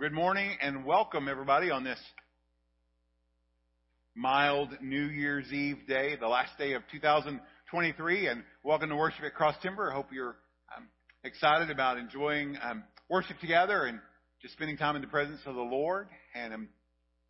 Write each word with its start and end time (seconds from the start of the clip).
good 0.00 0.12
morning 0.12 0.50
and 0.60 0.84
welcome 0.84 1.28
everybody 1.28 1.70
on 1.70 1.84
this 1.84 2.00
mild 4.16 4.70
New 4.82 5.06
Year's 5.06 5.50
Eve 5.52 5.86
day, 5.86 6.16
the 6.20 6.26
last 6.26 6.50
day 6.58 6.72
of 6.72 6.82
2023, 6.90 8.26
and 8.26 8.42
welcome 8.64 8.88
to 8.88 8.96
worship 8.96 9.22
at 9.24 9.34
Cross 9.34 9.54
Timber. 9.62 9.92
I 9.92 9.94
hope 9.94 10.08
you're 10.12 10.36
um, 10.76 10.88
excited 11.22 11.70
about 11.70 11.96
enjoying 11.96 12.58
um, 12.60 12.82
worship 13.08 13.38
together 13.38 13.84
and 13.84 14.00
just 14.42 14.54
spending 14.54 14.76
time 14.76 14.96
in 14.96 15.00
the 15.00 15.06
presence 15.06 15.40
of 15.46 15.54
the 15.54 15.62
Lord. 15.62 16.08
And 16.34 16.52
um, 16.52 16.68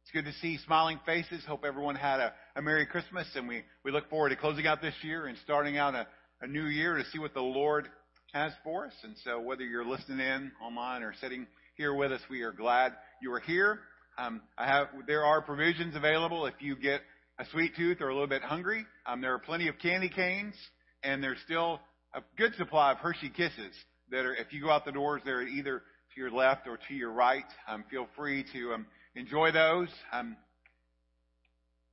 it's 0.02 0.10
good 0.10 0.24
to 0.24 0.32
see 0.40 0.58
smiling 0.64 0.98
faces. 1.04 1.44
Hope 1.46 1.64
everyone 1.66 1.96
had 1.96 2.18
a, 2.18 2.32
a 2.56 2.62
Merry 2.62 2.86
Christmas, 2.86 3.26
and 3.34 3.46
we, 3.46 3.62
we 3.84 3.92
look 3.92 4.08
forward 4.08 4.30
to 4.30 4.36
closing 4.36 4.66
out 4.66 4.80
this 4.80 4.94
year 5.02 5.26
and 5.26 5.36
starting 5.44 5.76
out 5.76 5.94
a, 5.94 6.06
a 6.40 6.46
new 6.46 6.64
year 6.64 6.96
to 6.96 7.04
see 7.12 7.18
what 7.18 7.34
the 7.34 7.42
Lord 7.42 7.88
has 8.32 8.52
for 8.64 8.86
us. 8.86 8.94
And 9.02 9.14
so, 9.22 9.38
whether 9.38 9.64
you're 9.64 9.84
listening 9.84 10.20
in 10.20 10.50
online 10.62 11.02
or 11.02 11.12
sitting 11.20 11.46
here 11.76 11.94
with 11.94 12.12
us. 12.12 12.20
We 12.30 12.42
are 12.42 12.52
glad 12.52 12.92
you 13.20 13.32
are 13.32 13.40
here. 13.40 13.80
Um, 14.16 14.42
I 14.56 14.66
have 14.66 14.88
there 15.06 15.24
are 15.24 15.42
provisions 15.42 15.96
available 15.96 16.46
if 16.46 16.54
you 16.60 16.76
get 16.76 17.00
a 17.38 17.44
sweet 17.50 17.74
tooth 17.76 18.00
or 18.00 18.08
a 18.08 18.12
little 18.12 18.28
bit 18.28 18.42
hungry. 18.42 18.86
Um, 19.06 19.20
there 19.20 19.34
are 19.34 19.40
plenty 19.40 19.66
of 19.68 19.78
candy 19.78 20.08
canes, 20.08 20.54
and 21.02 21.22
there's 21.22 21.38
still 21.44 21.80
a 22.14 22.20
good 22.36 22.54
supply 22.54 22.92
of 22.92 22.98
Hershey 22.98 23.30
Kisses 23.30 23.74
that 24.10 24.24
are. 24.24 24.34
If 24.34 24.52
you 24.52 24.62
go 24.62 24.70
out 24.70 24.84
the 24.84 24.92
doors, 24.92 25.22
they're 25.24 25.42
either 25.42 25.82
to 26.14 26.20
your 26.20 26.30
left 26.30 26.68
or 26.68 26.78
to 26.88 26.94
your 26.94 27.10
right. 27.10 27.44
Um, 27.66 27.84
feel 27.90 28.06
free 28.16 28.44
to 28.52 28.74
um, 28.74 28.86
enjoy 29.16 29.50
those 29.50 29.88
um, 30.12 30.36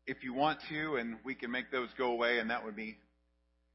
if 0.05 0.23
you 0.23 0.33
want 0.33 0.59
to, 0.69 0.97
and 0.97 1.15
we 1.25 1.33
can 1.33 1.49
make 1.49 1.71
those 1.71 1.89
go 1.97 2.11
away, 2.11 2.37
and 2.37 2.51
that 2.51 2.63
would 2.63 2.75
be 2.75 2.97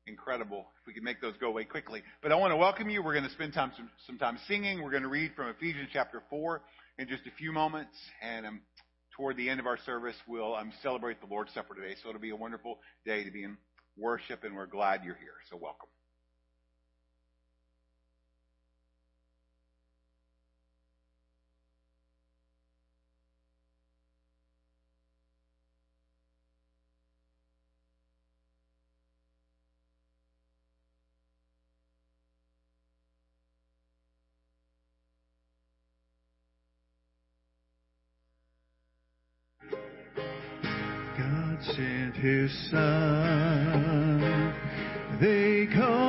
incredible 0.06 0.66
if 0.80 0.86
we 0.86 0.92
could 0.92 1.02
make 1.02 1.20
those 1.20 1.34
go 1.38 1.48
away 1.48 1.64
quickly. 1.64 2.02
But 2.22 2.32
I 2.32 2.36
want 2.36 2.52
to 2.52 2.56
welcome 2.56 2.88
you. 2.88 3.02
We're 3.02 3.14
going 3.14 3.24
to 3.24 3.30
spend 3.30 3.52
time 3.52 3.72
some, 3.76 3.90
some 4.06 4.18
time 4.18 4.38
singing. 4.46 4.82
We're 4.82 4.90
going 4.90 5.02
to 5.02 5.08
read 5.08 5.32
from 5.34 5.48
Ephesians 5.48 5.88
chapter 5.92 6.22
4 6.30 6.62
in 6.98 7.08
just 7.08 7.26
a 7.26 7.30
few 7.36 7.52
moments. 7.52 7.96
And 8.22 8.46
um, 8.46 8.60
toward 9.16 9.36
the 9.36 9.48
end 9.48 9.60
of 9.60 9.66
our 9.66 9.78
service, 9.78 10.16
we'll 10.28 10.54
um, 10.54 10.72
celebrate 10.82 11.20
the 11.20 11.26
Lord's 11.26 11.52
Supper 11.54 11.74
today. 11.74 11.94
So 12.02 12.08
it'll 12.08 12.20
be 12.20 12.30
a 12.30 12.36
wonderful 12.36 12.78
day 13.04 13.24
to 13.24 13.30
be 13.30 13.44
in 13.44 13.56
worship, 13.96 14.44
and 14.44 14.54
we're 14.54 14.66
glad 14.66 15.02
you're 15.04 15.16
here. 15.16 15.34
So 15.50 15.56
welcome. 15.56 15.88
Sent 41.74 42.16
his 42.16 42.50
son. 42.70 44.54
They 45.20 45.66
called 45.74 46.05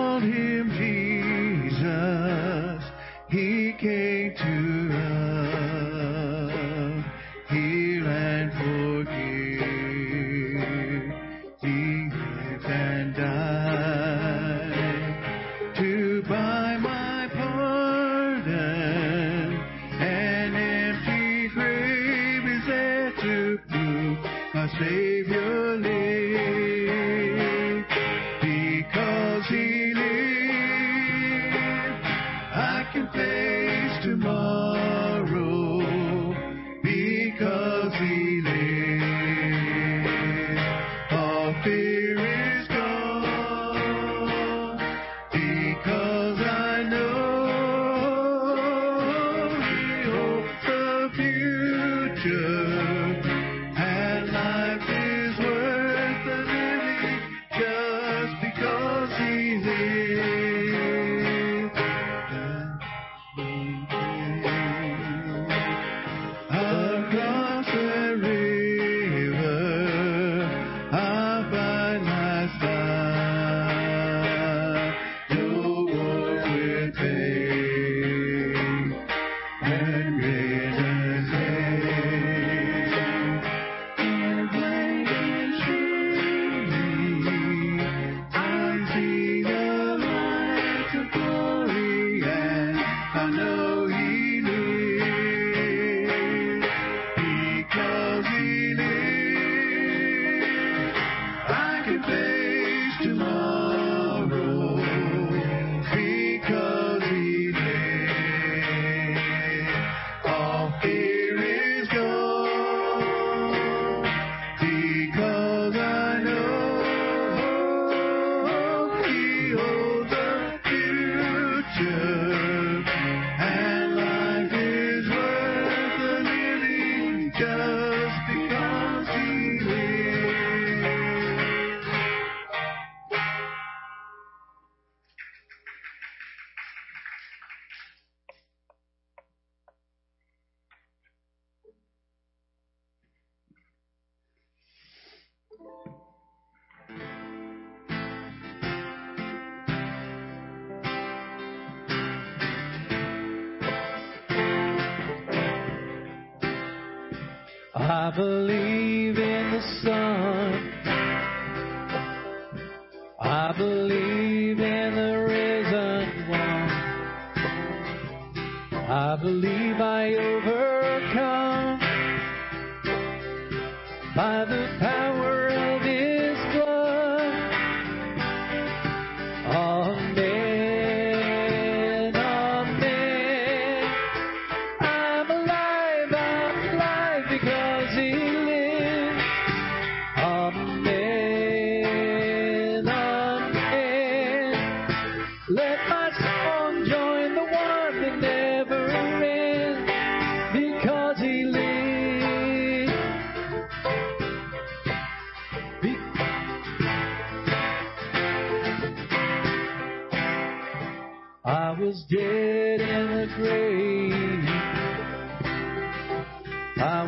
I 158.08 158.12
believe 158.16 159.18
in 159.18 159.52
the 159.52 159.62
sun. 159.84 160.07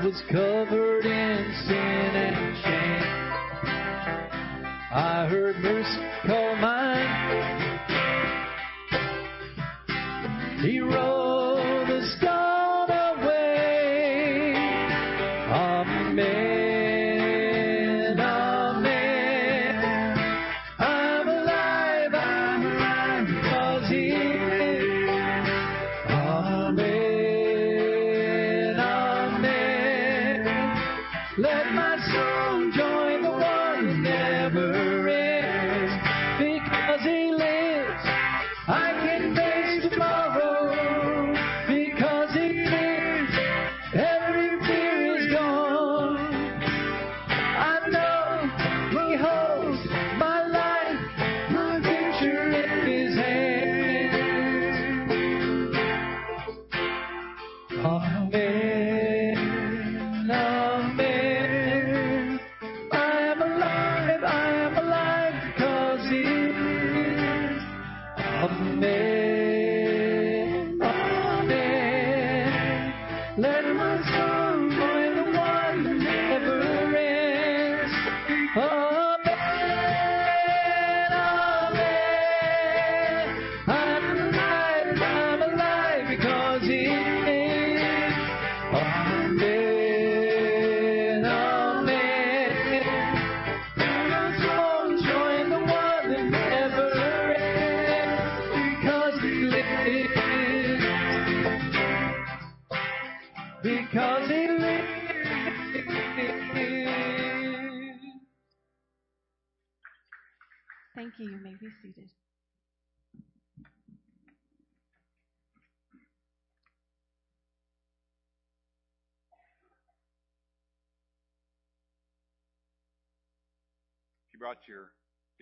Was 0.10 0.22
covered 0.22 0.49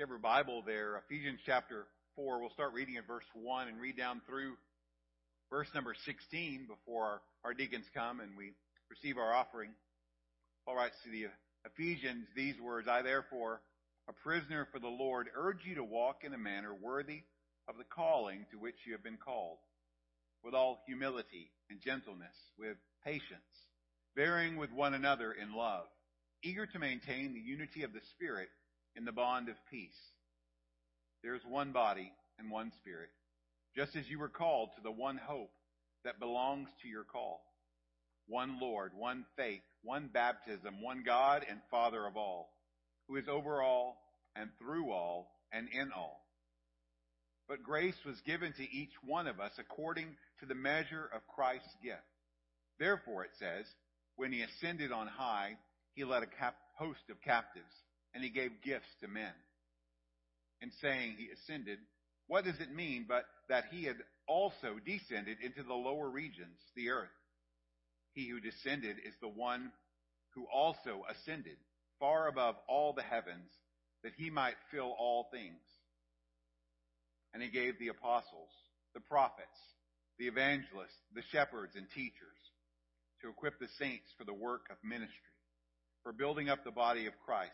have 0.07 0.11
your 0.11 0.19
Bible 0.19 0.63
there, 0.65 1.03
Ephesians 1.09 1.41
chapter 1.45 1.85
4, 2.15 2.39
we'll 2.39 2.51
start 2.51 2.71
reading 2.71 2.95
at 2.95 3.05
verse 3.05 3.25
1 3.33 3.67
and 3.67 3.81
read 3.81 3.97
down 3.97 4.21
through 4.25 4.53
verse 5.51 5.67
number 5.75 5.93
16 6.05 6.65
before 6.65 7.03
our, 7.03 7.21
our 7.43 7.53
deacons 7.53 7.83
come 7.93 8.21
and 8.21 8.37
we 8.37 8.53
receive 8.89 9.17
our 9.17 9.35
offering. 9.35 9.71
Paul 10.63 10.77
writes 10.77 10.95
to 11.03 11.11
the 11.11 11.25
Ephesians 11.65 12.25
these 12.37 12.55
words, 12.57 12.87
I 12.87 13.01
therefore, 13.01 13.59
a 14.07 14.13
prisoner 14.13 14.65
for 14.71 14.79
the 14.79 14.87
Lord, 14.87 15.27
urge 15.35 15.65
you 15.65 15.75
to 15.75 15.83
walk 15.83 16.23
in 16.23 16.33
a 16.33 16.37
manner 16.37 16.73
worthy 16.73 17.23
of 17.67 17.75
the 17.77 17.83
calling 17.83 18.45
to 18.51 18.57
which 18.57 18.77
you 18.85 18.93
have 18.93 19.03
been 19.03 19.17
called, 19.17 19.57
with 20.41 20.53
all 20.53 20.79
humility 20.87 21.51
and 21.69 21.81
gentleness, 21.81 22.35
with 22.57 22.77
patience, 23.03 23.67
bearing 24.15 24.55
with 24.55 24.71
one 24.71 24.93
another 24.93 25.33
in 25.33 25.53
love, 25.53 25.87
eager 26.45 26.65
to 26.65 26.79
maintain 26.79 27.33
the 27.33 27.41
unity 27.41 27.83
of 27.83 27.91
the 27.91 27.99
Spirit 28.15 28.47
in 28.97 29.05
the 29.05 29.11
bond 29.11 29.47
of 29.47 29.55
peace. 29.69 29.97
There 31.23 31.35
is 31.35 31.41
one 31.47 31.71
body 31.71 32.11
and 32.39 32.49
one 32.49 32.71
Spirit, 32.81 33.09
just 33.75 33.95
as 33.95 34.09
you 34.09 34.19
were 34.19 34.29
called 34.29 34.69
to 34.75 34.81
the 34.81 34.91
one 34.91 35.17
hope 35.17 35.51
that 36.03 36.19
belongs 36.19 36.69
to 36.81 36.87
your 36.87 37.03
call. 37.03 37.41
One 38.27 38.59
Lord, 38.59 38.91
one 38.95 39.25
faith, 39.37 39.61
one 39.83 40.09
baptism, 40.11 40.81
one 40.81 41.03
God 41.05 41.45
and 41.49 41.59
Father 41.71 42.05
of 42.05 42.17
all, 42.17 42.49
who 43.07 43.15
is 43.15 43.27
over 43.29 43.61
all 43.61 43.97
and 44.35 44.49
through 44.59 44.91
all 44.91 45.31
and 45.51 45.67
in 45.71 45.91
all. 45.95 46.25
But 47.47 47.63
grace 47.63 47.95
was 48.05 48.19
given 48.25 48.51
to 48.53 48.63
each 48.63 48.91
one 49.05 49.27
of 49.27 49.39
us 49.39 49.53
according 49.57 50.07
to 50.41 50.45
the 50.45 50.55
measure 50.55 51.09
of 51.15 51.25
Christ's 51.27 51.73
gift. 51.81 52.01
Therefore, 52.79 53.23
it 53.23 53.31
says, 53.39 53.65
when 54.17 54.33
he 54.33 54.41
ascended 54.41 54.91
on 54.91 55.07
high, 55.07 55.57
he 55.93 56.03
led 56.03 56.23
a 56.23 56.27
cap- 56.27 56.57
host 56.77 56.99
of 57.09 57.21
captives, 57.21 57.73
and 58.17 58.23
he 58.23 58.31
gave 58.31 58.63
gifts 58.63 58.89
to 58.99 59.07
men. 59.07 59.31
In 60.59 60.71
saying 60.81 61.17
he 61.19 61.29
ascended, 61.29 61.77
what 62.25 62.45
does 62.45 62.59
it 62.59 62.73
mean 62.73 63.05
but 63.07 63.25
that 63.47 63.65
he 63.69 63.83
had 63.83 63.97
also 64.27 64.77
descended 64.83 65.37
into 65.43 65.61
the 65.61 65.75
lower 65.75 66.09
regions, 66.09 66.57
the 66.75 66.89
earth? 66.89 67.13
He 68.13 68.27
who 68.27 68.39
descended 68.39 68.97
is 69.05 69.13
the 69.21 69.27
one 69.27 69.71
who 70.33 70.47
also 70.51 71.05
ascended 71.07 71.57
far 71.99 72.27
above 72.27 72.55
all 72.67 72.93
the 72.93 73.03
heavens, 73.03 73.51
that 74.03 74.13
he 74.17 74.31
might 74.31 74.55
fill 74.71 74.95
all 74.97 75.27
things. 75.31 75.61
And 77.35 77.43
he 77.43 77.49
gave 77.49 77.77
the 77.77 77.89
apostles, 77.89 78.49
the 78.95 78.99
prophets, 78.99 79.45
the 80.17 80.25
evangelists, 80.25 81.05
the 81.13 81.21
shepherds, 81.31 81.75
and 81.75 81.85
teachers 81.93 82.41
to 83.21 83.29
equip 83.29 83.59
the 83.59 83.69
saints 83.77 84.07
for 84.17 84.23
the 84.23 84.33
work 84.33 84.65
of 84.71 84.77
ministry, 84.83 85.37
for 86.01 86.11
building 86.13 86.49
up 86.49 86.63
the 86.63 86.71
body 86.71 87.05
of 87.05 87.13
Christ, 87.23 87.53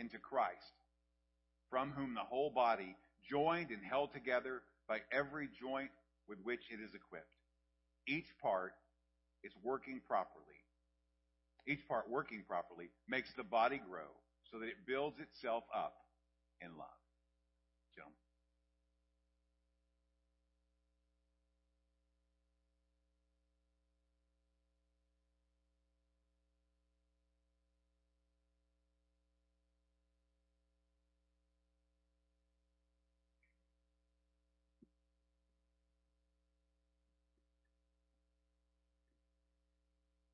into 0.00 0.18
Christ, 0.18 0.72
from 1.68 1.92
whom 1.92 2.14
the 2.14 2.20
whole 2.20 2.50
body, 2.50 2.96
joined 3.28 3.70
and 3.70 3.84
held 3.84 4.12
together 4.12 4.62
by 4.88 4.98
every 5.12 5.48
joint 5.60 5.90
with 6.28 6.38
which 6.42 6.62
it 6.70 6.80
is 6.82 6.94
equipped, 6.94 7.36
each 8.08 8.26
part 8.42 8.72
is 9.44 9.52
working 9.62 10.00
properly. 10.08 10.44
Each 11.68 11.86
part 11.86 12.10
working 12.10 12.42
properly 12.48 12.88
makes 13.08 13.32
the 13.36 13.44
body 13.44 13.80
grow 13.88 14.08
so 14.50 14.58
that 14.58 14.66
it 14.66 14.86
builds 14.86 15.20
itself 15.20 15.64
up 15.74 15.94
in 16.60 16.68
love. 16.78 16.99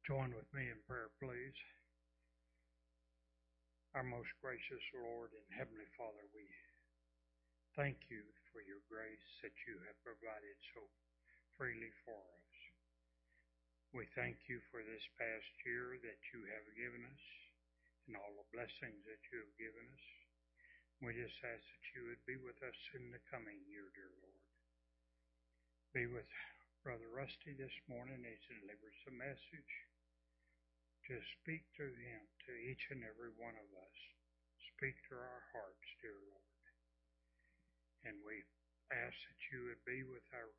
Join 0.07 0.31
with 0.39 0.47
me 0.55 0.71
in 0.71 0.79
prayer, 0.87 1.11
please. 1.19 1.59
Our 3.99 4.07
most 4.07 4.31
gracious 4.39 4.79
Lord 4.95 5.35
and 5.35 5.51
Heavenly 5.51 5.91
Father, 5.99 6.23
we 6.31 6.47
thank 7.75 7.99
you 8.07 8.23
for 8.55 8.63
your 8.63 8.87
grace 8.87 9.27
that 9.43 9.59
you 9.67 9.75
have 9.83 9.99
provided 10.07 10.55
so 10.71 10.87
freely 11.59 11.91
for 12.07 12.15
us. 12.15 12.55
We 13.91 14.07
thank 14.15 14.39
you 14.47 14.63
for 14.71 14.79
this 14.87 15.03
past 15.19 15.51
year 15.67 15.99
that 15.99 16.23
you 16.31 16.47
have 16.55 16.79
given 16.79 17.03
us 17.03 17.25
and 18.07 18.15
all 18.15 18.31
the 18.39 18.55
blessings 18.55 19.03
that 19.11 19.23
you 19.35 19.43
have 19.43 19.59
given 19.59 19.91
us. 19.91 20.07
We 21.03 21.19
just 21.19 21.35
ask 21.43 21.67
that 21.67 21.87
you 21.99 22.15
would 22.15 22.23
be 22.31 22.39
with 22.39 22.63
us 22.63 22.79
in 22.95 23.11
the 23.11 23.27
coming 23.27 23.59
year, 23.67 23.91
dear 23.91 24.15
Lord. 24.23 24.47
Be 25.91 26.07
with 26.07 26.31
Brother 26.87 27.11
Rusty 27.11 27.59
this 27.59 27.75
morning 27.91 28.23
as 28.23 28.39
he 28.47 28.55
delivers 28.63 28.99
the 29.03 29.19
message. 29.19 29.75
Just 31.07 31.31
speak 31.39 31.63
through 31.79 31.95
him 31.95 32.23
to 32.51 32.53
each 32.67 32.83
and 32.91 33.07
every 33.07 33.31
one 33.39 33.55
of 33.55 33.71
us. 33.79 33.99
Speak 34.75 34.99
to 35.07 35.15
our 35.15 35.43
hearts, 35.55 35.87
dear 36.03 36.19
Lord. 36.19 36.63
And 38.03 38.19
we 38.27 38.43
ask 38.91 39.15
that 39.15 39.43
you 39.55 39.71
would 39.71 39.83
be 39.87 40.03
with 40.03 40.27
our 40.35 40.51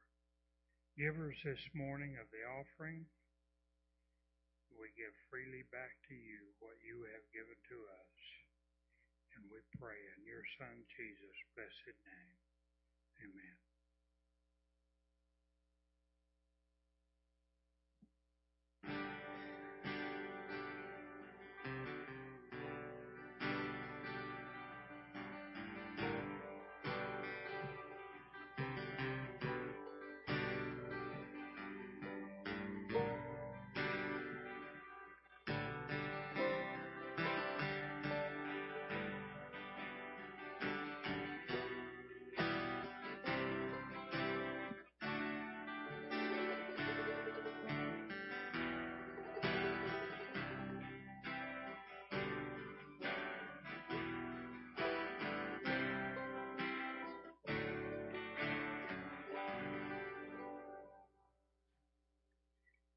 givers 0.96 1.36
this 1.44 1.60
morning 1.76 2.16
of 2.16 2.32
the 2.32 2.48
offering. 2.48 3.04
We 4.72 4.88
give 4.96 5.12
freely 5.28 5.68
back 5.68 6.00
to 6.08 6.16
you 6.16 6.56
what 6.64 6.80
you 6.80 7.04
have 7.12 7.28
given 7.36 7.60
to 7.68 7.80
us. 7.92 8.18
And 9.36 9.52
we 9.52 9.60
pray 9.76 10.00
in 10.16 10.24
your 10.24 10.48
Son 10.56 10.80
Jesus' 10.96 11.44
blessed 11.60 12.00
name. 12.08 12.40
Amen. 13.20 13.66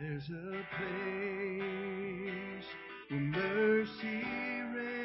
There's 0.00 0.28
a 0.28 0.52
place 0.76 2.66
where 3.08 3.20
mercy 3.20 4.24
reigns. 4.74 4.95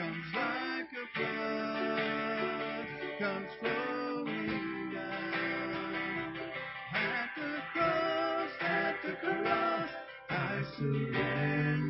comes 0.00 0.34
like 0.34 0.92
a 0.96 1.06
flood, 1.14 2.86
comes 3.18 3.52
flowing 3.60 4.92
down. 4.94 6.36
At 6.94 7.28
the 7.36 7.52
cross, 7.74 8.50
at 8.62 8.94
the 9.04 9.12
cross, 9.20 9.90
I 10.30 10.62
surrender. 10.78 11.89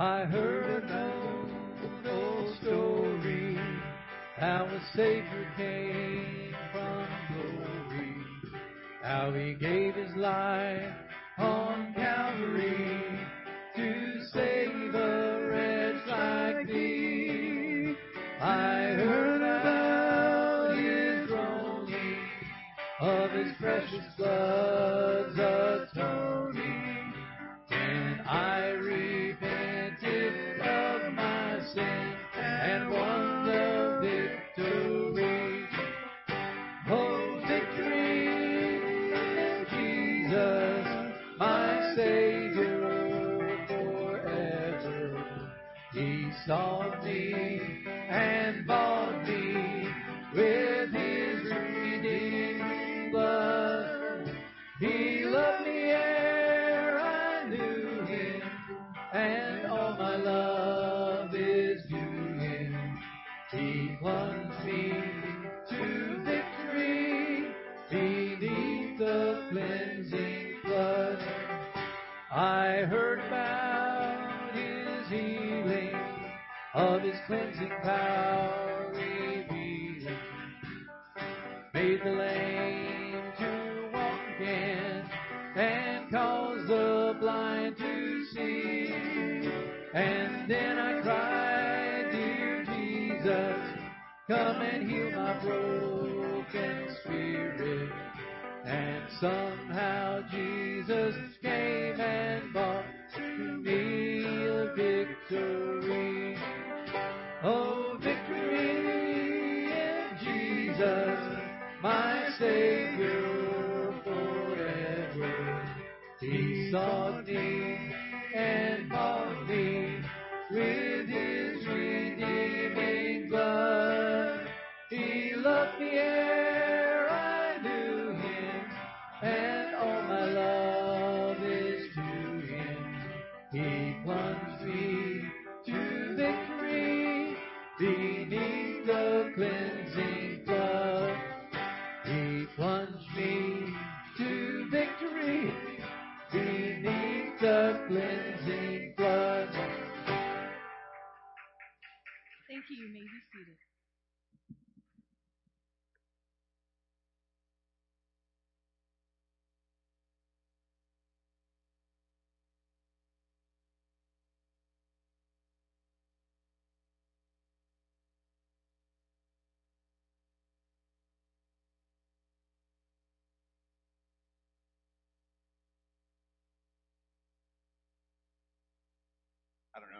I 0.00 0.26
heard 0.26 0.84
an 0.84 1.50
old 2.06 2.06
old 2.06 2.54
story 2.62 3.58
how 4.36 4.64
a 4.66 4.80
Savior 4.94 5.48
came 5.56 6.54
from 6.70 7.08
glory, 7.32 8.14
how 9.02 9.32
he 9.32 9.54
gave 9.54 9.96
his 9.96 10.14
life 10.14 10.92
on 11.36 11.94
Calvary 11.94 13.18
to 13.74 14.24
save 14.32 14.94
a 14.94 15.48
wretch 15.50 16.06
like 16.06 16.68
thee. 16.68 17.96
I 18.40 18.94
heard 19.02 19.42
about 19.42 20.78
his 20.78 21.26
groaning, 21.26 22.20
of 23.00 23.32
his 23.32 23.52
precious 23.58 24.14
blood's 24.16 25.36
atoning, 25.36 26.77
and 32.68 32.90
won 32.90 33.37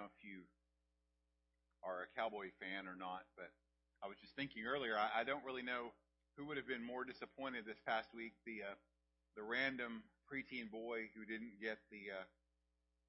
know 0.08 0.16
if 0.16 0.24
you 0.24 0.40
are 1.84 2.08
a 2.08 2.08
Cowboy 2.16 2.48
fan 2.56 2.88
or 2.88 2.96
not, 2.96 3.28
but 3.36 3.52
I 4.00 4.08
was 4.08 4.16
just 4.20 4.32
thinking 4.34 4.64
earlier. 4.64 4.96
I, 4.96 5.20
I 5.20 5.24
don't 5.24 5.44
really 5.44 5.62
know 5.62 5.92
who 6.36 6.48
would 6.48 6.56
have 6.56 6.66
been 6.66 6.84
more 6.84 7.04
disappointed 7.04 7.68
this 7.68 7.80
past 7.84 8.08
week: 8.16 8.32
the 8.48 8.64
uh, 8.64 8.76
the 9.36 9.44
random 9.44 10.02
preteen 10.24 10.72
boy 10.72 11.12
who 11.12 11.28
didn't 11.28 11.60
get 11.60 11.78
the 11.92 12.16
uh, 12.16 12.24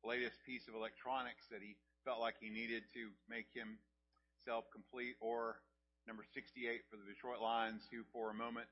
latest 0.03 0.35
piece 0.43 0.67
of 0.67 0.75
electronics 0.75 1.47
that 1.51 1.63
he 1.63 1.75
felt 2.03 2.19
like 2.19 2.35
he 2.39 2.49
needed 2.51 2.83
to 2.95 3.11
make 3.31 3.47
himself 3.55 4.67
complete, 4.75 5.15
or 5.19 5.59
number 6.07 6.23
68 6.35 6.83
for 6.91 6.99
the 6.99 7.07
Detroit 7.07 7.39
Lions, 7.39 7.83
who 7.91 8.03
for 8.11 8.31
a 8.31 8.35
moment 8.35 8.67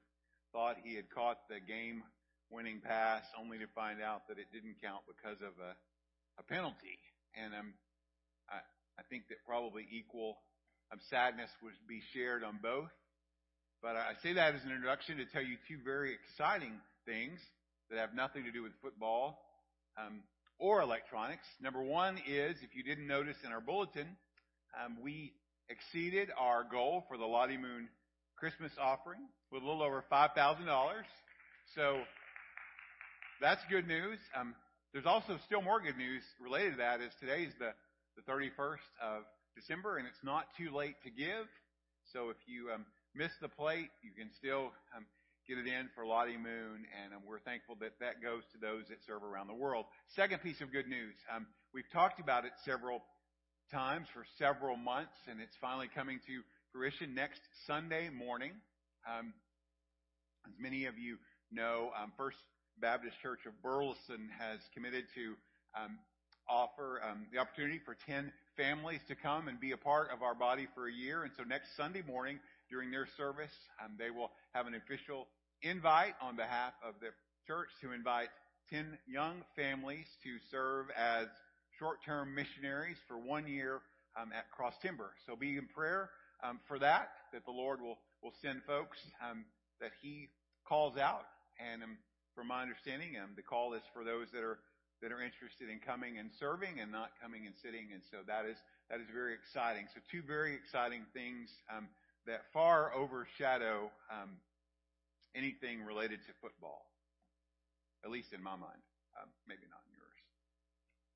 thought 0.51 0.79
he 0.83 0.95
had 0.95 1.11
caught 1.11 1.47
the 1.47 1.59
game-winning 1.59 2.79
pass, 2.79 3.23
only 3.39 3.59
to 3.59 3.67
find 3.75 4.01
out 4.01 4.27
that 4.27 4.39
it 4.39 4.47
didn't 4.51 4.79
count 4.81 5.03
because 5.07 5.43
of 5.43 5.51
a, 5.59 5.75
a 6.39 6.43
penalty. 6.47 6.99
And 7.35 7.53
um, 7.53 7.73
I, 8.49 8.63
I 8.99 9.03
think 9.09 9.27
that 9.29 9.37
probably 9.45 9.85
equal 9.91 10.37
um, 10.91 10.99
sadness 11.09 11.49
would 11.61 11.73
be 11.87 12.01
shared 12.13 12.43
on 12.43 12.59
both. 12.61 12.89
But 13.81 13.95
I 13.95 14.13
say 14.23 14.33
that 14.33 14.55
as 14.55 14.63
an 14.63 14.71
introduction 14.71 15.17
to 15.17 15.25
tell 15.25 15.43
you 15.43 15.57
two 15.67 15.77
very 15.83 16.15
exciting 16.15 16.73
things 17.05 17.39
that 17.89 17.99
have 17.99 18.15
nothing 18.15 18.43
to 18.43 18.51
do 18.51 18.63
with 18.63 18.71
football 18.81 19.39
um, 19.97 20.21
or 20.59 20.81
electronics. 20.81 21.45
Number 21.61 21.81
one 21.81 22.17
is, 22.27 22.57
if 22.63 22.75
you 22.75 22.83
didn't 22.83 23.07
notice 23.07 23.37
in 23.45 23.51
our 23.51 23.61
bulletin, 23.61 24.07
um, 24.83 24.97
we 25.01 25.33
exceeded 25.69 26.29
our 26.37 26.63
goal 26.63 27.05
for 27.07 27.17
the 27.17 27.25
Lottie 27.25 27.57
Moon 27.57 27.87
Christmas 28.37 28.71
offering 28.79 29.21
with 29.51 29.63
a 29.63 29.65
little 29.65 29.83
over 29.83 30.03
$5,000. 30.11 30.67
So 31.75 31.99
that's 33.41 33.61
good 33.69 33.87
news. 33.87 34.19
Um, 34.39 34.55
there's 34.93 35.05
also 35.05 35.37
still 35.45 35.61
more 35.61 35.81
good 35.81 35.97
news 35.97 36.23
related 36.41 36.71
to 36.71 36.77
that. 36.77 37.01
Is 37.01 37.11
today's 37.19 37.51
the 37.59 37.71
the 38.17 38.25
31st 38.25 38.89
of 38.97 39.23
December, 39.55 39.97
and 39.97 40.07
it's 40.07 40.23
not 40.23 40.49
too 40.57 40.73
late 40.73 40.95
to 41.03 41.11
give. 41.11 41.45
So 42.11 42.29
if 42.29 42.37
you 42.47 42.73
um, 42.73 42.85
miss 43.13 43.31
the 43.41 43.47
plate, 43.47 43.93
you 44.01 44.09
can 44.17 44.33
still 44.33 44.73
um, 44.97 45.05
get 45.47 45.57
it 45.57 45.67
in 45.67 45.87
for 45.93 46.05
Lottie 46.05 46.35
Moon, 46.35 46.89
and 46.97 47.13
um, 47.13 47.21
we're 47.27 47.39
thankful 47.39 47.77
that 47.79 47.93
that 48.01 48.21
goes 48.21 48.41
to 48.53 48.57
those 48.57 48.89
that 48.89 48.97
serve 49.05 49.23
around 49.23 49.47
the 49.47 49.53
world. 49.53 49.85
Second 50.15 50.41
piece 50.41 50.61
of 50.61 50.71
good 50.73 50.87
news. 50.87 51.13
Um, 51.29 51.45
we've 51.73 51.89
talked 51.93 52.19
about 52.19 52.43
it 52.45 52.53
several 52.65 53.03
times 53.71 54.07
for 54.13 54.25
several 54.39 54.77
months, 54.77 55.13
and 55.29 55.39
it's 55.39 55.55
finally 55.61 55.89
coming 55.93 56.19
to 56.25 56.41
fruition 56.73 57.13
next 57.13 57.41
Sunday 57.67 58.09
morning. 58.09 58.53
Um, 59.05 59.33
as 60.47 60.53
many 60.59 60.85
of 60.85 60.97
you 60.97 61.17
know, 61.51 61.91
um, 62.01 62.11
First 62.17 62.37
Baptist 62.81 63.15
Church 63.21 63.45
of 63.45 63.53
Burleson 63.61 64.29
has 64.39 64.59
committed 64.73 65.05
to 65.13 65.35
um, 65.77 65.99
offer 66.49 67.01
um, 67.09 67.25
the 67.31 67.39
opportunity 67.39 67.79
for 67.83 67.95
10 68.07 68.31
families 68.55 69.01
to 69.07 69.15
come 69.15 69.47
and 69.47 69.59
be 69.59 69.71
a 69.71 69.77
part 69.77 70.09
of 70.11 70.21
our 70.21 70.35
body 70.35 70.67
for 70.73 70.87
a 70.87 70.93
year. 70.93 71.23
And 71.23 71.31
so 71.37 71.43
next 71.43 71.75
Sunday 71.75 72.01
morning 72.07 72.39
during 72.69 72.91
their 72.91 73.07
service, 73.17 73.51
um, 73.83 73.91
they 73.97 74.09
will 74.09 74.31
have 74.53 74.67
an 74.67 74.75
official 74.75 75.27
invite 75.61 76.13
on 76.21 76.35
behalf 76.35 76.73
of 76.83 76.95
the 76.99 77.07
church 77.45 77.69
to 77.81 77.91
invite 77.91 78.29
10 78.69 78.97
young 79.07 79.43
families 79.55 80.05
to 80.23 80.37
serve 80.51 80.87
as 80.97 81.27
short-term 81.79 82.33
missionaries 82.33 82.97
for 83.07 83.17
one 83.17 83.47
year 83.47 83.81
um, 84.19 84.31
at 84.35 84.49
Cross 84.51 84.75
Timber. 84.81 85.11
So 85.25 85.35
be 85.35 85.57
in 85.57 85.67
prayer 85.67 86.09
um, 86.43 86.59
for 86.67 86.79
that, 86.79 87.09
that 87.33 87.45
the 87.45 87.51
Lord 87.51 87.81
will, 87.81 87.97
will 88.23 88.33
send 88.41 88.61
folks 88.65 88.97
um, 89.29 89.45
that 89.79 89.91
He 90.01 90.29
calls 90.67 90.97
out. 90.97 91.25
And 91.59 91.83
um, 91.83 91.97
from 92.35 92.47
my 92.47 92.61
understanding, 92.61 93.15
the 93.35 93.41
call 93.41 93.73
is 93.73 93.81
for 93.93 94.03
those 94.03 94.27
that 94.33 94.43
are 94.43 94.59
that 95.01 95.11
are 95.11 95.21
interested 95.21 95.69
in 95.69 95.79
coming 95.79 96.17
and 96.17 96.31
serving 96.39 96.79
and 96.81 96.91
not 96.91 97.11
coming 97.21 97.45
and 97.45 97.55
sitting. 97.61 97.93
And 97.93 98.01
so 98.09 98.17
that 98.25 98.45
is, 98.45 98.57
that 98.89 98.99
is 98.99 99.07
very 99.13 99.33
exciting. 99.33 99.85
So 99.93 100.01
two 100.09 100.21
very 100.25 100.53
exciting 100.55 101.05
things, 101.13 101.49
um, 101.69 101.87
that 102.25 102.41
far 102.51 102.93
overshadow, 102.93 103.91
um, 104.11 104.37
anything 105.35 105.83
related 105.85 106.19
to 106.27 106.31
football. 106.41 106.85
At 108.03 108.11
least 108.11 108.33
in 108.33 108.41
my 108.41 108.55
mind. 108.55 108.81
Um, 109.21 109.29
maybe 109.47 109.65
not 109.69 109.81
in 109.89 109.93
yours. 109.97 110.19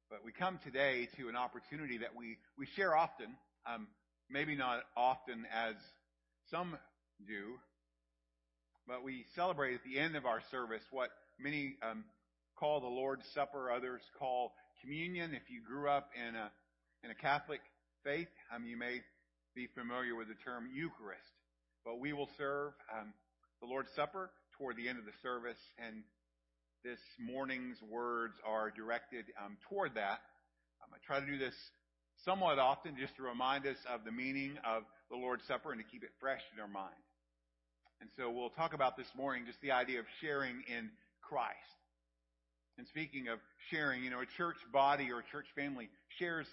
But 0.10 0.26
we 0.26 0.32
come 0.32 0.60
today 0.64 1.08
to 1.18 1.30
an 1.30 1.36
opportunity 1.36 2.00
that 2.00 2.16
we, 2.16 2.38
we 2.58 2.66
share 2.66 2.96
often, 2.96 3.36
um, 3.66 3.88
maybe 4.30 4.56
not 4.56 4.84
often 4.98 5.46
as 5.54 5.76
some 6.50 6.78
do, 7.28 7.60
but 8.88 9.04
we 9.04 9.26
celebrate 9.36 9.76
at 9.76 9.84
the 9.84 10.00
end 10.00 10.16
of 10.16 10.26
our 10.26 10.42
service 10.50 10.82
what 10.92 11.10
many 11.40 11.76
um, 11.82 12.04
call 12.62 12.80
the 12.80 12.86
Lord's 12.86 13.26
Supper, 13.34 13.72
others 13.72 14.02
call 14.20 14.54
communion. 14.82 15.34
If 15.34 15.50
you 15.50 15.66
grew 15.66 15.90
up 15.90 16.12
in 16.14 16.36
a 16.36 16.52
in 17.04 17.10
a 17.10 17.16
Catholic 17.16 17.60
faith, 18.04 18.30
um, 18.54 18.68
you 18.68 18.78
may 18.78 19.02
be 19.56 19.68
familiar 19.74 20.14
with 20.16 20.28
the 20.28 20.38
term 20.46 20.70
Eucharist. 20.72 21.26
But 21.84 22.00
we 22.00 22.14
will 22.14 22.30
serve 22.38 22.74
um, 22.94 23.14
the 23.62 23.68
Lord's 23.68 23.90
Supper 23.96 24.30
toward 24.60 24.78
the 24.78 24.88
end 24.88 25.00
of 25.00 25.06
the 25.06 25.18
service, 25.24 25.58
and 25.82 26.04
this 26.86 27.02
morning's 27.18 27.82
words 27.90 28.36
are 28.46 28.70
directed 28.70 29.26
um, 29.44 29.58
toward 29.68 29.96
that. 29.96 30.22
Um, 30.86 30.94
I 30.94 31.02
try 31.02 31.20
to 31.20 31.26
do 31.26 31.40
this 31.40 31.58
somewhat 32.24 32.60
often 32.60 32.94
just 32.94 33.16
to 33.18 33.24
remind 33.24 33.66
us 33.66 33.78
of 33.92 34.06
the 34.06 34.12
meaning 34.12 34.54
of 34.62 34.84
the 35.10 35.18
Lord's 35.18 35.48
Supper 35.48 35.72
and 35.72 35.82
to 35.82 35.88
keep 35.90 36.04
it 36.04 36.14
fresh 36.20 36.42
in 36.54 36.62
our 36.62 36.70
mind. 36.70 37.02
And 38.02 38.10
so 38.18 38.30
we'll 38.30 38.54
talk 38.54 38.76
about 38.76 38.98
this 38.98 39.10
morning 39.18 39.46
just 39.48 39.62
the 39.62 39.72
idea 39.72 39.98
of 39.98 40.06
sharing 40.22 40.62
in 40.70 40.92
Christ. 41.26 41.81
And 42.78 42.88
speaking 42.88 43.28
of 43.28 43.40
sharing, 43.70 44.04
you 44.04 44.10
know, 44.10 44.22
a 44.22 44.38
church 44.38 44.58
body 44.72 45.10
or 45.12 45.20
a 45.20 45.24
church 45.32 45.46
family 45.56 45.90
shares, 46.20 46.48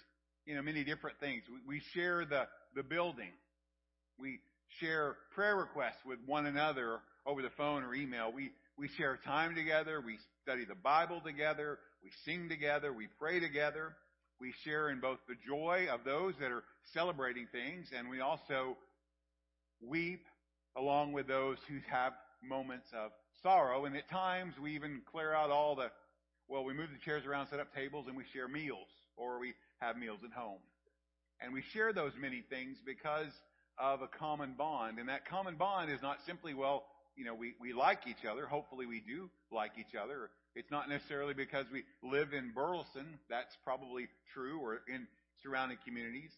you 0.45 0.55
know, 0.55 0.61
many 0.61 0.83
different 0.83 1.19
things. 1.19 1.43
We, 1.67 1.81
share 1.93 2.25
the, 2.25 2.47
the 2.75 2.83
building. 2.83 3.31
We 4.19 4.39
share 4.79 5.15
prayer 5.33 5.55
requests 5.55 6.05
with 6.05 6.19
one 6.25 6.45
another 6.45 6.99
over 7.25 7.41
the 7.41 7.49
phone 7.57 7.83
or 7.83 7.95
email. 7.95 8.31
We, 8.33 8.51
we 8.77 8.89
share 8.97 9.17
time 9.25 9.55
together. 9.55 10.01
We 10.05 10.17
study 10.43 10.65
the 10.65 10.75
Bible 10.75 11.21
together. 11.25 11.79
We 12.03 12.11
sing 12.25 12.49
together. 12.49 12.93
We 12.93 13.07
pray 13.19 13.39
together. 13.39 13.93
We 14.39 14.53
share 14.63 14.89
in 14.89 14.99
both 14.99 15.19
the 15.27 15.35
joy 15.47 15.87
of 15.91 16.05
those 16.05 16.33
that 16.39 16.51
are 16.51 16.63
celebrating 16.93 17.47
things 17.51 17.87
and 17.97 18.09
we 18.09 18.21
also 18.21 18.77
weep 19.81 20.25
along 20.77 21.11
with 21.13 21.27
those 21.27 21.57
who 21.67 21.77
have 21.89 22.13
moments 22.43 22.87
of 22.93 23.11
sorrow. 23.43 23.85
And 23.85 23.95
at 23.95 24.09
times 24.09 24.53
we 24.61 24.75
even 24.75 25.01
clear 25.11 25.33
out 25.33 25.49
all 25.49 25.75
the, 25.75 25.89
well, 26.49 26.63
we 26.63 26.73
move 26.73 26.89
the 26.91 27.05
chairs 27.05 27.25
around, 27.25 27.47
set 27.47 27.59
up 27.59 27.73
tables, 27.75 28.05
and 28.07 28.17
we 28.17 28.23
share 28.33 28.47
meals, 28.47 28.87
or 29.15 29.39
we 29.39 29.53
have 29.79 29.97
meals 29.97 30.19
at 30.25 30.31
home. 30.31 30.59
And 31.41 31.53
we 31.53 31.61
share 31.73 31.93
those 31.93 32.11
many 32.19 32.43
things 32.49 32.77
because 32.85 33.31
of 33.77 34.01
a 34.01 34.07
common 34.07 34.55
bond. 34.57 34.99
And 34.99 35.07
that 35.09 35.25
common 35.25 35.55
bond 35.55 35.91
is 35.91 36.01
not 36.01 36.17
simply, 36.25 36.53
well, 36.53 36.83
you 37.15 37.23
know, 37.23 37.35
we, 37.35 37.53
we 37.61 37.71
like 37.71 38.07
each 38.07 38.25
other. 38.29 38.45
Hopefully 38.45 38.85
we 38.85 38.99
do 38.99 39.29
like 39.51 39.71
each 39.79 39.95
other. 39.95 40.31
It's 40.55 40.71
not 40.71 40.89
necessarily 40.89 41.33
because 41.33 41.65
we 41.71 41.83
live 42.03 42.33
in 42.33 42.51
Burleson. 42.53 43.19
That's 43.29 43.55
probably 43.63 44.07
true, 44.33 44.59
or 44.59 44.81
in 44.87 45.07
surrounding 45.43 45.77
communities. 45.85 46.31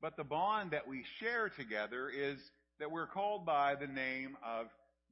But 0.00 0.16
the 0.16 0.24
bond 0.24 0.72
that 0.72 0.86
we 0.86 1.04
share 1.18 1.48
together 1.48 2.08
is 2.10 2.38
that 2.78 2.92
we're 2.92 3.06
called 3.06 3.44
by 3.44 3.74
the 3.74 3.88
name 3.88 4.36
of 4.46 4.66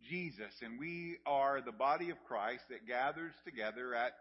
Jesus, 0.04 0.52
and 0.62 0.78
we 0.78 1.18
are 1.26 1.60
the 1.60 1.72
body 1.72 2.10
of 2.10 2.16
Christ 2.28 2.64
that 2.70 2.86
gathers 2.86 3.32
together 3.44 3.94
at 3.94 4.12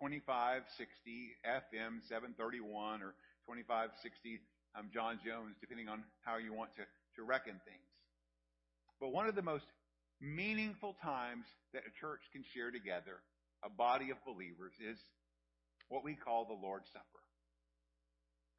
2560 0.00 1.34
FM 1.44 2.04
731 2.08 3.02
or 3.02 3.14
2560 3.48 4.40
um, 4.78 4.90
John 4.92 5.18
Jones, 5.24 5.56
depending 5.60 5.88
on 5.88 6.04
how 6.22 6.36
you 6.36 6.52
want 6.52 6.70
to, 6.76 6.84
to 7.16 7.22
reckon 7.22 7.54
things. 7.64 7.90
But 9.00 9.12
one 9.12 9.26
of 9.26 9.34
the 9.34 9.42
most 9.42 9.66
meaningful 10.20 10.96
times 11.02 11.44
that 11.72 11.82
a 11.86 11.92
church 12.00 12.20
can 12.32 12.44
share 12.54 12.70
together, 12.70 13.20
a 13.64 13.70
body 13.70 14.10
of 14.10 14.16
believers, 14.24 14.72
is 14.80 14.98
what 15.88 16.04
we 16.04 16.14
call 16.14 16.44
the 16.44 16.66
Lord's 16.66 16.88
Supper. 16.92 17.04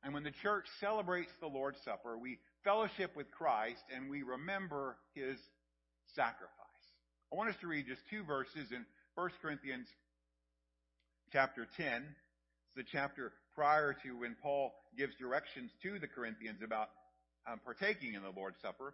And 0.04 0.14
when 0.14 0.24
the 0.24 0.34
church 0.44 0.66
celebrates 0.80 1.32
the 1.40 1.48
Lord's 1.48 1.80
Supper, 1.84 2.18
we 2.18 2.40
fellowship 2.64 3.16
with 3.16 3.32
Christ 3.32 3.84
and 3.96 4.10
we 4.10 4.22
remember 4.24 4.98
his 5.14 5.38
sacrifice. 6.16 6.57
I 7.32 7.36
want 7.36 7.50
us 7.50 7.58
to 7.60 7.68
read 7.68 7.88
just 7.88 8.02
two 8.10 8.24
verses 8.24 8.72
in 8.72 8.86
1 9.16 9.30
Corinthians 9.42 9.88
chapter 11.34 11.68
10. 11.76 11.86
It's 11.86 12.76
the 12.78 12.86
chapter 12.90 13.34
prior 13.54 13.94
to 14.04 14.20
when 14.20 14.38
Paul 14.42 14.74
gives 14.98 15.14
directions 15.16 15.72
to 15.84 16.00
the 16.00 16.08
Corinthians 16.08 16.62
about 16.64 16.88
um, 17.46 17.60
partaking 17.66 18.14
in 18.14 18.24
the 18.24 18.32
Lord's 18.34 18.62
Supper. 18.62 18.94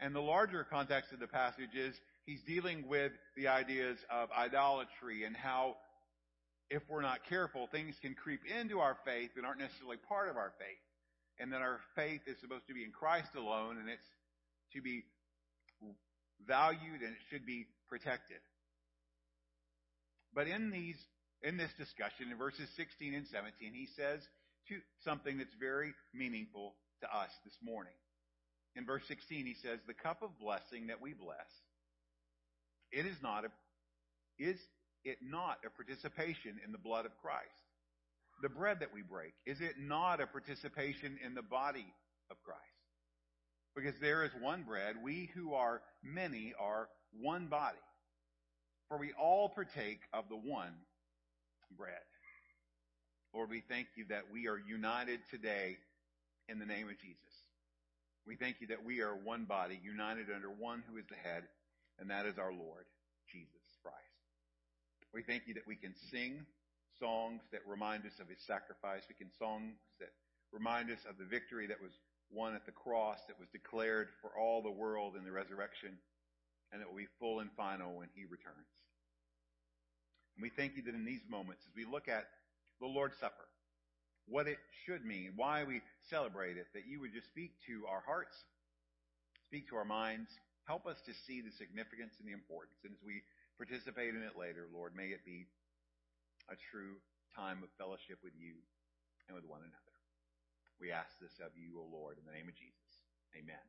And 0.00 0.16
the 0.16 0.20
larger 0.20 0.66
context 0.68 1.12
of 1.12 1.20
the 1.20 1.28
passage 1.28 1.76
is 1.76 1.94
he's 2.26 2.42
dealing 2.42 2.88
with 2.88 3.12
the 3.36 3.46
ideas 3.46 3.98
of 4.10 4.30
idolatry 4.36 5.22
and 5.22 5.36
how 5.36 5.76
if 6.70 6.82
we're 6.88 7.02
not 7.02 7.20
careful, 7.28 7.68
things 7.68 7.94
can 8.02 8.14
creep 8.14 8.40
into 8.58 8.80
our 8.80 8.96
faith 9.04 9.30
that 9.36 9.44
aren't 9.44 9.60
necessarily 9.60 9.98
part 10.08 10.28
of 10.28 10.36
our 10.36 10.52
faith. 10.58 10.82
And 11.38 11.52
that 11.52 11.62
our 11.62 11.78
faith 11.94 12.22
is 12.26 12.36
supposed 12.40 12.66
to 12.66 12.74
be 12.74 12.82
in 12.82 12.90
Christ 12.90 13.36
alone 13.36 13.78
and 13.78 13.88
it's 13.88 14.06
to 14.72 14.82
be 14.82 15.04
valued 16.46 17.00
and 17.02 17.12
it 17.12 17.24
should 17.30 17.46
be 17.46 17.66
protected. 17.88 18.38
But 20.34 20.48
in 20.48 20.70
these, 20.70 20.98
in 21.42 21.56
this 21.56 21.70
discussion, 21.78 22.30
in 22.30 22.38
verses 22.38 22.68
16 22.76 23.14
and 23.14 23.26
17, 23.26 23.72
he 23.72 23.88
says 23.96 24.20
to 24.68 24.74
something 25.04 25.38
that's 25.38 25.54
very 25.60 25.92
meaningful 26.12 26.74
to 27.02 27.06
us 27.06 27.30
this 27.44 27.54
morning. 27.62 27.94
In 28.76 28.84
verse 28.84 29.02
16, 29.06 29.46
he 29.46 29.54
says, 29.62 29.78
the 29.86 29.94
cup 29.94 30.22
of 30.22 30.38
blessing 30.40 30.88
that 30.88 31.00
we 31.00 31.14
bless, 31.14 31.46
it 32.90 33.06
is 33.06 33.16
not 33.22 33.44
a, 33.44 33.50
is 34.38 34.58
it 35.04 35.18
not 35.22 35.58
a 35.64 35.70
participation 35.70 36.58
in 36.64 36.72
the 36.72 36.78
blood 36.78 37.06
of 37.06 37.12
Christ? 37.22 37.46
The 38.42 38.48
bread 38.48 38.80
that 38.80 38.92
we 38.92 39.02
break, 39.02 39.32
is 39.46 39.60
it 39.60 39.74
not 39.78 40.20
a 40.20 40.26
participation 40.26 41.18
in 41.24 41.34
the 41.34 41.42
body 41.42 41.86
of 42.30 42.36
Christ? 42.42 42.73
Because 43.74 43.94
there 44.00 44.24
is 44.24 44.30
one 44.40 44.62
bread, 44.62 44.96
we 45.02 45.30
who 45.34 45.54
are 45.54 45.82
many 46.02 46.54
are 46.58 46.88
one 47.20 47.46
body. 47.46 47.78
For 48.88 48.98
we 48.98 49.12
all 49.12 49.48
partake 49.48 50.00
of 50.12 50.28
the 50.28 50.36
one 50.36 50.74
bread. 51.76 51.94
Lord, 53.34 53.50
we 53.50 53.62
thank 53.68 53.88
you 53.96 54.04
that 54.10 54.24
we 54.32 54.46
are 54.46 54.58
united 54.58 55.20
today 55.30 55.76
in 56.48 56.58
the 56.58 56.66
name 56.66 56.88
of 56.88 56.98
Jesus. 56.98 57.18
We 58.26 58.36
thank 58.36 58.60
you 58.60 58.68
that 58.68 58.84
we 58.84 59.00
are 59.00 59.14
one 59.14 59.44
body, 59.44 59.80
united 59.82 60.26
under 60.32 60.48
one 60.48 60.82
who 60.88 60.98
is 60.98 61.04
the 61.08 61.16
head, 61.16 61.42
and 61.98 62.10
that 62.10 62.26
is 62.26 62.38
our 62.38 62.52
Lord, 62.52 62.86
Jesus 63.30 63.66
Christ. 63.82 63.98
We 65.12 65.22
thank 65.22 65.46
you 65.46 65.54
that 65.54 65.66
we 65.66 65.76
can 65.76 65.94
sing 66.10 66.46
songs 67.00 67.42
that 67.52 67.60
remind 67.66 68.06
us 68.06 68.18
of 68.20 68.28
his 68.28 68.38
sacrifice. 68.46 69.02
We 69.08 69.14
can 69.14 69.32
songs 69.38 69.74
that 69.98 70.10
remind 70.52 70.90
us 70.90 71.00
of 71.08 71.18
the 71.18 71.24
victory 71.24 71.66
that 71.66 71.82
was 71.82 71.92
won 72.34 72.54
at 72.54 72.66
the 72.66 72.72
cross, 72.72 73.18
that 73.28 73.38
was 73.38 73.48
declared 73.52 74.08
for 74.20 74.30
all 74.38 74.62
the 74.62 74.70
world 74.70 75.16
in 75.16 75.24
the 75.24 75.32
resurrection, 75.32 75.96
and 76.72 76.80
that 76.80 76.88
will 76.88 76.98
be 76.98 77.08
full 77.20 77.40
and 77.40 77.50
final 77.56 77.96
when 77.96 78.08
he 78.14 78.24
returns. 78.24 78.74
And 80.36 80.42
we 80.42 80.50
thank 80.50 80.76
you 80.76 80.82
that 80.82 80.94
in 80.94 81.04
these 81.04 81.22
moments, 81.30 81.62
as 81.68 81.76
we 81.76 81.84
look 81.84 82.08
at 82.08 82.26
the 82.80 82.86
Lord's 82.86 83.16
Supper, 83.20 83.46
what 84.26 84.48
it 84.48 84.58
should 84.84 85.04
mean, 85.04 85.32
why 85.36 85.64
we 85.64 85.80
celebrate 86.10 86.56
it, 86.56 86.66
that 86.74 86.86
you 86.88 87.00
would 87.00 87.12
just 87.12 87.28
speak 87.28 87.52
to 87.68 87.86
our 87.86 88.02
hearts, 88.04 88.34
speak 89.46 89.68
to 89.68 89.76
our 89.76 89.84
minds, 89.84 90.28
help 90.66 90.86
us 90.86 90.96
to 91.06 91.12
see 91.26 91.40
the 91.40 91.52
significance 91.52 92.14
and 92.18 92.26
the 92.26 92.32
importance. 92.32 92.80
And 92.82 92.92
as 92.92 93.04
we 93.04 93.22
participate 93.58 94.14
in 94.14 94.22
it 94.22 94.36
later, 94.38 94.66
Lord. 94.72 94.96
May 94.96 95.14
it 95.14 95.24
be 95.24 95.46
a 96.50 96.56
true 96.70 96.98
time 97.36 97.62
of 97.62 97.70
fellowship 97.78 98.18
with 98.22 98.32
you 98.38 98.54
and 99.28 99.34
with 99.34 99.46
one 99.46 99.60
another. 99.60 99.93
We 100.80 100.90
ask 100.90 101.08
this 101.20 101.32
of 101.44 101.52
you, 101.56 101.78
O 101.78 101.86
Lord, 101.90 102.18
in 102.18 102.24
the 102.26 102.32
name 102.32 102.48
of 102.48 102.54
Jesus. 102.54 102.92
Amen. 103.36 103.62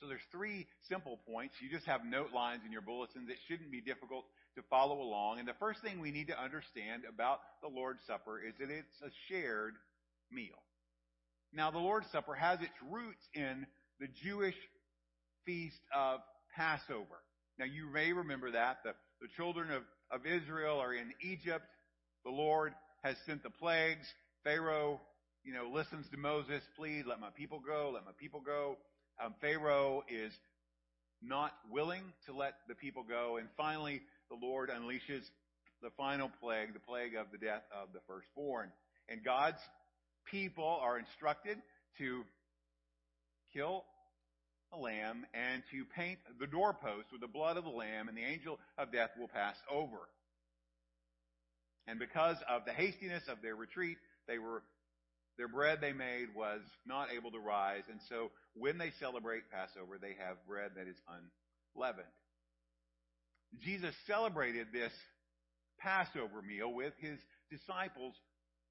So 0.00 0.08
there's 0.08 0.24
three 0.32 0.66
simple 0.88 1.20
points. 1.26 1.54
You 1.62 1.70
just 1.70 1.86
have 1.86 2.04
note 2.04 2.32
lines 2.34 2.62
in 2.66 2.72
your 2.72 2.82
bulletins. 2.82 3.30
It 3.30 3.38
shouldn't 3.48 3.70
be 3.70 3.80
difficult 3.80 4.24
to 4.56 4.62
follow 4.68 5.00
along. 5.00 5.38
And 5.38 5.48
the 5.48 5.58
first 5.58 5.80
thing 5.82 6.00
we 6.00 6.10
need 6.10 6.28
to 6.28 6.38
understand 6.38 7.04
about 7.08 7.40
the 7.62 7.68
Lord's 7.68 8.00
Supper 8.06 8.40
is 8.40 8.54
that 8.58 8.70
it's 8.70 9.00
a 9.02 9.10
shared 9.28 9.74
meal. 10.30 10.58
Now, 11.52 11.70
the 11.70 11.78
Lord's 11.78 12.10
Supper 12.10 12.34
has 12.34 12.60
its 12.60 12.74
roots 12.90 13.22
in 13.34 13.66
the 14.00 14.08
Jewish 14.22 14.56
feast 15.46 15.80
of 15.94 16.20
Passover. 16.56 17.22
Now, 17.58 17.66
you 17.66 17.86
may 17.92 18.12
remember 18.12 18.50
that. 18.50 18.78
The 18.84 18.94
the 19.24 19.28
children 19.36 19.70
of, 19.70 19.82
of 20.10 20.26
Israel 20.26 20.80
are 20.80 20.92
in 20.92 21.12
Egypt. 21.22 21.64
The 22.24 22.30
Lord 22.30 22.74
has 23.02 23.16
sent 23.26 23.42
the 23.42 23.50
plagues. 23.50 24.06
Pharaoh, 24.42 25.00
you 25.44 25.52
know, 25.52 25.70
listens 25.72 26.06
to 26.10 26.16
Moses, 26.16 26.62
plead, 26.76 27.04
let 27.06 27.20
my 27.20 27.30
people 27.36 27.60
go, 27.64 27.90
let 27.94 28.04
my 28.04 28.12
people 28.18 28.40
go. 28.40 28.78
Um, 29.22 29.34
Pharaoh 29.40 30.02
is 30.08 30.32
not 31.22 31.52
willing 31.70 32.02
to 32.26 32.34
let 32.34 32.54
the 32.68 32.74
people 32.74 33.04
go. 33.06 33.36
And 33.36 33.48
finally, 33.56 34.02
the 34.30 34.36
Lord 34.36 34.70
unleashes 34.70 35.22
the 35.82 35.90
final 35.96 36.30
plague, 36.40 36.72
the 36.72 36.80
plague 36.80 37.14
of 37.14 37.26
the 37.30 37.38
death 37.38 37.62
of 37.72 37.92
the 37.92 38.00
firstborn. 38.08 38.70
And 39.08 39.22
God's 39.24 39.60
people 40.30 40.78
are 40.82 40.98
instructed 40.98 41.58
to 41.98 42.24
kill 43.52 43.84
a 44.72 44.78
lamb 44.78 45.26
and 45.34 45.62
to 45.70 45.84
paint 45.94 46.18
the 46.40 46.46
doorpost 46.46 47.06
with 47.12 47.20
the 47.20 47.28
blood 47.28 47.56
of 47.56 47.64
the 47.64 47.70
lamb, 47.70 48.08
and 48.08 48.16
the 48.16 48.24
angel 48.24 48.58
of 48.78 48.90
death 48.90 49.10
will 49.18 49.28
pass 49.28 49.54
over. 49.70 49.98
And 51.86 51.98
because 51.98 52.36
of 52.48 52.64
the 52.64 52.72
hastiness 52.72 53.22
of 53.28 53.42
their 53.42 53.54
retreat, 53.54 53.98
they 54.26 54.38
were 54.38 54.62
their 55.36 55.48
bread 55.48 55.78
they 55.80 55.92
made 55.92 56.28
was 56.36 56.60
not 56.86 57.08
able 57.10 57.30
to 57.32 57.38
rise, 57.38 57.82
and 57.90 58.00
so 58.08 58.30
when 58.54 58.78
they 58.78 58.92
celebrate 59.00 59.50
Passover, 59.50 59.98
they 60.00 60.14
have 60.18 60.36
bread 60.46 60.72
that 60.76 60.86
is 60.86 60.96
unleavened. 61.08 62.06
Jesus 63.60 63.94
celebrated 64.06 64.68
this 64.72 64.92
Passover 65.80 66.42
meal 66.42 66.72
with 66.72 66.92
his 67.00 67.18
disciples 67.50 68.14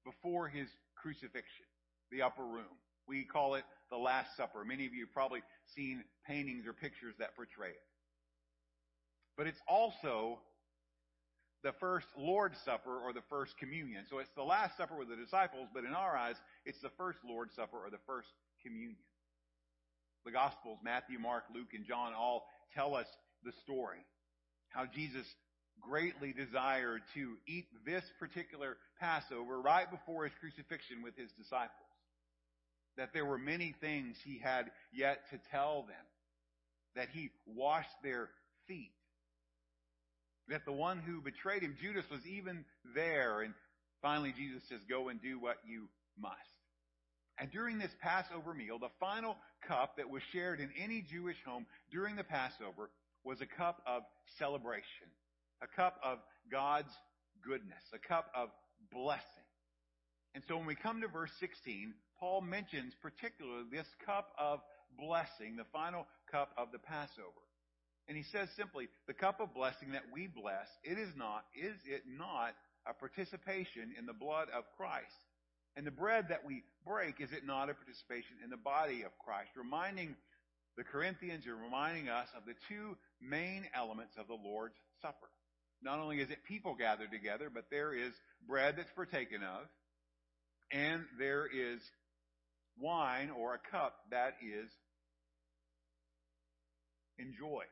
before 0.04 0.48
his 0.48 0.68
crucifixion, 0.96 1.66
the 2.10 2.22
upper 2.22 2.44
room. 2.44 2.74
We 3.06 3.24
call 3.24 3.54
it 3.54 3.64
the 3.90 3.96
Last 3.96 4.36
Supper. 4.36 4.64
Many 4.64 4.86
of 4.86 4.94
you 4.94 5.04
have 5.04 5.12
probably 5.12 5.42
seen 5.76 6.04
paintings 6.26 6.66
or 6.66 6.72
pictures 6.72 7.14
that 7.18 7.36
portray 7.36 7.68
it. 7.70 7.86
But 9.36 9.46
it's 9.46 9.60
also 9.68 10.38
the 11.64 11.72
first 11.80 12.06
Lord's 12.16 12.58
Supper 12.64 13.00
or 13.00 13.12
the 13.12 13.24
first 13.30 13.56
communion. 13.58 14.04
So 14.10 14.18
it's 14.18 14.30
the 14.36 14.44
Last 14.44 14.76
Supper 14.76 14.96
with 14.96 15.08
the 15.08 15.16
disciples, 15.16 15.66
but 15.72 15.84
in 15.84 15.94
our 15.94 16.14
eyes, 16.14 16.36
it's 16.66 16.80
the 16.82 16.92
first 16.98 17.18
Lord's 17.26 17.56
Supper 17.56 17.78
or 17.78 17.90
the 17.90 18.04
first 18.06 18.28
communion. 18.62 19.00
The 20.26 20.30
Gospels, 20.30 20.78
Matthew, 20.84 21.18
Mark, 21.18 21.44
Luke, 21.52 21.72
and 21.74 21.86
John 21.86 22.12
all 22.12 22.46
tell 22.74 22.94
us 22.94 23.06
the 23.44 23.52
story. 23.64 24.04
How 24.68 24.84
Jesus 24.84 25.26
greatly 25.80 26.34
desired 26.34 27.00
to 27.14 27.32
eat 27.48 27.66
this 27.86 28.04
particular 28.20 28.76
Passover 29.00 29.60
right 29.60 29.90
before 29.90 30.24
his 30.24 30.32
crucifixion 30.40 31.02
with 31.02 31.16
his 31.16 31.30
disciples. 31.32 31.72
That 32.96 33.10
there 33.12 33.24
were 33.24 33.38
many 33.38 33.74
things 33.80 34.16
he 34.22 34.38
had 34.38 34.70
yet 34.92 35.18
to 35.30 35.40
tell 35.50 35.82
them. 35.82 36.04
That 36.94 37.08
he 37.12 37.30
washed 37.46 37.96
their 38.02 38.28
feet 38.68 38.92
that 40.48 40.64
the 40.64 40.72
one 40.72 40.98
who 40.98 41.20
betrayed 41.20 41.62
him, 41.62 41.76
Judas, 41.80 42.04
was 42.10 42.26
even 42.26 42.64
there. 42.94 43.42
And 43.42 43.54
finally, 44.02 44.32
Jesus 44.36 44.62
says, 44.68 44.80
Go 44.88 45.08
and 45.08 45.20
do 45.20 45.38
what 45.38 45.56
you 45.66 45.88
must. 46.18 46.38
And 47.38 47.50
during 47.50 47.78
this 47.78 47.94
Passover 48.00 48.54
meal, 48.54 48.78
the 48.78 48.90
final 49.00 49.36
cup 49.66 49.96
that 49.96 50.08
was 50.08 50.22
shared 50.32 50.60
in 50.60 50.70
any 50.78 51.02
Jewish 51.02 51.36
home 51.44 51.66
during 51.90 52.14
the 52.16 52.24
Passover 52.24 52.90
was 53.24 53.40
a 53.40 53.46
cup 53.46 53.82
of 53.86 54.02
celebration, 54.38 55.08
a 55.62 55.66
cup 55.66 55.98
of 56.04 56.18
God's 56.50 56.92
goodness, 57.42 57.82
a 57.92 57.98
cup 57.98 58.30
of 58.36 58.50
blessing. 58.92 59.24
And 60.34 60.44
so 60.46 60.56
when 60.56 60.66
we 60.66 60.74
come 60.74 61.00
to 61.00 61.08
verse 61.08 61.30
16, 61.40 61.94
Paul 62.20 62.40
mentions 62.42 62.92
particularly 63.00 63.64
this 63.70 63.86
cup 64.04 64.30
of 64.38 64.60
blessing, 64.98 65.56
the 65.56 65.66
final 65.72 66.06
cup 66.30 66.50
of 66.56 66.70
the 66.72 66.78
Passover. 66.78 67.43
And 68.08 68.16
he 68.16 68.24
says 68.24 68.48
simply, 68.56 68.88
the 69.06 69.14
cup 69.14 69.40
of 69.40 69.54
blessing 69.54 69.92
that 69.92 70.04
we 70.12 70.26
bless, 70.26 70.68
it 70.82 70.98
is 70.98 71.08
not, 71.16 71.44
is 71.56 71.76
it 71.86 72.02
not 72.06 72.54
a 72.86 72.92
participation 72.92 73.94
in 73.98 74.04
the 74.06 74.12
blood 74.12 74.48
of 74.54 74.64
Christ? 74.76 75.16
And 75.76 75.86
the 75.86 75.90
bread 75.90 76.26
that 76.28 76.44
we 76.44 76.62
break, 76.86 77.20
is 77.20 77.32
it 77.32 77.46
not 77.46 77.70
a 77.70 77.74
participation 77.74 78.36
in 78.44 78.50
the 78.50 78.56
body 78.56 79.02
of 79.02 79.10
Christ? 79.24 79.50
Reminding 79.56 80.14
the 80.76 80.84
Corinthians 80.84 81.44
and 81.46 81.60
reminding 81.60 82.08
us 82.08 82.28
of 82.36 82.44
the 82.46 82.54
two 82.68 82.96
main 83.20 83.64
elements 83.74 84.14
of 84.18 84.26
the 84.26 84.34
Lord's 84.34 84.76
Supper. 85.00 85.30
Not 85.82 85.98
only 85.98 86.20
is 86.20 86.30
it 86.30 86.38
people 86.46 86.74
gathered 86.74 87.10
together, 87.10 87.50
but 87.52 87.64
there 87.70 87.94
is 87.94 88.12
bread 88.46 88.74
that's 88.76 88.90
partaken 88.94 89.42
of, 89.42 89.66
and 90.72 91.04
there 91.18 91.46
is 91.46 91.80
wine 92.78 93.30
or 93.30 93.54
a 93.54 93.70
cup 93.70 93.94
that 94.10 94.34
is 94.42 94.70
enjoyed. 97.18 97.66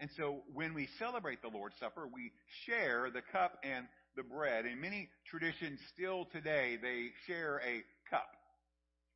And 0.00 0.10
so 0.16 0.42
when 0.54 0.74
we 0.74 0.88
celebrate 0.98 1.42
the 1.42 1.48
Lord's 1.48 1.74
Supper, 1.80 2.06
we 2.12 2.30
share 2.66 3.10
the 3.12 3.22
cup 3.32 3.58
and 3.64 3.86
the 4.16 4.22
bread. 4.22 4.64
In 4.66 4.80
many 4.80 5.08
traditions 5.28 5.80
still 5.92 6.26
today, 6.32 6.78
they 6.80 7.10
share 7.26 7.60
a 7.66 7.82
cup. 8.08 8.28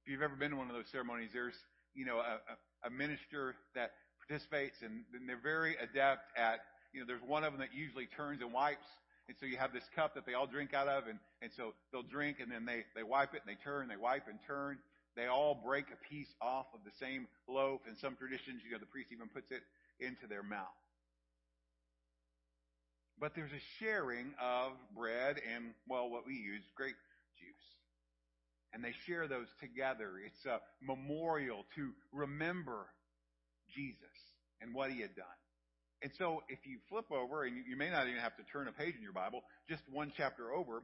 If 0.05 0.11
you've 0.11 0.23
ever 0.23 0.35
been 0.35 0.51
to 0.51 0.57
one 0.57 0.69
of 0.69 0.75
those 0.75 0.91
ceremonies, 0.91 1.31
there's, 1.33 1.55
you 1.95 2.05
know, 2.05 2.19
a, 2.19 2.87
a 2.87 2.91
minister 2.91 3.55
that 3.75 3.93
participates 4.27 4.77
and 4.83 5.05
they're 5.27 5.39
very 5.41 5.77
adept 5.77 6.37
at, 6.37 6.61
you 6.93 7.01
know, 7.01 7.07
there's 7.07 7.23
one 7.23 7.45
of 7.45 7.53
them 7.53 7.61
that 7.61 7.75
usually 7.75 8.07
turns 8.07 8.43
and 8.43 8.53
wipes. 8.53 8.87
And 9.29 9.37
so 9.39 9.47
you 9.47 9.57
have 9.59 9.73
this 9.73 9.87
cup 9.95 10.15
that 10.15 10.27
they 10.27 10.35
all 10.35 10.47
drink 10.49 10.75
out 10.75 10.89
of 10.89 11.07
and, 11.07 11.19
and 11.41 11.51
so 11.57 11.75
they'll 11.93 12.03
drink 12.03 12.39
and 12.41 12.51
then 12.51 12.67
they, 12.67 12.83
they 12.97 13.05
wipe 13.05 13.35
it 13.35 13.43
and 13.47 13.55
they 13.55 13.61
turn, 13.63 13.87
they 13.87 13.97
wipe 13.97 14.27
and 14.27 14.39
turn. 14.47 14.79
They 15.15 15.27
all 15.27 15.61
break 15.65 15.87
a 15.93 15.99
piece 16.09 16.33
off 16.41 16.67
of 16.75 16.81
the 16.85 16.91
same 16.99 17.29
loaf. 17.47 17.83
In 17.87 17.95
some 18.01 18.17
traditions, 18.17 18.63
you 18.65 18.73
know, 18.73 18.79
the 18.79 18.89
priest 18.89 19.13
even 19.13 19.29
puts 19.29 19.53
it 19.53 19.63
into 20.03 20.27
their 20.29 20.43
mouth. 20.43 20.67
But 23.19 23.33
there's 23.37 23.53
a 23.53 23.69
sharing 23.79 24.35
of 24.43 24.73
bread 24.97 25.37
and, 25.55 25.75
well, 25.89 26.11
what 26.11 26.27
we 26.27 26.35
use, 26.35 26.65
grape 26.77 26.97
juice. 27.39 27.69
And 28.73 28.83
they 28.83 28.95
share 29.07 29.29
those 29.29 29.47
together. 29.61 30.19
It's 30.27 30.45
a 30.45 30.59
memorial 30.85 31.65
to 31.77 31.93
remember 32.13 32.87
Jesus 33.75 34.19
and 34.61 34.75
what 34.75 34.91
he 34.91 35.01
had 35.01 35.15
done. 35.15 35.39
And 36.03 36.11
so 36.19 36.43
if 36.49 36.59
you 36.67 36.79
flip 36.89 37.13
over, 37.13 37.45
and 37.45 37.65
you 37.69 37.77
may 37.77 37.91
not 37.91 38.09
even 38.09 38.21
have 38.21 38.37
to 38.37 38.43
turn 38.53 38.67
a 38.67 38.73
page 38.73 38.97
in 38.97 39.03
your 39.03 39.13
Bible, 39.13 39.43
just 39.69 39.83
one 39.93 40.13
chapter 40.17 40.51
over, 40.53 40.83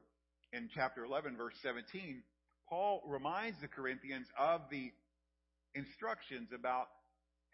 in 0.53 0.71
chapter 0.73 1.05
11, 1.05 1.37
verse 1.37 1.55
17, 1.63 2.23
Paul 2.69 3.03
reminds 3.07 3.61
the 3.61 3.69
Corinthians 3.69 4.29
of 4.39 4.61
the 4.71 4.93
instructions 5.75 6.51
about 6.55 6.87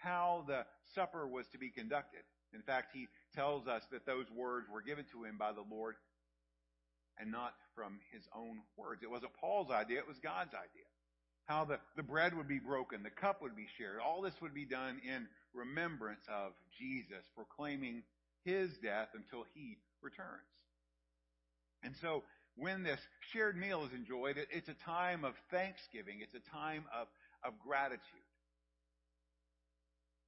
how 0.04 0.44
the 0.46 0.64
supper 0.94 1.26
was 1.26 1.46
to 1.48 1.58
be 1.58 1.70
conducted. 1.70 2.20
In 2.52 2.62
fact, 2.62 2.90
he 2.94 3.08
tells 3.34 3.66
us 3.66 3.82
that 3.90 4.06
those 4.06 4.26
words 4.30 4.66
were 4.72 4.82
given 4.82 5.04
to 5.12 5.24
him 5.24 5.36
by 5.38 5.52
the 5.52 5.64
Lord 5.68 5.96
and 7.18 7.32
not 7.32 7.54
from 7.74 7.98
his 8.12 8.22
own 8.36 8.58
words. 8.76 9.02
It 9.02 9.10
wasn't 9.10 9.32
Paul's 9.40 9.70
idea, 9.70 9.98
it 9.98 10.08
was 10.08 10.18
God's 10.18 10.54
idea. 10.54 10.86
How 11.46 11.64
the, 11.64 11.78
the 11.96 12.02
bread 12.02 12.34
would 12.36 12.48
be 12.48 12.58
broken, 12.58 13.02
the 13.02 13.10
cup 13.10 13.42
would 13.42 13.56
be 13.56 13.66
shared. 13.76 13.98
All 14.00 14.22
this 14.22 14.34
would 14.40 14.54
be 14.54 14.64
done 14.64 15.00
in 15.04 15.26
remembrance 15.52 16.24
of 16.28 16.52
Jesus, 16.78 17.24
proclaiming 17.36 18.02
his 18.44 18.70
death 18.82 19.08
until 19.14 19.44
he 19.54 19.76
returns. 20.02 20.48
And 21.82 21.94
so, 22.00 22.22
when 22.56 22.82
this 22.82 23.00
shared 23.32 23.56
meal 23.58 23.84
is 23.84 23.92
enjoyed, 23.92 24.38
it, 24.38 24.48
it's 24.50 24.68
a 24.68 24.76
time 24.86 25.24
of 25.24 25.34
thanksgiving. 25.50 26.20
It's 26.22 26.34
a 26.34 26.50
time 26.50 26.84
of, 26.94 27.08
of 27.44 27.52
gratitude. 27.58 28.23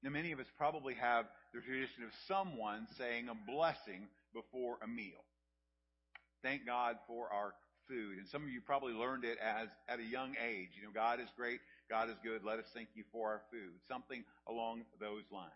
Now, 0.03 0.11
many 0.11 0.33
of 0.33 0.41
us 0.41 0.47
probably 0.57 0.95
have 0.95 1.27
the 1.55 1.61
tradition 1.61 2.05
of 2.05 2.11
someone 2.29 2.87
saying 2.99 3.29
a 3.29 3.35
blessing 3.51 4.09
before 4.35 4.77
a 4.83 4.87
meal. 4.87 5.25
Thank 6.43 6.67
God 6.67 6.97
for 7.07 7.33
our 7.33 7.55
food. 7.89 8.19
And 8.19 8.29
some 8.29 8.43
of 8.43 8.51
you 8.51 8.61
probably 8.61 8.93
learned 8.93 9.25
it 9.25 9.39
as 9.39 9.69
at 9.89 9.99
a 9.99 10.05
young 10.05 10.35
age. 10.37 10.69
You 10.77 10.87
know, 10.87 10.95
God 10.95 11.21
is 11.21 11.29
great, 11.37 11.61
God 11.89 12.11
is 12.11 12.17
good, 12.23 12.43
let 12.45 12.59
us 12.59 12.67
thank 12.75 12.89
you 12.95 13.05
for 13.11 13.31
our 13.31 13.43
food. 13.51 13.73
Something 13.89 14.25
along 14.49 14.83
those 15.01 15.25
lines. 15.33 15.51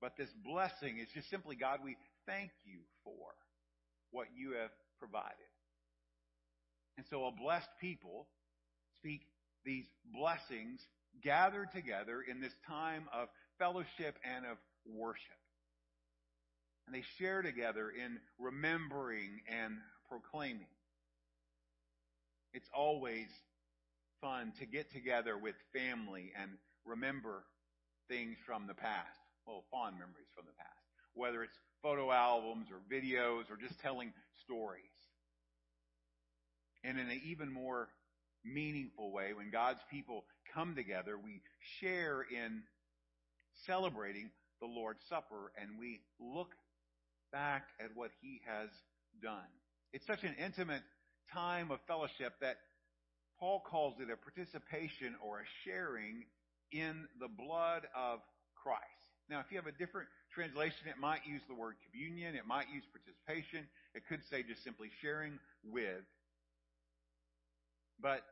But 0.00 0.16
this 0.16 0.30
blessing 0.44 0.98
is 0.98 1.08
just 1.14 1.30
simply, 1.30 1.56
God, 1.56 1.80
we 1.84 1.96
thank 2.26 2.50
you 2.64 2.78
for 3.04 3.34
what 4.10 4.26
you 4.36 4.54
have 4.60 4.70
provided. 4.98 5.50
And 6.96 7.06
so 7.08 7.26
a 7.26 7.32
blessed 7.32 7.70
people 7.80 8.26
speak 8.98 9.22
these 9.64 9.86
blessings 10.12 10.80
gathered 11.22 11.72
together 11.72 12.20
in 12.28 12.40
this 12.40 12.54
time 12.66 13.08
of 13.12 13.28
fellowship 13.58 14.16
and 14.24 14.46
of 14.46 14.56
worship. 14.86 15.38
And 16.86 16.94
they 16.94 17.04
share 17.18 17.42
together 17.42 17.90
in 17.90 18.18
remembering 18.38 19.40
and 19.48 19.78
proclaiming. 20.08 20.66
It's 22.52 22.68
always 22.74 23.28
fun 24.20 24.52
to 24.58 24.66
get 24.66 24.92
together 24.92 25.38
with 25.38 25.54
family 25.72 26.32
and 26.40 26.50
remember 26.84 27.44
things 28.08 28.36
from 28.46 28.66
the 28.66 28.74
past. 28.74 29.18
Well, 29.46 29.64
fond 29.70 29.94
memories 29.94 30.30
from 30.34 30.46
the 30.46 30.52
past. 30.52 30.68
Whether 31.14 31.42
it's 31.42 31.58
photo 31.82 32.10
albums 32.10 32.68
or 32.70 32.78
videos 32.92 33.50
or 33.50 33.56
just 33.56 33.80
telling 33.80 34.12
stories. 34.44 34.84
And 36.84 36.98
in 36.98 37.08
an 37.08 37.20
even 37.24 37.52
more 37.52 37.88
meaningful 38.44 39.12
way, 39.12 39.32
when 39.34 39.50
God's 39.50 39.80
people 39.90 40.24
come 40.54 40.74
together, 40.74 41.16
we 41.16 41.40
share 41.80 42.22
in 42.22 42.62
celebrating 43.66 44.30
the 44.60 44.66
Lord's 44.66 45.02
Supper 45.08 45.52
and 45.60 45.78
we 45.78 46.00
look 46.20 46.50
back 47.32 47.68
at 47.80 47.90
what 47.94 48.10
He 48.20 48.40
has 48.46 48.68
done. 49.22 49.48
It's 49.92 50.06
such 50.06 50.22
an 50.22 50.34
intimate 50.42 50.82
time 51.32 51.70
of 51.70 51.78
fellowship 51.86 52.34
that 52.40 52.56
Paul 53.38 53.62
calls 53.68 53.94
it 53.98 54.08
a 54.12 54.16
participation 54.16 55.16
or 55.24 55.40
a 55.40 55.46
sharing 55.64 56.24
in 56.70 57.08
the 57.20 57.28
blood 57.28 57.82
of 57.96 58.20
Christ. 58.62 59.02
Now, 59.28 59.40
if 59.40 59.46
you 59.50 59.56
have 59.56 59.66
a 59.66 59.76
different 59.76 60.08
translation, 60.34 60.88
it 60.88 61.00
might 61.00 61.26
use 61.26 61.42
the 61.48 61.54
word 61.54 61.74
communion, 61.90 62.34
it 62.34 62.46
might 62.46 62.66
use 62.72 62.84
participation, 62.92 63.66
it 63.94 64.02
could 64.08 64.20
say 64.30 64.42
just 64.42 64.62
simply 64.64 64.88
sharing 65.00 65.38
with. 65.64 66.04
But 68.02 68.22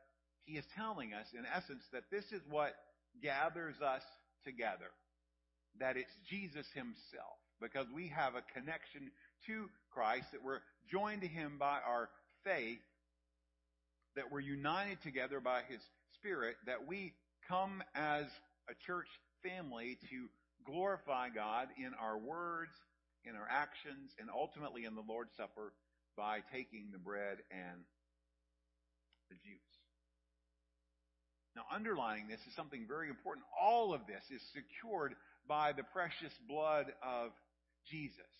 he 0.45 0.57
is 0.57 0.65
telling 0.75 1.13
us, 1.13 1.27
in 1.33 1.45
essence, 1.45 1.83
that 1.93 2.03
this 2.11 2.25
is 2.31 2.41
what 2.49 2.73
gathers 3.23 3.75
us 3.81 4.03
together. 4.43 4.91
That 5.79 5.97
it's 5.97 6.13
Jesus 6.29 6.65
himself. 6.73 7.39
Because 7.61 7.87
we 7.93 8.09
have 8.09 8.35
a 8.35 8.43
connection 8.53 9.11
to 9.47 9.69
Christ, 9.91 10.25
that 10.33 10.43
we're 10.43 10.61
joined 10.91 11.21
to 11.21 11.27
him 11.27 11.57
by 11.59 11.79
our 11.87 12.09
faith, 12.43 12.81
that 14.15 14.31
we're 14.31 14.41
united 14.41 15.01
together 15.03 15.39
by 15.39 15.61
his 15.69 15.79
Spirit, 16.15 16.55
that 16.65 16.87
we 16.87 17.13
come 17.47 17.81
as 17.95 18.25
a 18.69 18.73
church 18.85 19.07
family 19.41 19.97
to 20.09 20.27
glorify 20.65 21.29
God 21.29 21.67
in 21.77 21.91
our 21.99 22.17
words, 22.17 22.71
in 23.25 23.35
our 23.35 23.47
actions, 23.49 24.11
and 24.19 24.29
ultimately 24.29 24.85
in 24.85 24.95
the 24.95 25.03
Lord's 25.07 25.31
Supper 25.37 25.73
by 26.17 26.39
taking 26.51 26.89
the 26.91 26.99
bread 26.99 27.37
and 27.51 27.81
the 29.31 29.39
juice. 29.39 29.71
Now, 31.55 31.63
underlining 31.73 32.27
this 32.27 32.39
is 32.47 32.55
something 32.55 32.83
very 32.87 33.07
important. 33.07 33.45
All 33.55 33.93
of 33.93 34.01
this 34.07 34.23
is 34.27 34.41
secured 34.51 35.15
by 35.47 35.71
the 35.71 35.83
precious 35.83 36.33
blood 36.47 36.87
of 37.03 37.31
Jesus. 37.89 38.31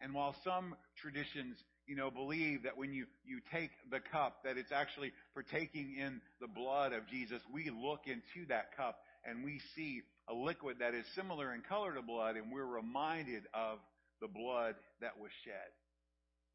And 0.00 0.14
while 0.14 0.34
some 0.44 0.74
traditions, 1.00 1.56
you 1.86 1.96
know, 1.96 2.10
believe 2.10 2.62
that 2.64 2.76
when 2.76 2.92
you, 2.92 3.06
you 3.24 3.40
take 3.52 3.70
the 3.90 4.00
cup, 4.12 4.38
that 4.44 4.56
it's 4.56 4.72
actually 4.72 5.12
partaking 5.34 5.96
in 5.98 6.20
the 6.40 6.48
blood 6.48 6.92
of 6.92 7.08
Jesus, 7.08 7.40
we 7.52 7.70
look 7.70 8.06
into 8.06 8.46
that 8.48 8.76
cup 8.76 8.98
and 9.24 9.44
we 9.44 9.60
see 9.74 10.02
a 10.28 10.34
liquid 10.34 10.76
that 10.80 10.94
is 10.94 11.04
similar 11.14 11.54
in 11.54 11.62
color 11.62 11.94
to 11.94 12.02
blood, 12.02 12.36
and 12.36 12.52
we're 12.52 12.66
reminded 12.66 13.44
of 13.54 13.78
the 14.20 14.28
blood 14.28 14.74
that 15.00 15.18
was 15.18 15.30
shed. 15.44 15.70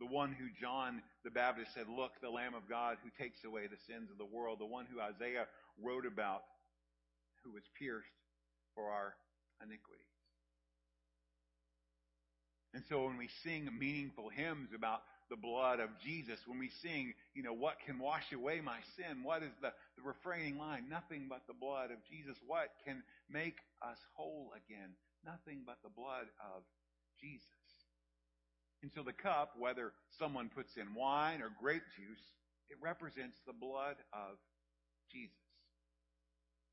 The 0.01 0.09
one 0.09 0.33
who 0.33 0.49
John 0.59 1.03
the 1.23 1.29
Baptist 1.29 1.77
said, 1.77 1.85
Look, 1.85 2.17
the 2.25 2.33
Lamb 2.33 2.57
of 2.57 2.67
God 2.67 2.97
who 3.05 3.13
takes 3.21 3.45
away 3.45 3.69
the 3.69 3.77
sins 3.85 4.09
of 4.09 4.17
the 4.17 4.25
world. 4.25 4.57
The 4.57 4.65
one 4.65 4.89
who 4.89 4.99
Isaiah 4.99 5.45
wrote 5.77 6.09
about, 6.09 6.41
who 7.45 7.53
was 7.53 7.61
pierced 7.77 8.09
for 8.73 8.89
our 8.89 9.13
iniquities. 9.61 10.09
And 12.73 12.81
so 12.89 13.05
when 13.05 13.17
we 13.17 13.29
sing 13.43 13.69
meaningful 13.77 14.29
hymns 14.29 14.73
about 14.73 15.05
the 15.29 15.37
blood 15.37 15.79
of 15.79 15.89
Jesus, 16.03 16.39
when 16.47 16.57
we 16.57 16.71
sing, 16.81 17.13
you 17.35 17.43
know, 17.43 17.53
what 17.53 17.77
can 17.85 17.99
wash 17.99 18.25
away 18.33 18.59
my 18.59 18.81
sin? 18.97 19.21
What 19.21 19.43
is 19.43 19.53
the, 19.61 19.69
the 19.97 20.03
refraining 20.03 20.57
line? 20.57 20.89
Nothing 20.89 21.27
but 21.29 21.45
the 21.45 21.53
blood 21.53 21.91
of 21.91 22.01
Jesus. 22.09 22.35
What 22.47 22.73
can 22.87 23.03
make 23.29 23.61
us 23.85 24.01
whole 24.17 24.49
again? 24.57 24.97
Nothing 25.23 25.61
but 25.61 25.77
the 25.83 25.93
blood 25.93 26.25
of 26.41 26.63
Jesus. 27.21 27.60
And 28.81 28.91
so 28.95 29.03
the 29.03 29.13
cup, 29.13 29.53
whether 29.57 29.93
someone 30.17 30.49
puts 30.49 30.75
in 30.75 30.95
wine 30.95 31.41
or 31.41 31.51
grape 31.61 31.85
juice, 31.95 32.25
it 32.69 32.77
represents 32.81 33.37
the 33.45 33.53
blood 33.53 33.95
of 34.11 34.39
Jesus. 35.11 35.35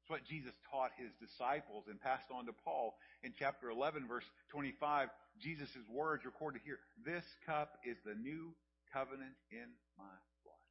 It's 0.00 0.10
what 0.10 0.24
Jesus 0.24 0.54
taught 0.70 0.96
his 0.96 1.12
disciples 1.20 1.84
and 1.88 2.00
passed 2.00 2.30
on 2.32 2.46
to 2.46 2.54
Paul 2.64 2.96
in 3.22 3.34
chapter 3.38 3.68
11, 3.68 4.08
verse 4.08 4.24
25. 4.52 5.08
Jesus' 5.38 5.76
words 5.92 6.24
recorded 6.24 6.62
here 6.64 6.78
This 7.04 7.24
cup 7.44 7.76
is 7.84 7.98
the 8.06 8.14
new 8.14 8.54
covenant 8.92 9.36
in 9.52 9.68
my 9.98 10.16
blood. 10.44 10.68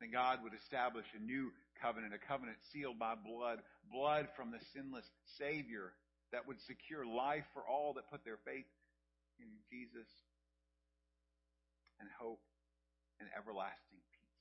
And 0.00 0.12
God 0.12 0.40
would 0.42 0.54
establish 0.54 1.04
a 1.14 1.22
new 1.22 1.52
covenant, 1.82 2.14
a 2.14 2.26
covenant 2.26 2.56
sealed 2.72 2.98
by 2.98 3.14
blood, 3.14 3.60
blood 3.92 4.28
from 4.36 4.50
the 4.50 4.60
sinless 4.72 5.04
Savior 5.36 5.92
that 6.32 6.48
would 6.48 6.60
secure 6.64 7.04
life 7.04 7.44
for 7.52 7.62
all 7.68 7.92
that 7.94 8.10
put 8.10 8.24
their 8.24 8.38
faith 8.46 8.64
in 9.38 9.50
Jesus 9.70 10.08
and 12.00 12.08
hope 12.18 12.42
and 13.20 13.28
everlasting 13.36 14.02
peace. 14.12 14.40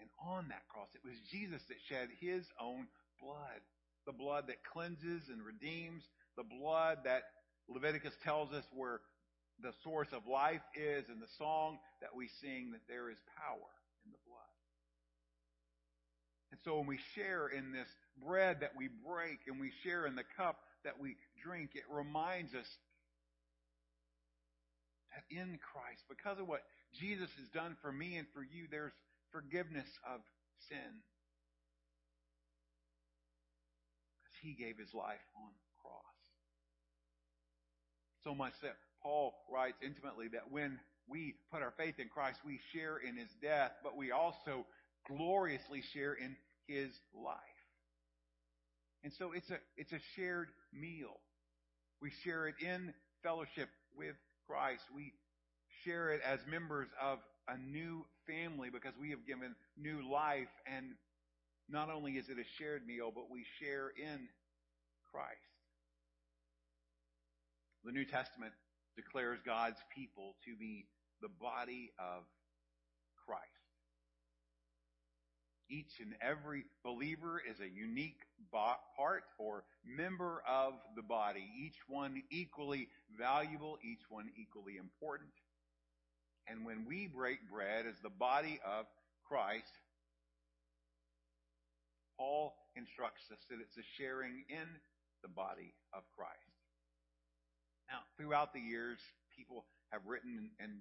And 0.00 0.08
on 0.20 0.48
that 0.48 0.66
cross, 0.68 0.88
it 0.94 1.04
was 1.06 1.16
Jesus 1.30 1.62
that 1.68 1.78
shed 1.88 2.08
his 2.20 2.44
own 2.60 2.86
blood. 3.20 3.62
The 4.06 4.12
blood 4.12 4.48
that 4.48 4.64
cleanses 4.66 5.30
and 5.30 5.44
redeems. 5.44 6.02
The 6.36 6.44
blood 6.44 6.98
that 7.04 7.22
Leviticus 7.68 8.14
tells 8.24 8.52
us 8.52 8.64
where 8.74 9.00
the 9.62 9.72
source 9.84 10.08
of 10.12 10.26
life 10.26 10.64
is 10.74 11.06
and 11.08 11.22
the 11.22 11.30
song 11.38 11.78
that 12.00 12.16
we 12.16 12.28
sing 12.42 12.72
that 12.72 12.82
there 12.88 13.10
is 13.10 13.18
power 13.38 13.70
in 14.04 14.10
the 14.10 14.22
blood. 14.26 14.52
And 16.50 16.51
so 16.64 16.78
when 16.78 16.86
we 16.86 16.98
share 17.14 17.48
in 17.48 17.72
this 17.72 17.88
bread 18.24 18.58
that 18.60 18.72
we 18.76 18.88
break 18.88 19.40
and 19.48 19.60
we 19.60 19.72
share 19.82 20.06
in 20.06 20.14
the 20.14 20.24
cup 20.36 20.58
that 20.84 21.00
we 21.00 21.16
drink, 21.42 21.70
it 21.74 21.84
reminds 21.90 22.54
us 22.54 22.66
that 25.10 25.24
in 25.30 25.58
Christ, 25.72 26.02
because 26.08 26.38
of 26.38 26.46
what 26.46 26.62
Jesus 26.98 27.28
has 27.38 27.48
done 27.48 27.76
for 27.82 27.90
me 27.90 28.16
and 28.16 28.26
for 28.32 28.42
you, 28.42 28.66
there's 28.70 28.92
forgiveness 29.32 29.88
of 30.06 30.20
sin. 30.68 31.02
Because 34.22 34.38
he 34.42 34.54
gave 34.54 34.78
his 34.78 34.94
life 34.94 35.24
on 35.36 35.50
the 35.50 35.72
cross. 35.82 36.14
So 38.24 38.34
much 38.34 38.54
that 38.62 38.76
Paul 39.02 39.34
writes 39.52 39.78
intimately 39.82 40.28
that 40.28 40.50
when 40.50 40.78
we 41.08 41.34
put 41.50 41.62
our 41.62 41.74
faith 41.76 41.98
in 41.98 42.08
Christ, 42.08 42.38
we 42.46 42.60
share 42.72 42.98
in 42.98 43.16
his 43.16 43.30
death, 43.42 43.72
but 43.82 43.96
we 43.96 44.12
also 44.12 44.64
gloriously 45.08 45.82
share 45.92 46.14
in 46.14 46.36
his 46.66 46.90
life. 47.14 47.36
And 49.04 49.12
so 49.12 49.32
it's 49.32 49.50
a, 49.50 49.58
it's 49.76 49.92
a 49.92 50.00
shared 50.14 50.48
meal. 50.72 51.18
We 52.00 52.10
share 52.24 52.46
it 52.46 52.54
in 52.60 52.94
fellowship 53.22 53.68
with 53.96 54.14
Christ. 54.46 54.82
We 54.94 55.12
share 55.84 56.10
it 56.10 56.20
as 56.24 56.40
members 56.48 56.88
of 57.00 57.18
a 57.48 57.58
new 57.58 58.04
family 58.26 58.70
because 58.70 58.94
we 59.00 59.10
have 59.10 59.26
given 59.26 59.54
new 59.76 60.08
life. 60.08 60.50
And 60.66 60.94
not 61.68 61.90
only 61.90 62.12
is 62.12 62.28
it 62.28 62.38
a 62.38 62.46
shared 62.58 62.86
meal, 62.86 63.10
but 63.14 63.30
we 63.30 63.44
share 63.60 63.90
in 63.96 64.28
Christ. 65.10 65.52
The 67.84 67.92
New 67.92 68.04
Testament 68.04 68.52
declares 68.96 69.38
God's 69.44 69.80
people 69.94 70.34
to 70.44 70.56
be 70.56 70.86
the 71.20 71.28
body 71.40 71.90
of 71.98 72.22
Christ. 73.26 73.51
Each 75.72 76.00
and 76.00 76.12
every 76.20 76.64
believer 76.84 77.40
is 77.40 77.58
a 77.60 77.66
unique 77.66 78.20
part 78.52 79.24
or 79.38 79.64
member 79.86 80.42
of 80.46 80.74
the 80.94 81.02
body, 81.02 81.48
each 81.58 81.78
one 81.88 82.22
equally 82.30 82.88
valuable, 83.18 83.78
each 83.82 84.02
one 84.10 84.28
equally 84.36 84.76
important. 84.76 85.32
And 86.46 86.66
when 86.66 86.84
we 86.86 87.06
break 87.06 87.38
bread 87.50 87.86
as 87.86 87.94
the 88.02 88.10
body 88.10 88.60
of 88.66 88.84
Christ, 89.26 89.72
Paul 92.18 92.52
instructs 92.76 93.22
us 93.32 93.38
that 93.48 93.56
it's 93.58 93.78
a 93.78 93.86
sharing 93.96 94.44
in 94.50 94.68
the 95.22 95.28
body 95.28 95.72
of 95.94 96.02
Christ. 96.14 96.36
Now, 97.88 98.00
throughout 98.18 98.52
the 98.52 98.60
years, 98.60 98.98
people 99.34 99.64
have 99.90 100.02
written 100.06 100.50
and, 100.60 100.72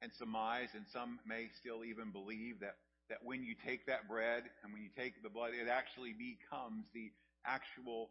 and 0.00 0.10
surmised, 0.18 0.74
and 0.74 0.84
some 0.92 1.20
may 1.24 1.46
still 1.60 1.84
even 1.84 2.10
believe 2.10 2.58
that 2.60 2.74
that 3.12 3.20
when 3.22 3.44
you 3.44 3.54
take 3.66 3.84
that 3.86 4.08
bread 4.08 4.42
and 4.64 4.72
when 4.72 4.80
you 4.80 4.88
take 4.96 5.22
the 5.22 5.28
blood, 5.28 5.50
it 5.52 5.68
actually 5.68 6.14
becomes 6.16 6.86
the 6.94 7.12
actual 7.44 8.08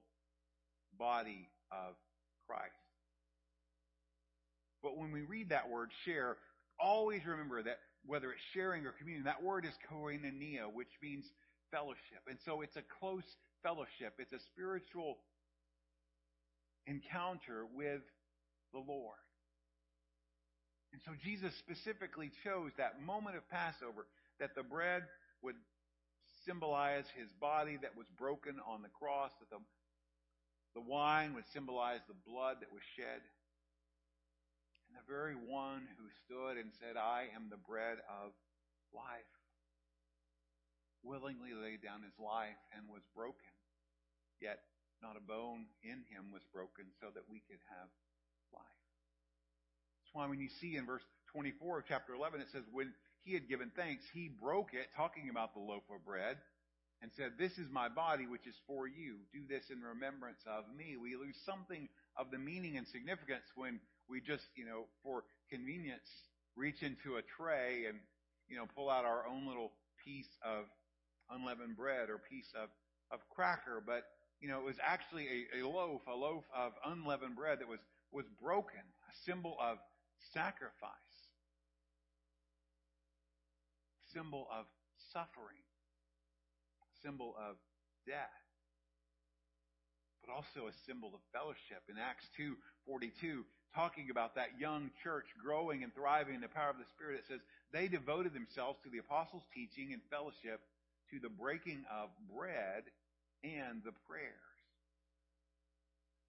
body 1.00 1.50
of 1.72 1.96
Christ. 2.48 2.70
But 4.84 4.98
when 4.98 5.12
we 5.12 5.22
read 5.22 5.50
that 5.50 5.72
word 5.72 5.90
share, 6.06 6.38
always 6.80 7.26
remember 7.26 7.64
that 7.64 7.80
whether 8.06 8.32
it's 8.32 8.42
sharing 8.54 8.86
or 8.86 8.92
communion, 8.92 9.26
that 9.26 9.42
word 9.42 9.66
is 9.66 9.74
koinonia, 9.92 10.72
which 10.72 10.94
means 11.02 11.26
fellowship. 11.72 12.22
And 12.30 12.38
so 12.46 12.62
it's 12.62 12.76
a 12.76 12.84
close 13.00 13.26
fellowship. 13.64 14.14
It's 14.20 14.34
a 14.34 14.40
spiritual 14.54 15.18
encounter 16.86 17.66
with 17.76 18.02
the 18.72 18.80
Lord. 18.80 19.18
And 20.94 21.02
so 21.06 21.14
Jesus 21.24 21.54
specifically 21.58 22.30
chose 22.44 22.70
that 22.78 23.02
moment 23.02 23.36
of 23.36 23.50
Passover 23.50 24.06
that 24.42 24.58
the 24.58 24.66
bread 24.66 25.06
would 25.46 25.56
symbolize 26.44 27.06
his 27.14 27.30
body 27.38 27.78
that 27.86 27.96
was 27.96 28.10
broken 28.18 28.58
on 28.66 28.82
the 28.82 28.90
cross, 28.90 29.30
that 29.38 29.54
the, 29.54 29.62
the 30.74 30.82
wine 30.82 31.38
would 31.38 31.46
symbolize 31.54 32.02
the 32.10 32.18
blood 32.26 32.58
that 32.60 32.74
was 32.74 32.82
shed. 32.98 33.22
And 34.90 34.98
the 34.98 35.06
very 35.06 35.38
one 35.38 35.86
who 35.96 36.10
stood 36.26 36.58
and 36.58 36.74
said, 36.82 36.98
I 36.98 37.30
am 37.38 37.54
the 37.54 37.62
bread 37.62 38.02
of 38.10 38.34
life, 38.92 39.30
willingly 41.06 41.54
laid 41.54 41.86
down 41.86 42.02
his 42.02 42.18
life 42.18 42.58
and 42.74 42.90
was 42.90 43.06
broken. 43.16 43.54
Yet 44.42 44.60
not 45.06 45.22
a 45.22 45.24
bone 45.24 45.70
in 45.86 46.02
him 46.10 46.34
was 46.34 46.42
broken 46.50 46.90
so 46.98 47.14
that 47.14 47.30
we 47.30 47.46
could 47.46 47.62
have 47.70 47.90
life. 48.50 48.82
That's 50.02 50.14
why 50.18 50.26
when 50.26 50.42
you 50.42 50.50
see 50.50 50.76
in 50.76 50.90
verse 50.90 51.06
24 51.30 51.80
of 51.80 51.86
chapter 51.88 52.18
11, 52.18 52.42
it 52.42 52.50
says, 52.52 52.66
when 52.74 52.92
he 53.24 53.34
had 53.34 53.48
given 53.48 53.72
thanks, 53.76 54.04
he 54.14 54.30
broke 54.30 54.74
it, 54.74 54.88
talking 54.96 55.30
about 55.30 55.54
the 55.54 55.60
loaf 55.60 55.84
of 55.94 56.04
bread, 56.06 56.38
and 57.02 57.12
said, 57.16 57.34
This 57.38 57.58
is 57.58 57.70
my 57.72 57.90
body, 57.90 58.28
which 58.28 58.48
is 58.48 58.56
for 58.68 58.88
you. 58.88 59.18
Do 59.34 59.42
this 59.50 59.70
in 59.70 59.82
remembrance 59.82 60.42
of 60.46 60.66
me. 60.76 60.98
We 60.98 61.16
lose 61.16 61.38
something 61.46 61.90
of 62.18 62.32
the 62.32 62.38
meaning 62.38 62.78
and 62.78 62.88
significance 62.88 63.46
when 63.56 63.80
we 64.10 64.22
just, 64.22 64.46
you 64.56 64.66
know, 64.66 64.86
for 65.04 65.24
convenience, 65.50 66.08
reach 66.56 66.84
into 66.84 67.18
a 67.18 67.22
tray 67.38 67.86
and, 67.88 68.00
you 68.50 68.58
know, 68.58 68.66
pull 68.76 68.90
out 68.90 69.06
our 69.06 69.26
own 69.28 69.48
little 69.48 69.72
piece 70.04 70.30
of 70.44 70.66
unleavened 71.32 71.78
bread 71.78 72.10
or 72.10 72.18
piece 72.18 72.52
of, 72.56 72.70
of 73.12 73.20
cracker. 73.34 73.82
But, 73.86 74.04
you 74.40 74.50
know, 74.50 74.60
it 74.60 74.66
was 74.66 74.78
actually 74.84 75.28
a, 75.56 75.62
a 75.62 75.68
loaf, 75.68 76.02
a 76.08 76.16
loaf 76.16 76.44
of 76.56 76.74
unleavened 76.86 77.36
bread 77.36 77.60
that 77.60 77.68
was, 77.68 77.80
was 78.12 78.26
broken, 78.42 78.82
a 78.82 79.14
symbol 79.26 79.58
of 79.62 79.78
sacrifice, 80.34 81.11
symbol 84.14 84.48
of 84.52 84.66
suffering 85.14 85.62
symbol 87.04 87.36
of 87.38 87.58
death, 88.06 88.30
but 90.26 90.34
also 90.34 90.68
a 90.68 90.74
symbol 90.86 91.14
of 91.14 91.22
fellowship. 91.34 91.82
In 91.90 91.98
Acts 91.98 92.30
2:42, 92.38 93.46
talking 93.74 94.10
about 94.10 94.36
that 94.36 94.60
young 94.60 94.92
church 95.04 95.26
growing 95.42 95.84
and 95.84 95.94
thriving 95.94 96.36
in 96.36 96.42
the 96.42 96.50
power 96.50 96.70
of 96.70 96.78
the 96.78 96.86
Spirit, 96.86 97.20
it 97.20 97.26
says 97.28 97.42
they 97.72 97.88
devoted 97.88 98.34
themselves 98.34 98.80
to 98.84 98.90
the 98.90 99.00
apostles' 99.00 99.48
teaching 99.54 99.94
and 99.94 100.02
fellowship, 100.10 100.62
to 101.10 101.20
the 101.20 101.30
breaking 101.30 101.86
of 101.90 102.10
bread 102.34 102.84
and 103.44 103.84
the 103.84 103.94
prayers. 104.08 104.36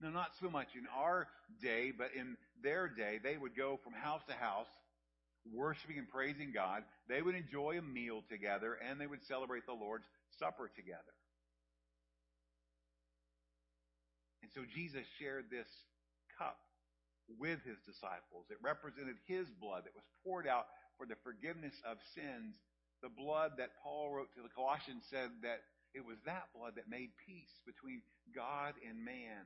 Now, 0.01 0.11
not 0.11 0.35
so 0.41 0.51
much 0.51 0.75
in 0.75 0.89
our 0.89 1.29
day, 1.61 1.93
but 1.93 2.13
in 2.15 2.37
their 2.61 2.89
day, 2.89 3.19
they 3.19 3.37
would 3.37 3.55
go 3.55 3.77
from 3.77 3.93
house 3.93 4.25
to 4.25 4.35
house 4.35 4.67
worshiping 5.51 5.99
and 5.99 6.09
praising 6.09 6.53
God. 6.53 6.83
They 7.09 7.23
would 7.23 7.35
enjoy 7.35 7.79
a 7.79 7.83
meal 7.83 8.23
together 8.31 8.79
and 8.79 9.01
they 9.01 9.07
would 9.07 9.25
celebrate 9.27 9.67
the 9.67 9.75
Lord's 9.75 10.07
Supper 10.39 10.71
together. 10.75 11.17
And 14.43 14.51
so 14.55 14.63
Jesus 14.75 15.07
shared 15.19 15.51
this 15.51 15.69
cup 16.39 16.59
with 17.39 17.63
his 17.65 17.79
disciples. 17.87 18.51
It 18.51 18.59
represented 18.63 19.17
his 19.27 19.47
blood 19.61 19.87
that 19.87 19.95
was 19.95 20.07
poured 20.25 20.47
out 20.47 20.67
for 20.99 21.07
the 21.07 21.19
forgiveness 21.23 21.75
of 21.87 21.99
sins. 22.15 22.59
The 23.03 23.13
blood 23.13 23.59
that 23.59 23.79
Paul 23.83 24.11
wrote 24.11 24.35
to 24.35 24.43
the 24.43 24.53
Colossians 24.53 25.07
said 25.11 25.31
that 25.43 25.63
it 25.95 26.05
was 26.05 26.17
that 26.25 26.49
blood 26.57 26.75
that 26.77 26.89
made 26.89 27.11
peace 27.27 27.53
between 27.67 28.03
God 28.35 28.75
and 28.87 29.05
man. 29.05 29.45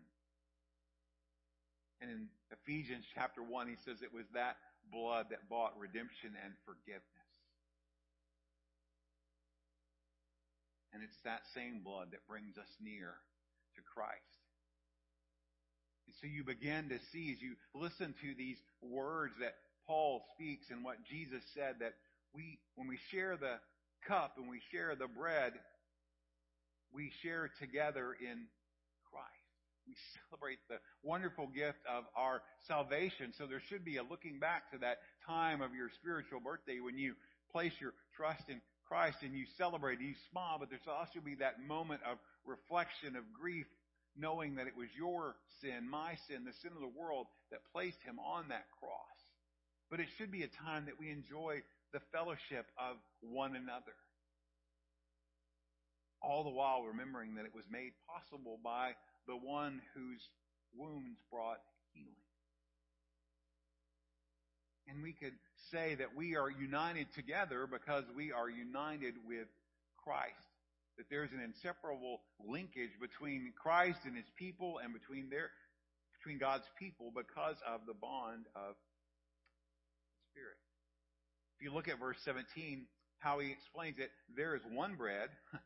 And 2.00 2.10
in 2.10 2.28
Ephesians 2.52 3.04
chapter 3.14 3.42
1, 3.42 3.68
he 3.68 3.76
says 3.84 4.02
it 4.02 4.12
was 4.12 4.28
that 4.34 4.56
blood 4.92 5.26
that 5.30 5.48
bought 5.48 5.78
redemption 5.78 6.32
and 6.44 6.54
forgiveness. 6.64 7.02
And 10.92 11.02
it's 11.02 11.20
that 11.24 11.42
same 11.54 11.82
blood 11.84 12.08
that 12.12 12.26
brings 12.28 12.56
us 12.56 12.70
near 12.80 13.14
to 13.76 13.82
Christ. 13.82 14.40
And 16.06 16.14
so 16.20 16.26
you 16.26 16.44
begin 16.44 16.88
to 16.88 16.98
see 17.12 17.32
as 17.32 17.42
you 17.42 17.56
listen 17.74 18.14
to 18.22 18.34
these 18.36 18.58
words 18.80 19.34
that 19.40 19.54
Paul 19.86 20.24
speaks 20.34 20.70
and 20.70 20.84
what 20.84 21.04
Jesus 21.04 21.42
said 21.54 21.76
that 21.80 21.94
we, 22.32 22.58
when 22.76 22.88
we 22.88 22.98
share 23.10 23.36
the 23.36 23.60
cup 24.08 24.34
and 24.38 24.48
we 24.48 24.60
share 24.70 24.94
the 24.94 25.08
bread, 25.08 25.52
we 26.92 27.10
share 27.22 27.50
together 27.60 28.16
in. 28.20 28.46
We 29.86 29.94
celebrate 30.28 30.58
the 30.68 30.78
wonderful 31.02 31.46
gift 31.46 31.78
of 31.86 32.04
our 32.16 32.42
salvation. 32.66 33.32
So 33.38 33.46
there 33.46 33.62
should 33.68 33.84
be 33.84 33.98
a 33.98 34.02
looking 34.02 34.38
back 34.38 34.70
to 34.72 34.78
that 34.78 34.98
time 35.26 35.62
of 35.62 35.74
your 35.74 35.90
spiritual 35.94 36.40
birthday 36.40 36.80
when 36.80 36.98
you 36.98 37.14
place 37.52 37.72
your 37.80 37.94
trust 38.16 38.48
in 38.48 38.60
Christ 38.88 39.18
and 39.22 39.34
you 39.34 39.46
celebrate, 39.58 39.98
and 39.98 40.08
you 40.08 40.14
smile, 40.30 40.58
but 40.58 40.70
there's 40.70 40.86
also 40.86 41.18
be 41.18 41.34
that 41.36 41.58
moment 41.66 42.00
of 42.08 42.18
reflection 42.46 43.16
of 43.16 43.24
grief, 43.34 43.66
knowing 44.16 44.56
that 44.56 44.66
it 44.66 44.76
was 44.76 44.88
your 44.96 45.34
sin, 45.60 45.90
my 45.90 46.14
sin, 46.28 46.44
the 46.44 46.54
sin 46.62 46.70
of 46.74 46.80
the 46.80 46.98
world 46.98 47.26
that 47.50 47.60
placed 47.72 47.98
him 48.02 48.18
on 48.18 48.48
that 48.48 48.66
cross. 48.78 49.18
But 49.90 50.00
it 50.00 50.06
should 50.18 50.30
be 50.30 50.42
a 50.42 50.48
time 50.62 50.86
that 50.86 50.98
we 50.98 51.10
enjoy 51.10 51.62
the 51.92 52.00
fellowship 52.12 52.66
of 52.78 52.96
one 53.20 53.54
another. 53.54 53.94
All 56.22 56.44
the 56.44 56.50
while 56.50 56.82
remembering 56.82 57.34
that 57.36 57.44
it 57.44 57.54
was 57.54 57.64
made 57.70 57.92
possible 58.06 58.58
by 58.62 58.94
the 59.26 59.36
one 59.36 59.80
whose 59.94 60.22
wounds 60.76 61.18
brought 61.30 61.60
healing. 61.92 62.14
And 64.88 65.02
we 65.02 65.12
could 65.12 65.34
say 65.70 65.96
that 65.96 66.14
we 66.16 66.36
are 66.36 66.50
united 66.50 67.08
together 67.14 67.66
because 67.66 68.04
we 68.16 68.32
are 68.32 68.48
united 68.48 69.14
with 69.26 69.48
Christ. 70.02 70.46
That 70.96 71.06
there's 71.10 71.32
an 71.32 71.42
inseparable 71.42 72.20
linkage 72.46 72.94
between 73.00 73.52
Christ 73.60 73.98
and 74.04 74.16
his 74.16 74.30
people 74.38 74.78
and 74.82 74.92
between 74.92 75.28
their 75.28 75.50
between 76.18 76.38
God's 76.38 76.64
people 76.78 77.12
because 77.14 77.56
of 77.66 77.80
the 77.86 77.94
bond 77.94 78.46
of 78.54 78.74
Spirit. 80.32 80.56
If 81.58 81.64
you 81.64 81.72
look 81.72 81.88
at 81.88 81.98
verse 81.98 82.16
17, 82.24 82.86
how 83.18 83.38
he 83.38 83.50
explains 83.50 83.98
it, 83.98 84.10
there 84.36 84.54
is 84.54 84.62
one 84.72 84.94
bread, 84.94 85.28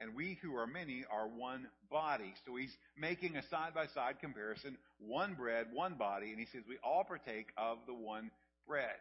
and 0.00 0.14
we 0.14 0.38
who 0.42 0.56
are 0.56 0.66
many 0.66 1.04
are 1.10 1.26
one 1.26 1.66
body. 1.90 2.34
So 2.46 2.56
he's 2.56 2.76
making 2.96 3.36
a 3.36 3.42
side 3.48 3.74
by 3.74 3.86
side 3.86 4.20
comparison, 4.20 4.76
one 4.98 5.34
bread, 5.34 5.66
one 5.72 5.94
body, 5.94 6.30
and 6.30 6.38
he 6.38 6.46
says 6.46 6.62
we 6.68 6.78
all 6.84 7.04
partake 7.04 7.48
of 7.56 7.78
the 7.86 7.94
one 7.94 8.30
bread. 8.66 8.96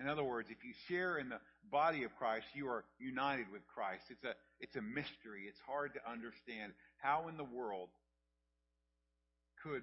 In 0.00 0.08
other 0.08 0.22
words, 0.22 0.48
if 0.50 0.64
you 0.64 0.72
share 0.86 1.18
in 1.18 1.28
the 1.28 1.40
body 1.70 2.04
of 2.04 2.14
Christ, 2.16 2.46
you 2.54 2.68
are 2.68 2.84
united 2.98 3.46
with 3.52 3.62
Christ. 3.66 4.04
It's 4.10 4.24
a, 4.24 4.34
it's 4.60 4.76
a 4.76 4.82
mystery. 4.82 5.46
It's 5.48 5.58
hard 5.66 5.92
to 5.94 6.10
understand. 6.10 6.72
How 6.98 7.26
in 7.28 7.36
the 7.36 7.44
world 7.44 7.88
could 9.62 9.82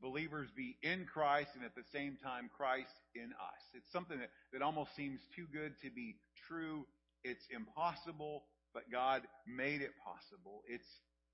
believers 0.00 0.48
be 0.56 0.76
in 0.82 1.04
Christ 1.04 1.50
and 1.54 1.64
at 1.64 1.74
the 1.74 1.84
same 1.92 2.16
time 2.24 2.48
Christ 2.56 2.96
in 3.14 3.32
us? 3.36 3.62
It's 3.74 3.92
something 3.92 4.18
that, 4.18 4.30
that 4.54 4.62
almost 4.62 4.96
seems 4.96 5.20
too 5.36 5.46
good 5.52 5.74
to 5.82 5.90
be 5.90 6.16
true. 6.48 6.86
It's 7.24 7.46
impossible, 7.54 8.44
but 8.74 8.90
God 8.90 9.22
made 9.46 9.80
it 9.82 9.92
possible. 10.04 10.62
It's 10.68 10.88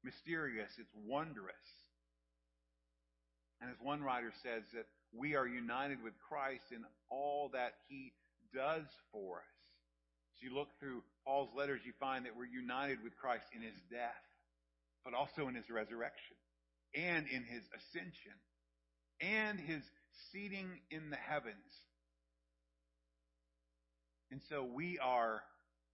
mysterious. 0.05 0.71
It's 0.79 0.95
wondrous. 1.07 1.55
And 3.61 3.71
as 3.71 3.77
one 3.83 4.03
writer 4.03 4.33
says, 4.43 4.63
that 4.75 4.87
we 5.17 5.35
are 5.35 5.47
united 5.47 6.03
with 6.03 6.13
Christ 6.29 6.65
in 6.71 6.85
all 7.11 7.51
that 7.55 7.73
he 7.89 8.13
does 8.55 8.85
for 9.13 9.39
us. 9.39 9.59
As 10.37 10.43
you 10.43 10.55
look 10.55 10.69
through 10.79 11.03
Paul's 11.25 11.51
letters, 11.57 11.81
you 11.85 11.93
find 11.99 12.27
that 12.27 12.37
we're 12.37 12.47
united 12.47 13.03
with 13.03 13.17
Christ 13.17 13.45
in 13.55 13.63
his 13.63 13.75
death, 13.91 14.23
but 15.05 15.15
also 15.15 15.49
in 15.49 15.55
his 15.55 15.69
resurrection, 15.71 16.37
and 16.95 17.27
in 17.27 17.43
his 17.43 17.63
ascension, 17.75 18.37
and 19.21 19.59
his 19.59 19.83
seating 20.31 20.69
in 20.91 21.11
the 21.11 21.17
heavens. 21.17 21.57
And 24.31 24.41
so 24.49 24.63
we 24.63 24.99
are 24.99 25.43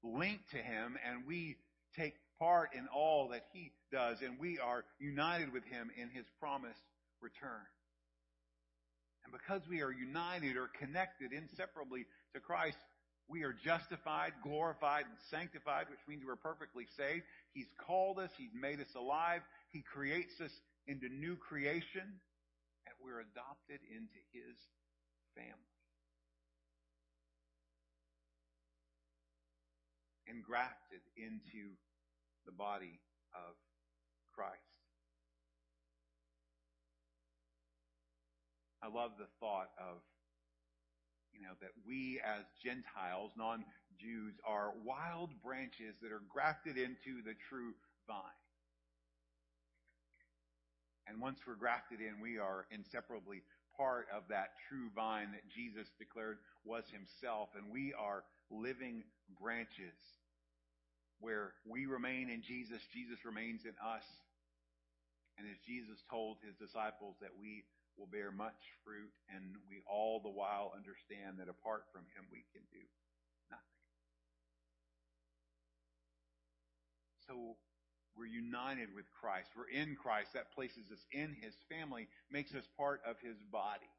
linked 0.04 0.50
to 0.50 0.58
him, 0.58 0.96
and 1.08 1.26
we 1.26 1.56
take 1.96 2.14
part 2.38 2.70
in 2.76 2.86
all 2.94 3.28
that 3.28 3.44
he 3.52 3.72
does, 3.90 4.18
and 4.22 4.38
we 4.38 4.58
are 4.58 4.84
united 5.00 5.52
with 5.52 5.64
him 5.64 5.90
in 5.96 6.10
his 6.10 6.26
promised 6.38 6.82
return. 7.20 7.64
And 9.24 9.32
because 9.32 9.62
we 9.68 9.80
are 9.80 9.90
united 9.90 10.56
or 10.56 10.68
connected 10.78 11.32
inseparably 11.32 12.04
to 12.34 12.40
Christ, 12.40 12.76
we 13.28 13.42
are 13.42 13.56
justified, 13.64 14.32
glorified, 14.42 15.06
and 15.08 15.16
sanctified, 15.30 15.86
which 15.88 16.04
means 16.06 16.22
we're 16.26 16.36
perfectly 16.36 16.84
saved. 16.96 17.24
He's 17.54 17.70
called 17.86 18.18
us. 18.18 18.30
He's 18.36 18.52
made 18.52 18.80
us 18.80 18.92
alive. 18.94 19.40
He 19.72 19.80
creates 19.80 20.38
us 20.44 20.52
into 20.86 21.08
new 21.08 21.36
creation, 21.36 22.04
and 22.04 22.94
we're 23.00 23.20
adopted 23.20 23.80
into 23.88 24.20
His 24.32 24.56
family. 25.34 25.73
Engrafted 30.26 31.00
into 31.16 31.74
the 32.46 32.52
body 32.52 33.00
of 33.34 33.54
Christ. 34.34 34.58
I 38.82 38.88
love 38.88 39.12
the 39.18 39.28
thought 39.40 39.70
of, 39.78 40.02
you 41.32 41.40
know, 41.40 41.54
that 41.60 41.72
we 41.86 42.20
as 42.24 42.44
Gentiles, 42.62 43.32
non-Jews, 43.36 44.34
are 44.46 44.72
wild 44.84 45.30
branches 45.42 45.96
that 46.02 46.12
are 46.12 46.22
grafted 46.28 46.76
into 46.76 47.22
the 47.24 47.34
true 47.48 47.72
vine. 48.06 48.20
And 51.06 51.20
once 51.20 51.40
we're 51.46 51.54
grafted 51.56 52.00
in, 52.00 52.20
we 52.20 52.38
are 52.38 52.66
inseparably 52.70 53.42
part 53.76 54.06
of 54.14 54.24
that 54.28 54.52
true 54.68 54.88
vine 54.94 55.32
that 55.32 55.48
Jesus 55.48 55.88
declared 55.98 56.38
was 56.64 56.84
himself. 56.92 57.48
And 57.56 57.72
we 57.72 57.92
are 57.98 58.24
living 58.50 59.04
branches 59.40 59.96
where 61.20 61.52
we 61.64 61.86
remain 61.86 62.28
in 62.28 62.42
Jesus, 62.42 62.82
Jesus 62.92 63.24
remains 63.24 63.64
in 63.64 63.74
us. 63.80 64.04
And 65.38 65.48
as 65.50 65.58
Jesus 65.66 65.98
told 66.10 66.38
his 66.44 66.54
disciples 66.54 67.16
that 67.20 67.34
we 67.34 67.64
will 67.98 68.10
bear 68.10 68.30
much 68.30 68.58
fruit, 68.82 69.10
and 69.30 69.54
we 69.70 69.82
all 69.86 70.20
the 70.20 70.30
while 70.30 70.74
understand 70.74 71.38
that 71.38 71.48
apart 71.48 71.86
from 71.94 72.02
Him 72.14 72.26
we 72.30 72.42
can 72.50 72.62
do 72.70 72.82
nothing. 73.50 73.82
So 77.26 77.56
we're 78.18 78.30
united 78.30 78.94
with 78.94 79.06
Christ. 79.14 79.50
We're 79.54 79.70
in 79.70 79.96
Christ. 79.96 80.34
That 80.34 80.54
places 80.54 80.90
us 80.90 81.02
in 81.12 81.34
His 81.38 81.54
family, 81.70 82.06
makes 82.30 82.54
us 82.54 82.66
part 82.76 83.00
of 83.06 83.16
His 83.22 83.38
body. 83.50 83.90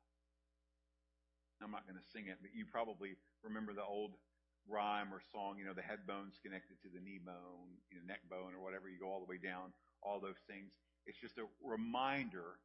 I'm 1.63 1.71
not 1.71 1.87
going 1.87 1.99
to 1.99 2.09
sing 2.11 2.27
it, 2.27 2.37
but 2.43 2.51
you 2.51 2.67
probably 2.67 3.15
remember 3.39 3.71
the 3.71 3.83
old 3.83 4.11
rhyme 4.69 5.13
or 5.13 5.21
song, 5.31 5.57
you 5.59 5.65
know, 5.65 5.73
the 5.73 5.85
head 5.85 6.05
bone's 6.07 6.37
connected 6.41 6.81
to 6.81 6.89
the 6.89 6.99
knee 6.99 7.21
bone, 7.21 7.77
you 7.91 7.97
know, 7.97 8.05
neck 8.05 8.21
bone 8.29 8.53
or 8.57 8.61
whatever. 8.63 8.89
You 8.89 8.99
go 8.99 9.09
all 9.09 9.21
the 9.21 9.29
way 9.29 9.37
down, 9.37 9.73
all 10.01 10.19
those 10.19 10.39
things. 10.49 10.73
It's 11.05 11.19
just 11.21 11.37
a 11.37 11.45
reminder 11.61 12.57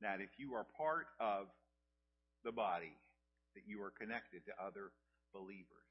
that 0.00 0.20
if 0.20 0.30
you 0.38 0.54
are 0.54 0.64
part 0.78 1.06
of 1.18 1.46
the 2.44 2.52
body, 2.52 2.94
that 3.54 3.66
you 3.66 3.82
are 3.82 3.90
connected 3.90 4.46
to 4.46 4.52
other 4.62 4.94
believers. 5.34 5.90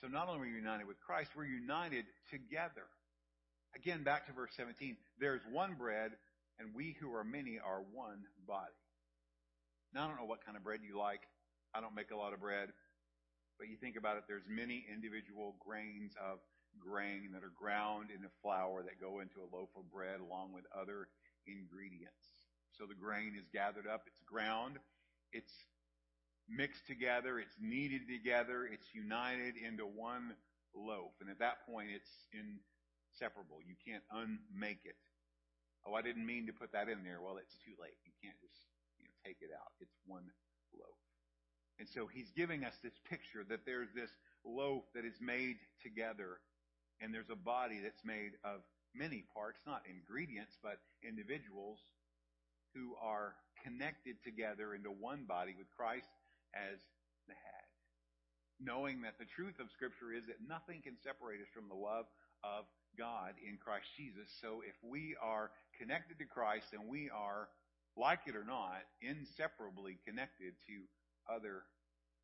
So 0.00 0.08
not 0.08 0.28
only 0.28 0.48
are 0.48 0.50
we 0.50 0.58
united 0.58 0.86
with 0.86 0.98
Christ, 0.98 1.30
we're 1.36 1.46
united 1.46 2.04
together. 2.28 2.90
Again, 3.74 4.02
back 4.02 4.26
to 4.26 4.32
verse 4.32 4.50
17. 4.56 4.96
There's 5.18 5.40
one 5.50 5.74
bread, 5.78 6.12
and 6.58 6.74
we 6.74 6.96
who 7.00 7.14
are 7.14 7.24
many 7.24 7.58
are 7.62 7.80
one 7.94 8.26
body. 8.46 8.74
Now, 9.94 10.04
I 10.04 10.08
don't 10.08 10.16
know 10.18 10.26
what 10.26 10.44
kind 10.44 10.56
of 10.56 10.64
bread 10.64 10.80
you 10.86 10.98
like. 10.98 11.20
I 11.74 11.80
don't 11.80 11.94
make 11.94 12.10
a 12.10 12.16
lot 12.16 12.32
of 12.32 12.40
bread. 12.40 12.68
But 13.62 13.70
you 13.70 13.78
think 13.78 13.94
about 13.94 14.18
it, 14.18 14.26
there's 14.26 14.50
many 14.50 14.82
individual 14.90 15.54
grains 15.62 16.18
of 16.18 16.42
grain 16.82 17.30
that 17.30 17.46
are 17.46 17.54
ground 17.54 18.10
into 18.10 18.26
flour 18.42 18.82
that 18.82 18.98
go 18.98 19.22
into 19.22 19.38
a 19.38 19.46
loaf 19.54 19.70
of 19.78 19.86
bread 19.86 20.18
along 20.18 20.50
with 20.50 20.66
other 20.74 21.06
ingredients. 21.46 22.26
So 22.74 22.90
the 22.90 22.98
grain 22.98 23.38
is 23.38 23.46
gathered 23.54 23.86
up, 23.86 24.02
it's 24.10 24.18
ground, 24.26 24.82
it's 25.30 25.54
mixed 26.50 26.90
together, 26.90 27.38
it's 27.38 27.54
kneaded 27.62 28.10
together, 28.10 28.66
it's 28.66 28.90
united 28.90 29.54
into 29.54 29.86
one 29.86 30.34
loaf. 30.74 31.14
And 31.22 31.30
at 31.30 31.38
that 31.38 31.62
point, 31.62 31.94
it's 31.94 32.10
inseparable. 32.34 33.62
You 33.62 33.78
can't 33.78 34.02
unmake 34.10 34.82
it. 34.90 34.98
Oh, 35.86 35.94
I 35.94 36.02
didn't 36.02 36.26
mean 36.26 36.50
to 36.50 36.52
put 36.52 36.74
that 36.74 36.90
in 36.90 37.06
there. 37.06 37.22
Well, 37.22 37.38
it's 37.38 37.54
too 37.62 37.78
late. 37.78 37.94
You 38.02 38.10
can't 38.26 38.42
just 38.42 38.58
you 38.98 39.06
know, 39.06 39.14
take 39.22 39.38
it 39.38 39.54
out. 39.54 39.70
It's 39.78 39.94
one 40.02 40.26
loaf. 40.74 41.01
And 41.82 41.90
so 41.90 42.06
he's 42.06 42.30
giving 42.38 42.62
us 42.62 42.78
this 42.78 42.94
picture 43.10 43.42
that 43.50 43.66
there's 43.66 43.90
this 43.90 44.14
loaf 44.46 44.86
that 44.94 45.02
is 45.02 45.18
made 45.18 45.58
together, 45.82 46.38
and 47.02 47.10
there's 47.10 47.26
a 47.26 47.34
body 47.34 47.82
that's 47.82 48.06
made 48.06 48.38
of 48.46 48.62
many 48.94 49.26
parts, 49.34 49.58
not 49.66 49.82
ingredients, 49.90 50.54
but 50.62 50.78
individuals 51.02 51.82
who 52.70 52.94
are 53.02 53.34
connected 53.66 54.14
together 54.22 54.78
into 54.78 54.94
one 54.94 55.26
body 55.26 55.58
with 55.58 55.66
Christ 55.74 56.06
as 56.54 56.78
the 57.26 57.34
head. 57.34 57.66
Knowing 58.62 59.02
that 59.02 59.18
the 59.18 59.26
truth 59.34 59.58
of 59.58 59.66
Scripture 59.74 60.14
is 60.14 60.22
that 60.30 60.38
nothing 60.38 60.86
can 60.86 60.94
separate 61.02 61.42
us 61.42 61.50
from 61.50 61.66
the 61.66 61.74
love 61.74 62.06
of 62.46 62.62
God 62.94 63.34
in 63.42 63.58
Christ 63.58 63.90
Jesus. 63.98 64.30
So 64.38 64.62
if 64.62 64.78
we 64.86 65.18
are 65.18 65.50
connected 65.82 66.22
to 66.22 66.30
Christ 66.30 66.70
and 66.78 66.86
we 66.86 67.10
are, 67.10 67.50
like 67.98 68.22
it 68.30 68.38
or 68.38 68.46
not, 68.46 68.86
inseparably 69.02 69.98
connected 70.06 70.54
to 70.70 70.86
other 71.28 71.62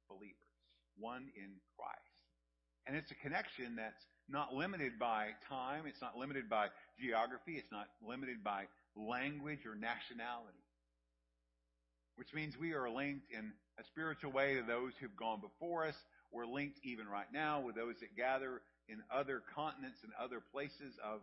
believers, 0.09 0.37
one 0.99 1.29
in 1.37 1.51
Christ. 1.77 2.19
And 2.87 2.97
it's 2.97 3.11
a 3.11 3.15
connection 3.17 3.77
that's 3.77 4.07
not 4.29 4.55
limited 4.55 4.99
by 4.99 5.29
time, 5.49 5.85
it's 5.87 6.01
not 6.01 6.17
limited 6.17 6.49
by 6.49 6.69
geography, 7.01 7.57
it's 7.57 7.73
not 7.73 7.89
limited 8.07 8.43
by 8.43 8.65
language 8.97 9.65
or 9.67 9.75
nationality. 9.75 10.65
Which 12.17 12.35
means 12.35 12.59
we 12.59 12.73
are 12.73 12.91
linked 12.91 13.31
in 13.31 13.53
a 13.79 13.85
spiritual 13.85 14.33
way 14.33 14.55
to 14.55 14.63
those 14.63 14.93
who've 15.01 15.17
gone 15.17 15.41
before 15.41 15.87
us. 15.87 15.95
We're 16.33 16.47
linked 16.47 16.79
even 16.83 17.07
right 17.07 17.31
now 17.33 17.61
with 17.61 17.77
those 17.77 17.95
that 18.01 18.17
gather 18.17 18.61
in 18.89 18.99
other 19.15 19.43
continents 19.55 19.99
and 20.03 20.13
other 20.21 20.43
places 20.53 20.95
of 21.05 21.21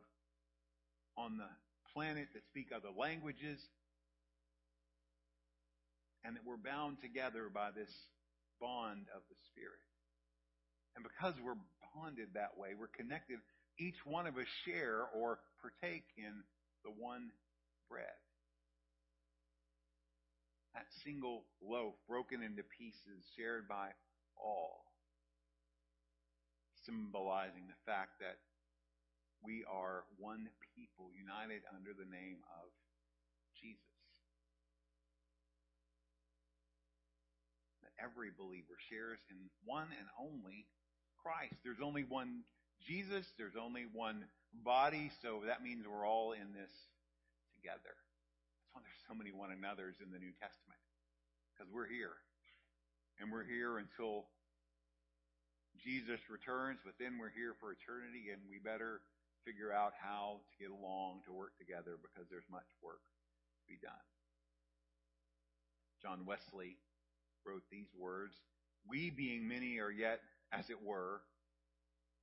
on 1.18 1.38
the 1.38 1.50
planet 1.94 2.28
that 2.34 2.46
speak 2.48 2.72
other 2.76 2.90
languages. 2.96 3.60
And 6.26 6.36
that 6.36 6.42
we're 6.42 6.58
bound 6.58 6.98
together 7.06 7.54
by 7.54 7.70
this 7.70 7.94
bond 8.60 9.06
of 9.14 9.22
the 9.30 9.38
Spirit. 9.54 9.86
And 10.98 11.06
because 11.06 11.38
we're 11.38 11.60
bonded 11.94 12.34
that 12.34 12.58
way, 12.58 12.74
we're 12.74 12.90
connected, 12.90 13.38
each 13.78 14.02
one 14.06 14.26
of 14.26 14.34
us 14.36 14.50
share 14.66 15.06
or 15.14 15.38
partake 15.62 16.10
in 16.18 16.34
the 16.84 16.90
one 16.90 17.30
bread. 17.90 18.18
That 20.74 20.90
single 21.06 21.46
loaf 21.62 21.94
broken 22.10 22.42
into 22.42 22.64
pieces, 22.74 23.22
shared 23.38 23.68
by 23.68 23.94
all, 24.34 24.90
symbolizing 26.86 27.70
the 27.70 27.80
fact 27.86 28.18
that 28.20 28.42
we 29.46 29.62
are 29.70 30.04
one 30.18 30.50
people 30.74 31.14
united 31.14 31.62
under 31.70 31.94
the 31.94 32.10
name 32.10 32.42
of 32.50 32.74
Jesus. 33.62 33.78
That 37.85 37.85
every 38.02 38.32
believer 38.32 38.76
shares 38.89 39.20
in 39.32 39.38
one 39.64 39.89
and 39.91 40.08
only 40.20 40.68
Christ. 41.22 41.56
There's 41.64 41.82
only 41.82 42.04
one 42.04 42.43
Jesus, 42.86 43.26
there's 43.39 43.58
only 43.58 43.89
one 43.89 44.30
body, 44.54 45.10
so 45.26 45.41
that 45.48 45.64
means 45.66 45.88
we're 45.89 46.06
all 46.06 46.38
in 46.38 46.54
this 46.54 46.70
together. 47.58 47.98
That's 47.98 48.72
why 48.78 48.86
there's 48.86 49.06
so 49.10 49.18
many 49.18 49.34
one 49.34 49.50
another's 49.50 49.98
in 50.04 50.14
the 50.14 50.22
New 50.22 50.36
Testament. 50.38 50.78
Because 51.56 51.72
we're 51.74 51.89
here. 51.89 52.14
And 53.18 53.32
we're 53.32 53.48
here 53.48 53.80
until 53.80 54.28
Jesus 55.82 56.20
returns, 56.30 56.84
but 56.84 57.00
then 57.00 57.18
we're 57.18 57.34
here 57.34 57.56
for 57.58 57.74
eternity, 57.74 58.30
and 58.30 58.43
we 58.46 58.60
better 58.60 59.02
figure 59.48 59.74
out 59.74 59.93
how 59.98 60.46
to 60.46 60.54
get 60.62 60.70
along 60.70 61.26
to 61.26 61.32
work 61.34 61.58
together 61.58 61.98
because 62.02 62.28
there's 62.30 62.48
much 62.52 62.68
work 62.82 63.02
to 63.02 63.66
be 63.66 63.78
done. 63.82 64.06
John 66.02 66.26
Wesley 66.26 66.78
wrote 67.46 67.64
these 67.72 67.89
words 67.98 68.34
We, 68.89 69.10
being 69.10 69.48
many, 69.48 69.80
are 69.80 69.91
yet, 69.91 70.20
as 70.52 70.70
it 70.70 70.82
were, 70.84 71.22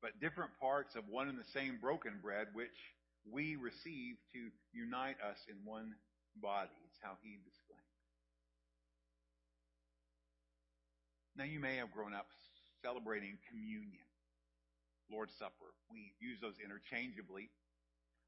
but 0.00 0.20
different 0.20 0.50
parts 0.60 0.96
of 0.96 1.04
one 1.08 1.28
and 1.28 1.38
the 1.38 1.52
same 1.54 1.78
broken 1.80 2.18
bread, 2.22 2.48
which 2.52 2.76
we 3.30 3.56
receive 3.56 4.16
to 4.34 4.50
unite 4.72 5.16
us 5.22 5.38
in 5.48 5.56
one 5.64 5.94
body. 6.36 6.74
It's 6.88 6.98
how 7.02 7.14
he 7.22 7.38
disclaimed. 7.44 7.82
Now, 11.36 11.44
you 11.44 11.60
may 11.60 11.76
have 11.76 11.92
grown 11.92 12.12
up 12.12 12.26
celebrating 12.82 13.38
communion, 13.48 14.04
Lord's 15.10 15.32
Supper. 15.38 15.70
We 15.90 16.12
use 16.20 16.38
those 16.42 16.58
interchangeably. 16.62 17.48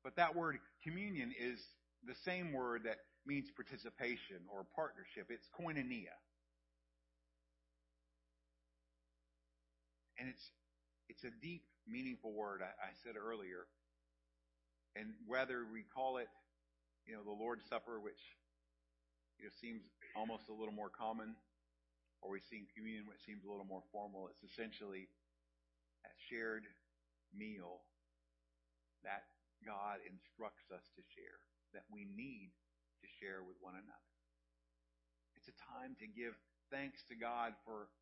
But 0.05 0.17
that 0.17 0.37
word 0.37 0.59
communion 0.85 1.35
is 1.39 1.59
the 2.07 2.15
same 2.25 2.53
word 2.53 2.83
that 2.85 2.99
means 3.27 3.51
participation 3.51 4.45
or 4.53 4.65
partnership. 4.77 5.27
It's 5.29 5.49
koinonia. 5.59 6.15
And 10.19 10.29
it's 10.29 10.51
it's 11.09 11.25
a 11.25 11.33
deep, 11.43 11.65
meaningful 11.87 12.33
word, 12.33 12.63
I, 12.65 12.73
I 12.81 12.91
said 13.05 13.15
earlier. 13.21 13.69
And 14.97 15.13
whether 15.27 15.67
we 15.67 15.85
call 15.85 16.17
it, 16.19 16.31
you 17.05 17.13
know, 17.13 17.23
the 17.27 17.35
Lord's 17.35 17.67
Supper, 17.69 18.01
which 18.01 18.21
you 19.39 19.45
know 19.45 19.55
seems 19.61 19.83
almost 20.15 20.49
a 20.49 20.55
little 20.55 20.73
more 20.73 20.89
common, 20.89 21.35
or 22.23 22.31
we 22.31 22.41
sing 22.41 22.65
communion, 22.73 23.05
which 23.11 23.21
seems 23.27 23.45
a 23.45 23.51
little 23.51 23.67
more 23.67 23.83
formal, 23.93 24.31
it's 24.31 24.47
essentially 24.47 25.11
a 26.07 26.13
shared 26.31 26.65
meal 27.35 27.83
that 29.03 29.29
God 29.67 30.01
instructs 30.07 30.71
us 30.73 30.87
to 30.97 31.03
share, 31.13 31.43
that 31.77 31.85
we 31.93 32.09
need 32.09 32.55
to 33.03 33.09
share 33.21 33.45
with 33.45 33.59
one 33.61 33.77
another. 33.77 34.13
It's 35.37 35.51
a 35.51 35.57
time 35.77 35.99
to 36.01 36.07
give 36.09 36.33
thanks 36.73 37.05
to 37.13 37.15
God 37.19 37.53
for 37.69 37.93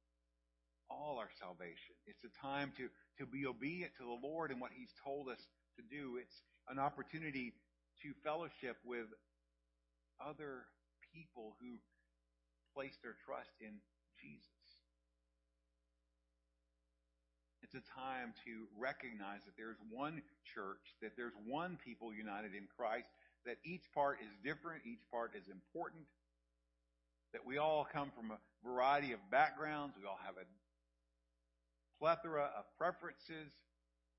all 0.93 1.16
our 1.18 1.32
salvation. 1.40 1.97
It's 2.07 2.22
a 2.24 2.32
time 2.40 2.72
to, 2.76 2.93
to 3.18 3.24
be 3.24 3.47
obedient 3.49 3.93
to 3.97 4.05
the 4.05 4.20
Lord 4.20 4.53
and 4.53 4.61
what 4.61 4.70
He's 4.76 4.93
told 5.01 5.28
us 5.28 5.40
to 5.76 5.82
do. 5.88 6.20
It's 6.20 6.36
an 6.68 6.78
opportunity 6.78 7.57
to 8.05 8.12
fellowship 8.22 8.76
with 8.84 9.09
other 10.20 10.68
people 11.14 11.57
who 11.61 11.80
place 12.76 12.97
their 13.03 13.16
trust 13.24 13.51
in 13.61 13.80
Jesus. 14.20 14.49
It's 17.62 17.74
a 17.78 17.84
time 17.97 18.34
to 18.45 18.68
recognize 18.76 19.40
that 19.47 19.57
there's 19.57 19.80
one 19.88 20.20
church, 20.55 20.82
that 21.01 21.16
there's 21.16 21.32
one 21.47 21.78
people 21.80 22.12
united 22.12 22.53
in 22.53 22.68
Christ, 22.76 23.09
that 23.47 23.57
each 23.64 23.86
part 23.95 24.18
is 24.20 24.28
different, 24.45 24.82
each 24.84 25.03
part 25.11 25.32
is 25.32 25.49
important, 25.49 26.05
that 27.32 27.47
we 27.47 27.57
all 27.57 27.86
come 27.88 28.11
from 28.12 28.30
a 28.30 28.38
variety 28.61 29.12
of 29.12 29.20
backgrounds, 29.30 29.97
we 29.97 30.07
all 30.07 30.20
have 30.26 30.36
a 30.36 30.45
plethora 32.03 32.50
of 32.59 32.66
preferences, 32.74 33.55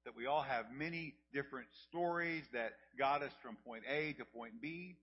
that 0.08 0.16
we 0.16 0.24
all 0.24 0.42
have 0.42 0.72
many 0.72 1.20
different 1.36 1.68
stories 1.84 2.48
that 2.56 2.80
got 2.96 3.20
us 3.20 3.36
from 3.44 3.60
point 3.68 3.84
A 3.92 4.16
to 4.16 4.24
point 4.24 4.56
B, 4.64 4.96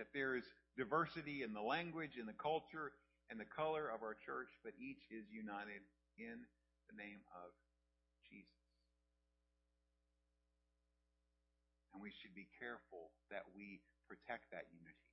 that 0.00 0.08
there 0.16 0.32
is 0.32 0.44
diversity 0.72 1.44
in 1.44 1.52
the 1.52 1.60
language, 1.60 2.16
in 2.16 2.24
the 2.24 2.40
culture, 2.40 2.96
and 3.28 3.36
the 3.36 3.44
color 3.44 3.92
of 3.92 4.00
our 4.00 4.16
church, 4.24 4.48
but 4.64 4.72
each 4.80 5.04
is 5.12 5.28
united 5.28 5.84
in 6.16 6.40
the 6.88 6.96
name 6.96 7.20
of 7.44 7.52
Jesus. 8.24 8.48
And 11.92 12.00
we 12.00 12.08
should 12.08 12.32
be 12.32 12.48
careful 12.56 13.12
that 13.28 13.44
we 13.52 13.84
protect 14.08 14.48
that 14.56 14.64
unity. 14.72 15.12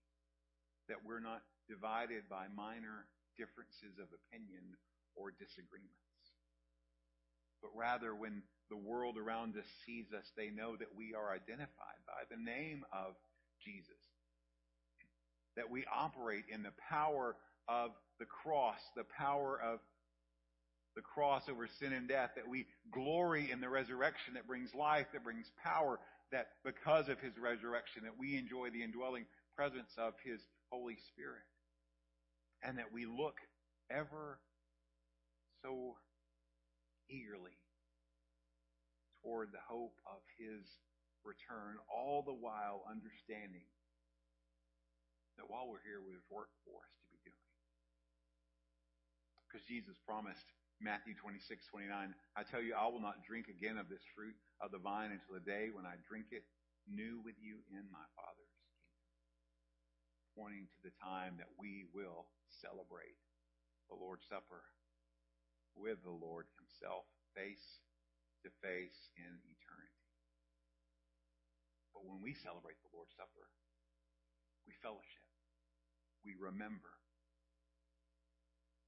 That 0.88 1.04
we're 1.04 1.20
not 1.20 1.44
divided 1.68 2.32
by 2.32 2.48
minor 2.56 3.04
differences 3.36 4.00
of 4.00 4.08
opinion 4.16 4.80
or 5.20 5.36
disagreements. 5.36 6.09
But 7.62 7.72
rather, 7.76 8.16
when 8.16 8.44
the 8.70 8.78
world 8.78 9.18
around 9.18 9.58
us 9.58 9.66
sees 9.86 10.06
us, 10.16 10.26
they 10.38 10.50
know 10.50 10.76
that 10.78 10.96
we 10.96 11.14
are 11.14 11.34
identified 11.34 12.00
by 12.08 12.24
the 12.30 12.42
name 12.42 12.84
of 12.94 13.16
Jesus. 13.64 14.00
That 15.56 15.70
we 15.70 15.86
operate 15.94 16.46
in 16.54 16.64
the 16.64 16.74
power 16.90 17.36
of 17.68 17.92
the 18.20 18.26
cross, 18.26 18.80
the 18.96 19.06
power 19.18 19.60
of 19.60 19.80
the 20.96 21.02
cross 21.02 21.44
over 21.50 21.68
sin 21.80 21.94
and 21.94 22.08
death, 22.08 22.32
that 22.36 22.48
we 22.48 22.66
glory 22.92 23.52
in 23.52 23.62
the 23.62 23.70
resurrection 23.70 24.34
that 24.36 24.48
brings 24.48 24.74
life, 24.74 25.06
that 25.14 25.24
brings 25.24 25.50
power, 25.64 26.00
that 26.32 26.48
because 26.64 27.10
of 27.10 27.20
his 27.20 27.34
resurrection, 27.38 28.04
that 28.04 28.18
we 28.18 28.38
enjoy 28.38 28.70
the 28.70 28.84
indwelling 28.84 29.26
presence 29.56 29.92
of 29.98 30.14
his 30.24 30.40
Holy 30.72 30.98
Spirit. 31.14 31.44
And 32.64 32.78
that 32.78 32.92
we 32.94 33.06
look 33.06 33.36
ever 33.90 34.40
so 35.64 35.96
eagerly 37.10 37.58
toward 39.22 39.52
the 39.52 39.64
hope 39.68 39.98
of 40.08 40.22
his 40.40 40.64
return, 41.28 41.76
all 41.92 42.24
the 42.24 42.36
while 42.36 42.88
understanding 42.88 43.68
that 45.36 45.48
while 45.48 45.68
we're 45.68 45.84
here, 45.84 46.00
we 46.00 46.16
have 46.16 46.28
work 46.32 46.52
for 46.64 46.80
us 46.80 46.94
to 47.00 47.08
be 47.12 47.20
doing. 47.24 47.48
Because 49.48 49.64
Jesus 49.68 49.96
promised 50.04 50.46
Matthew 50.80 51.16
26, 51.16 51.44
29, 51.72 52.16
I 52.36 52.44
tell 52.48 52.64
you, 52.64 52.76
I 52.76 52.88
will 52.88 53.04
not 53.04 53.24
drink 53.28 53.52
again 53.52 53.76
of 53.76 53.92
this 53.92 54.04
fruit 54.16 54.36
of 54.64 54.72
the 54.72 54.80
vine 54.80 55.12
until 55.12 55.36
the 55.36 55.44
day 55.44 55.72
when 55.72 55.84
I 55.84 56.00
drink 56.08 56.32
it 56.32 56.44
new 56.88 57.20
with 57.24 57.36
you 57.40 57.60
in 57.72 57.84
my 57.92 58.06
Father's 58.16 58.54
kingdom. 58.64 58.88
Pointing 60.36 60.66
to 60.72 60.80
the 60.88 60.96
time 61.00 61.36
that 61.40 61.52
we 61.60 61.88
will 61.92 62.32
celebrate 62.48 63.20
the 63.92 64.00
Lord's 64.00 64.24
Supper 64.28 64.64
with 65.76 66.00
the 66.04 66.16
Lord 66.16 66.48
himself 66.70 67.10
face 67.34 67.82
to 68.46 68.54
face 68.62 69.10
in 69.18 69.34
eternity. 69.50 70.06
But 71.92 72.06
when 72.06 72.22
we 72.22 72.38
celebrate 72.38 72.78
the 72.86 72.94
Lord's 72.94 73.18
Supper, 73.18 73.50
we 74.70 74.78
fellowship. 74.86 75.26
We 76.22 76.38
remember 76.38 76.94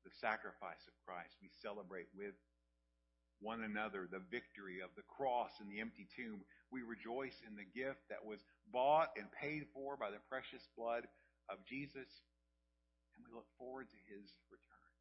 the 0.06 0.14
sacrifice 0.22 0.86
of 0.86 0.94
Christ. 1.02 1.34
We 1.42 1.50
celebrate 1.50 2.08
with 2.14 2.38
one 3.42 3.66
another 3.66 4.06
the 4.06 4.22
victory 4.30 4.86
of 4.86 4.94
the 4.94 5.08
cross 5.10 5.58
and 5.58 5.66
the 5.66 5.82
empty 5.82 6.06
tomb. 6.14 6.46
We 6.70 6.86
rejoice 6.86 7.42
in 7.42 7.58
the 7.58 7.66
gift 7.66 8.06
that 8.14 8.22
was 8.22 8.46
bought 8.70 9.10
and 9.18 9.26
paid 9.34 9.66
for 9.74 9.98
by 9.98 10.14
the 10.14 10.22
precious 10.30 10.62
blood 10.78 11.10
of 11.50 11.58
Jesus, 11.66 12.08
and 13.18 13.26
we 13.26 13.34
look 13.34 13.50
forward 13.58 13.90
to 13.90 14.00
his 14.06 14.30
return. 14.54 14.92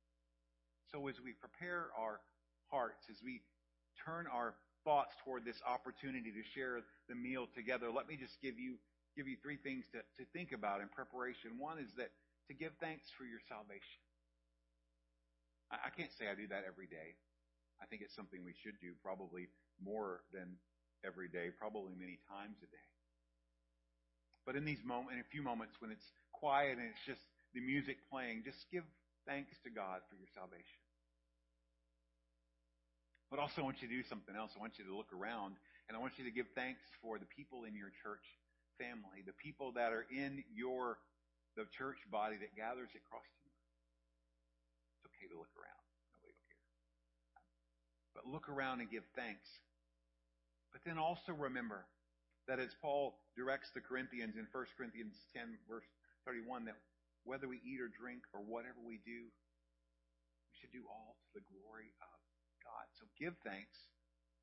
So 0.89 1.07
as 1.07 1.20
we 1.20 1.37
prepare 1.37 1.93
our 1.95 2.24
hearts, 2.71 3.07
as 3.11 3.16
we 3.23 3.43
turn 4.07 4.27
our 4.31 4.55
thoughts 4.85 5.12
toward 5.25 5.45
this 5.45 5.61
opportunity 5.66 6.33
to 6.33 6.43
share 6.55 6.81
the 7.09 7.14
meal 7.14 7.47
together, 7.55 7.91
let 7.93 8.09
me 8.09 8.16
just 8.16 8.41
give 8.41 8.59
you 8.59 8.79
give 9.18 9.27
you 9.27 9.37
three 9.43 9.59
things 9.59 9.85
to, 9.91 9.99
to 10.16 10.25
think 10.31 10.55
about 10.55 10.81
in 10.81 10.89
preparation. 10.89 11.59
One 11.59 11.83
is 11.83 11.91
that 11.99 12.14
to 12.47 12.55
give 12.55 12.71
thanks 12.79 13.11
for 13.18 13.27
your 13.27 13.43
salvation. 13.51 14.01
I, 15.71 15.87
I 15.87 15.91
can't 15.91 16.14
say 16.14 16.31
I 16.31 16.39
do 16.39 16.47
that 16.55 16.62
every 16.62 16.87
day. 16.87 17.18
I 17.83 17.87
think 17.87 18.03
it's 18.03 18.14
something 18.14 18.45
we 18.47 18.55
should 18.62 18.79
do 18.79 18.95
probably 19.03 19.51
more 19.83 20.23
than 20.33 20.57
every 21.05 21.29
day, 21.29 21.51
probably 21.51 21.97
many 21.99 22.21
times 22.29 22.57
a 22.62 22.68
day. 22.71 22.89
But 24.47 24.57
in 24.57 24.64
these 24.64 24.83
moments, 24.85 25.14
in 25.14 25.21
a 25.21 25.29
few 25.29 25.43
moments 25.43 25.77
when 25.81 25.91
it's 25.91 26.07
quiet 26.33 26.79
and 26.79 26.87
it's 26.89 27.05
just 27.07 27.23
the 27.55 27.61
music 27.61 27.99
playing, 28.11 28.43
just 28.45 28.66
give 28.71 28.85
thanks 29.27 29.57
to 29.64 29.71
God 29.71 30.01
for 30.09 30.16
your 30.16 30.29
salvation. 30.35 30.80
But 33.31 33.39
also 33.39 33.62
I 33.62 33.64
want 33.64 33.78
you 33.81 33.87
to 33.87 33.95
do 33.95 34.03
something 34.11 34.35
else. 34.35 34.51
I 34.59 34.61
want 34.61 34.74
you 34.76 34.85
to 34.85 34.95
look 34.95 35.14
around 35.14 35.55
and 35.87 35.97
I 35.97 36.03
want 36.03 36.18
you 36.18 36.26
to 36.26 36.35
give 36.35 36.51
thanks 36.55 36.83
for 36.99 37.18
the 37.18 37.31
people 37.31 37.62
in 37.62 37.78
your 37.78 37.95
church 38.03 38.26
family, 38.74 39.22
the 39.22 39.37
people 39.39 39.70
that 39.78 39.95
are 39.95 40.07
in 40.11 40.43
your 40.51 40.99
the 41.59 41.66
church 41.74 41.99
body 42.11 42.39
that 42.39 42.55
gathers 42.55 42.91
at 42.95 43.03
Cross 43.07 43.26
Timber. 43.43 43.62
It's 44.99 45.07
okay 45.11 45.26
to 45.31 45.39
look 45.39 45.51
around. 45.59 45.83
Nobody 46.14 46.35
will 46.35 46.47
care. 46.47 46.66
But 48.14 48.22
look 48.31 48.47
around 48.47 48.83
and 48.83 48.91
give 48.91 49.07
thanks. 49.18 49.47
But 50.70 50.87
then 50.87 50.99
also 50.99 51.35
remember 51.35 51.87
that 52.47 52.62
as 52.62 52.70
Paul 52.78 53.18
directs 53.35 53.70
the 53.74 53.83
Corinthians 53.83 54.39
in 54.39 54.47
1 54.51 54.78
Corinthians 54.78 55.14
10 55.35 55.59
verse 55.66 55.87
31 56.26 56.66
that 56.66 56.78
whether 57.24 57.47
we 57.47 57.61
eat 57.66 57.83
or 57.83 57.91
drink 57.91 58.22
or 58.33 58.41
whatever 58.41 58.78
we 58.83 58.99
do, 59.03 59.26
we 59.28 60.53
should 60.59 60.72
do 60.72 60.83
all 60.89 61.18
to 61.18 61.28
the 61.39 61.45
glory 61.51 61.93
of. 62.01 62.10
So 63.01 63.09
give 63.16 63.32
thanks 63.40 63.80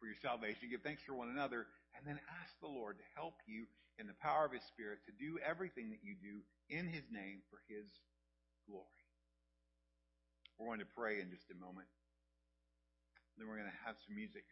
for 0.02 0.10
your 0.10 0.18
salvation. 0.18 0.74
Give 0.74 0.82
thanks 0.82 1.06
for 1.06 1.14
one 1.14 1.30
another. 1.30 1.70
And 1.94 2.02
then 2.06 2.18
ask 2.42 2.58
the 2.58 2.70
Lord 2.70 2.98
to 2.98 3.06
help 3.14 3.38
you 3.46 3.70
in 4.02 4.10
the 4.10 4.18
power 4.18 4.50
of 4.50 4.54
His 4.54 4.66
Spirit 4.66 5.06
to 5.06 5.14
do 5.14 5.38
everything 5.46 5.94
that 5.94 6.02
you 6.02 6.18
do 6.18 6.42
in 6.74 6.90
His 6.90 7.06
name 7.14 7.46
for 7.54 7.62
His 7.70 7.86
glory. 8.66 9.06
We're 10.58 10.74
going 10.74 10.82
to 10.82 10.90
pray 10.98 11.22
in 11.22 11.30
just 11.30 11.54
a 11.54 11.58
moment. 11.58 11.86
Then 13.38 13.46
we're 13.46 13.62
going 13.62 13.70
to 13.70 13.82
have 13.86 14.02
some 14.02 14.18
music 14.18 14.46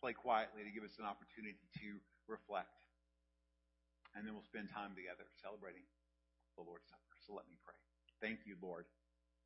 play 0.00 0.16
quietly 0.16 0.64
to 0.64 0.72
give 0.72 0.84
us 0.88 0.96
an 0.96 1.04
opportunity 1.04 1.60
to 1.84 2.00
reflect. 2.24 2.72
And 4.16 4.24
then 4.24 4.32
we'll 4.32 4.48
spend 4.48 4.72
time 4.72 4.96
together 4.96 5.28
celebrating 5.40 5.84
the 6.56 6.64
Lord's 6.64 6.88
Supper. 6.88 7.16
So 7.28 7.36
let 7.36 7.44
me 7.48 7.56
pray. 7.60 7.76
Thank 8.20 8.48
you, 8.48 8.56
Lord, 8.60 8.88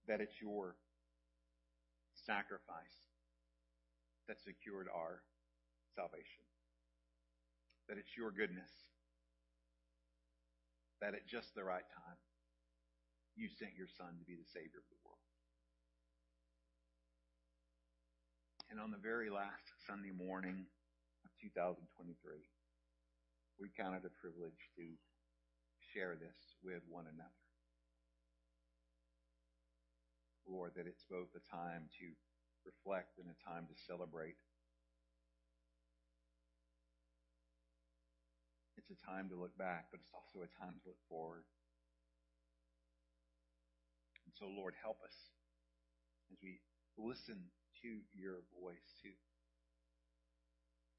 that 0.06 0.22
it's 0.22 0.38
your 0.38 0.78
sacrifice 2.14 3.05
that 4.28 4.42
secured 4.42 4.88
our 4.92 5.22
salvation. 5.94 6.44
That 7.88 7.98
it's 7.98 8.16
your 8.16 8.30
goodness. 8.30 8.70
That 11.00 11.14
at 11.14 11.28
just 11.28 11.54
the 11.54 11.62
right 11.62 11.86
time, 11.86 12.18
you 13.36 13.48
sent 13.52 13.76
your 13.76 13.86
Son 13.86 14.16
to 14.18 14.24
be 14.24 14.34
the 14.34 14.48
Savior 14.48 14.80
of 14.80 14.88
the 14.88 15.00
world. 15.04 15.20
And 18.72 18.80
on 18.80 18.90
the 18.90 18.98
very 18.98 19.30
last 19.30 19.62
Sunday 19.86 20.10
morning 20.10 20.66
of 21.22 21.30
2023, 21.38 22.16
we 23.60 23.70
counted 23.76 24.02
a 24.02 24.12
privilege 24.18 24.58
to 24.74 24.84
share 25.94 26.18
this 26.18 26.36
with 26.64 26.82
one 26.90 27.06
another. 27.06 27.46
Lord, 30.48 30.72
that 30.76 30.86
it's 30.86 31.04
both 31.06 31.30
a 31.34 31.42
time 31.50 31.86
to 31.98 32.06
reflect 32.66 33.22
and 33.22 33.30
a 33.30 33.38
time 33.46 33.70
to 33.70 33.76
celebrate. 33.86 34.34
It's 38.76 38.90
a 38.90 39.00
time 39.06 39.30
to 39.30 39.38
look 39.38 39.54
back, 39.56 39.88
but 39.90 40.02
it's 40.02 40.14
also 40.14 40.42
a 40.42 40.50
time 40.58 40.74
to 40.74 40.84
look 40.90 41.02
forward. 41.08 41.46
And 44.26 44.34
so, 44.34 44.46
Lord, 44.50 44.74
help 44.78 44.98
us 45.02 45.14
as 46.30 46.38
we 46.42 46.58
listen 46.98 47.38
to 47.82 47.90
your 48.14 48.42
voice 48.54 48.94
to, 49.02 49.10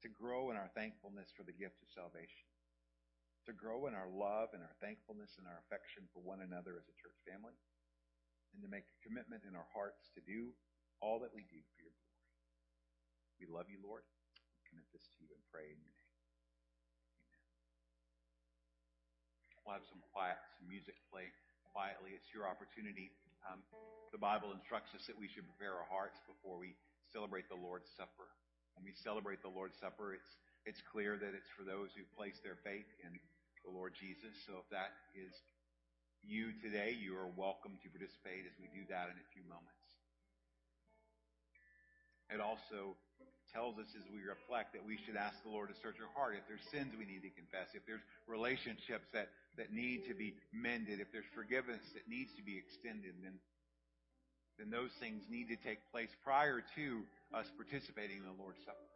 to 0.04 0.08
grow 0.08 0.52
in 0.52 0.56
our 0.56 0.68
thankfulness 0.72 1.32
for 1.36 1.44
the 1.44 1.56
gift 1.56 1.80
of 1.80 1.88
salvation, 1.92 2.48
to 3.48 3.56
grow 3.56 3.88
in 3.88 3.96
our 3.96 4.08
love 4.08 4.52
and 4.52 4.60
our 4.60 4.76
thankfulness 4.84 5.36
and 5.40 5.48
our 5.48 5.60
affection 5.64 6.04
for 6.12 6.20
one 6.20 6.44
another 6.44 6.76
as 6.76 6.88
a 6.88 6.96
church 7.00 7.16
family, 7.24 7.56
and 8.52 8.60
to 8.60 8.68
make 8.68 8.84
a 8.84 9.00
commitment 9.04 9.44
in 9.48 9.56
our 9.56 9.68
hearts 9.72 10.08
to 10.12 10.20
do 10.24 10.52
all 11.00 11.22
that 11.22 11.32
we 11.34 11.46
do 11.46 11.60
for 11.74 11.78
your 11.82 11.94
glory. 11.94 12.22
We 13.38 13.46
love 13.46 13.70
you, 13.70 13.78
Lord. 13.82 14.02
We 14.02 14.60
commit 14.66 14.86
this 14.90 15.06
to 15.06 15.18
you 15.22 15.30
and 15.30 15.42
pray 15.50 15.70
in 15.70 15.78
your 15.78 15.94
name. 15.94 16.12
Amen. 17.22 17.42
We'll 19.62 19.78
have 19.78 19.86
some 19.86 20.02
quiet, 20.10 20.38
some 20.58 20.66
music 20.66 20.98
play 21.10 21.30
quietly. 21.70 22.18
It's 22.18 22.30
your 22.34 22.50
opportunity. 22.50 23.14
Um, 23.46 23.62
the 24.10 24.18
Bible 24.18 24.50
instructs 24.50 24.90
us 24.98 25.06
that 25.06 25.14
we 25.14 25.30
should 25.30 25.46
prepare 25.54 25.78
our 25.78 25.86
hearts 25.86 26.18
before 26.26 26.58
we 26.58 26.74
celebrate 27.14 27.46
the 27.46 27.60
Lord's 27.60 27.88
Supper. 27.94 28.26
When 28.74 28.82
we 28.82 28.94
celebrate 28.98 29.42
the 29.42 29.52
Lord's 29.52 29.78
Supper, 29.78 30.14
it's 30.14 30.34
it's 30.66 30.82
clear 30.92 31.16
that 31.16 31.32
it's 31.32 31.48
for 31.56 31.64
those 31.64 31.94
who 31.96 32.04
place 32.12 32.36
their 32.44 32.60
faith 32.60 32.88
in 33.00 33.16
the 33.64 33.72
Lord 33.72 33.96
Jesus. 33.96 34.36
So 34.44 34.60
if 34.60 34.68
that 34.68 34.92
is 35.16 35.32
you 36.20 36.52
today, 36.60 36.92
you 36.92 37.16
are 37.16 37.30
welcome 37.30 37.78
to 37.80 37.88
participate 37.88 38.44
as 38.44 38.52
we 38.60 38.68
do 38.74 38.84
that 38.92 39.08
in 39.08 39.16
a 39.16 39.26
few 39.32 39.46
moments. 39.48 39.87
It 42.28 42.40
also 42.40 42.96
tells 43.52 43.80
us 43.80 43.88
as 43.96 44.04
we 44.12 44.20
reflect 44.20 44.76
that 44.76 44.84
we 44.84 45.00
should 45.08 45.16
ask 45.16 45.40
the 45.40 45.48
Lord 45.48 45.72
to 45.72 45.76
search 45.80 45.96
our 45.96 46.12
heart. 46.12 46.36
If 46.36 46.44
there's 46.44 46.64
sins 46.68 46.92
we 46.92 47.08
need 47.08 47.24
to 47.24 47.32
confess, 47.32 47.72
if 47.72 47.84
there's 47.88 48.04
relationships 48.28 49.08
that, 49.16 49.32
that 49.56 49.72
need 49.72 50.04
to 50.12 50.14
be 50.14 50.36
mended, 50.52 51.00
if 51.00 51.08
there's 51.08 51.28
forgiveness 51.32 51.80
that 51.96 52.04
needs 52.04 52.36
to 52.36 52.44
be 52.44 52.60
extended, 52.60 53.16
then, 53.24 53.40
then 54.60 54.68
those 54.68 54.92
things 55.00 55.24
need 55.32 55.48
to 55.48 55.56
take 55.56 55.80
place 55.88 56.12
prior 56.20 56.60
to 56.76 56.86
us 57.32 57.48
participating 57.56 58.20
in 58.20 58.28
the 58.28 58.36
Lord's 58.36 58.60
Supper. 58.68 58.88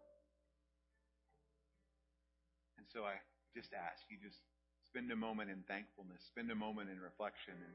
And 2.76 2.84
so 2.92 3.08
I 3.08 3.16
just 3.56 3.72
ask. 3.72 4.04
You 4.12 4.20
just 4.20 4.40
spend 4.84 5.08
a 5.08 5.16
moment 5.16 5.48
in 5.48 5.64
thankfulness, 5.64 6.20
spend 6.28 6.52
a 6.52 6.58
moment 6.58 6.92
in 6.92 7.00
reflection, 7.00 7.56
and 7.56 7.74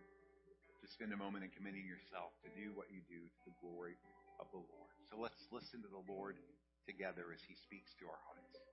just 0.85 0.93
spend 0.93 1.09
a 1.09 1.17
moment 1.17 1.41
in 1.41 1.49
committing 1.57 1.89
yourself 1.89 2.29
to 2.45 2.49
do 2.53 2.69
what 2.77 2.93
you 2.93 3.01
do 3.09 3.17
to 3.17 3.39
the 3.49 3.55
glory 3.57 3.97
of 4.37 4.45
the 4.53 4.61
Lord. 4.61 4.96
So 5.11 5.17
let's 5.19 5.47
listen 5.51 5.81
to 5.83 5.87
the 5.87 6.03
Lord 6.11 6.35
together 6.85 7.31
as 7.33 7.41
He 7.47 7.55
speaks 7.55 7.95
to 7.99 8.05
our 8.07 8.19
hearts. 8.27 8.66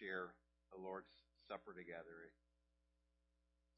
Share 0.00 0.32
the 0.72 0.80
Lord's 0.80 1.12
Supper 1.44 1.76
together. 1.76 2.24
It 2.24 2.32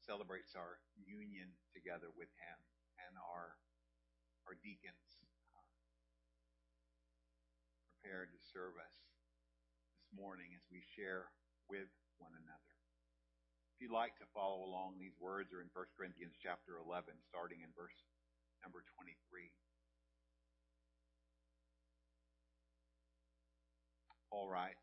celebrates 0.07 0.55
our 0.55 0.79
union 0.95 1.51
together 1.75 2.07
with 2.15 2.31
Him 2.39 2.59
and 3.03 3.19
our 3.19 3.59
our 4.47 4.59
deacons 4.59 5.07
are 5.55 5.67
prepared 8.03 8.35
to 8.35 8.39
serve 8.51 8.75
us 8.75 8.95
this 9.95 10.11
morning 10.11 10.51
as 10.51 10.63
we 10.67 10.83
share 10.83 11.31
with 11.71 11.87
one 12.19 12.35
another. 12.35 12.75
If 13.71 13.79
you'd 13.79 13.95
like 13.95 14.19
to 14.19 14.27
follow 14.35 14.67
along, 14.67 14.99
these 14.99 15.15
words 15.15 15.55
are 15.55 15.63
in 15.63 15.71
1 15.71 15.95
Corinthians 15.95 16.35
chapter 16.35 16.75
11, 16.75 17.15
starting 17.23 17.63
in 17.63 17.71
verse 17.71 17.95
number 18.59 18.83
23. 18.99 19.15
Paul 24.27 24.51
writes 24.51 24.82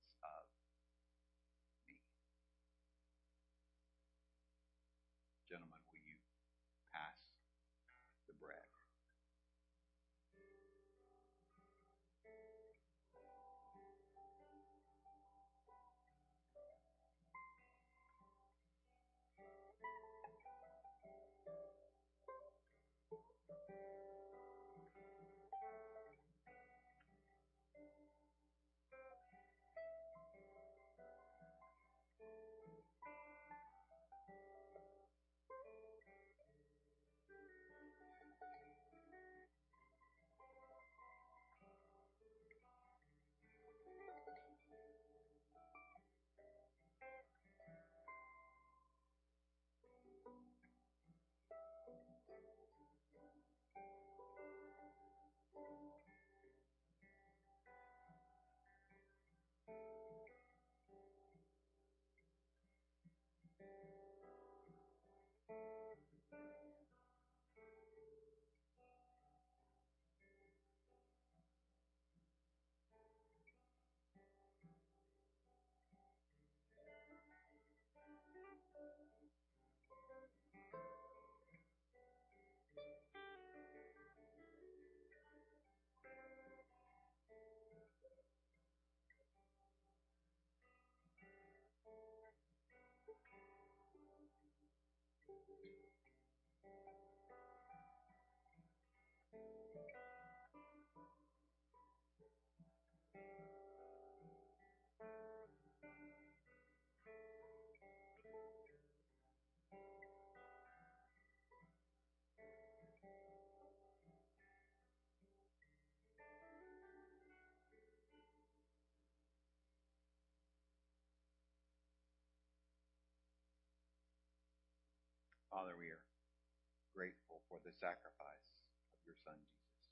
grateful 127.01 127.41
for 127.49 127.57
the 127.65 127.73
sacrifice 127.73 128.45
of 128.93 129.01
your 129.07 129.15
Son, 129.15 129.41
Jesus. 129.49 129.89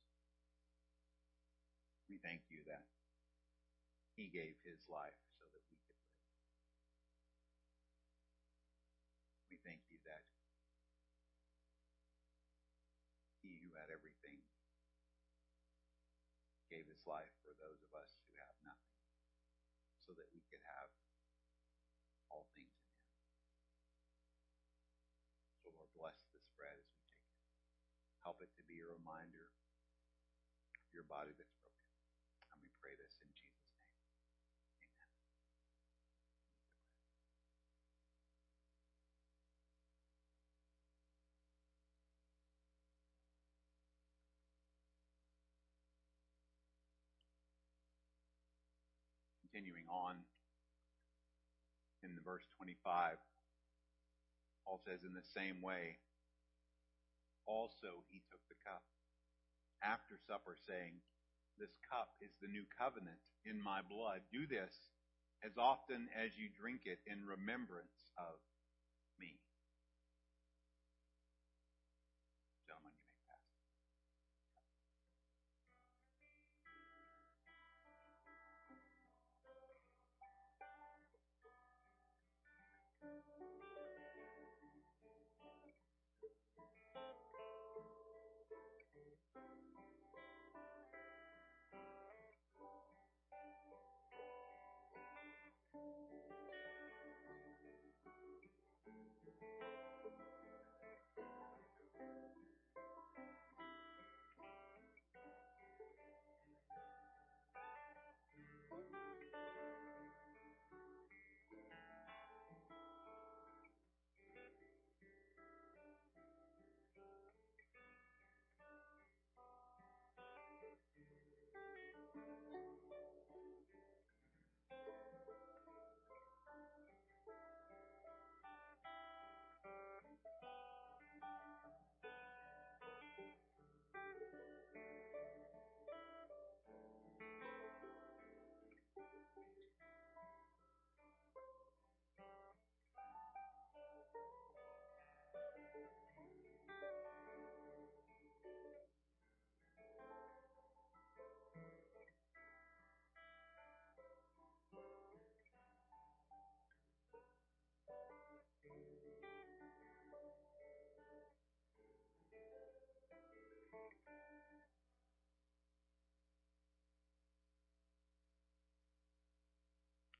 We 2.05 2.19
thank 2.21 2.45
you 2.53 2.61
that 2.69 2.85
He 4.13 4.27
gave 4.29 4.59
His 4.61 4.85
life 4.85 5.17
so 5.39 5.47
that 5.49 5.63
we 5.71 5.79
could 5.87 5.97
live. 5.97 6.21
We 9.49 9.57
thank 9.63 9.81
you 9.87 9.97
that 10.05 10.27
He 13.41 13.57
who 13.63 13.71
had 13.79 13.87
everything 13.89 14.43
gave 16.67 16.85
His 16.85 17.01
life 17.07 17.31
for 17.41 17.55
those 17.57 17.79
of 17.81 17.95
us 17.95 18.11
who 18.27 18.31
have 18.43 18.53
nothing 18.61 19.01
so 20.03 20.13
that 20.19 20.29
we 20.35 20.43
could 20.51 20.61
have 20.67 20.91
all 22.27 22.45
things 22.53 22.75
in 22.75 22.91
Him. 22.91 23.07
So, 25.63 25.71
Lord, 25.71 25.87
bless 25.99 26.15
this 26.31 26.47
bread 26.55 26.71
as 26.79 26.87
we 26.95 27.03
take 27.11 27.27
it. 27.27 27.43
Help 28.23 28.39
it 28.39 28.47
to 28.55 28.63
be 28.63 28.79
a 28.79 28.87
reminder 28.87 29.51
of 30.79 30.87
your 30.95 31.03
body 31.03 31.35
that's 31.35 31.59
broken. 31.59 31.91
And 32.55 32.63
we 32.63 32.71
pray 32.79 32.95
this 32.95 33.19
in 33.19 33.27
Jesus' 33.35 33.75
name. 33.75 33.91
Amen. 34.87 35.11
Continuing 49.43 49.83
on 49.91 50.23
in 52.07 52.15
the 52.15 52.23
verse 52.23 52.47
25, 52.55 53.19
Paul 54.69 54.77
says, 54.85 55.01
in 55.01 55.17
the 55.17 55.25
same 55.33 55.65
way, 55.65 55.97
also 57.49 58.05
he 58.13 58.21
took 58.29 58.45
the 58.45 58.61
cup 58.61 58.85
after 59.81 60.13
supper, 60.29 60.53
saying, 60.69 61.01
This 61.57 61.73
cup 61.89 62.13
is 62.21 62.29
the 62.37 62.53
new 62.53 62.69
covenant 62.77 63.17
in 63.49 63.57
my 63.57 63.81
blood. 63.81 64.21
Do 64.29 64.45
this 64.45 64.93
as 65.41 65.57
often 65.57 66.05
as 66.13 66.37
you 66.37 66.53
drink 66.53 66.85
it 66.85 67.01
in 67.09 67.25
remembrance 67.25 68.13
of 68.13 68.37
me. 69.17 69.41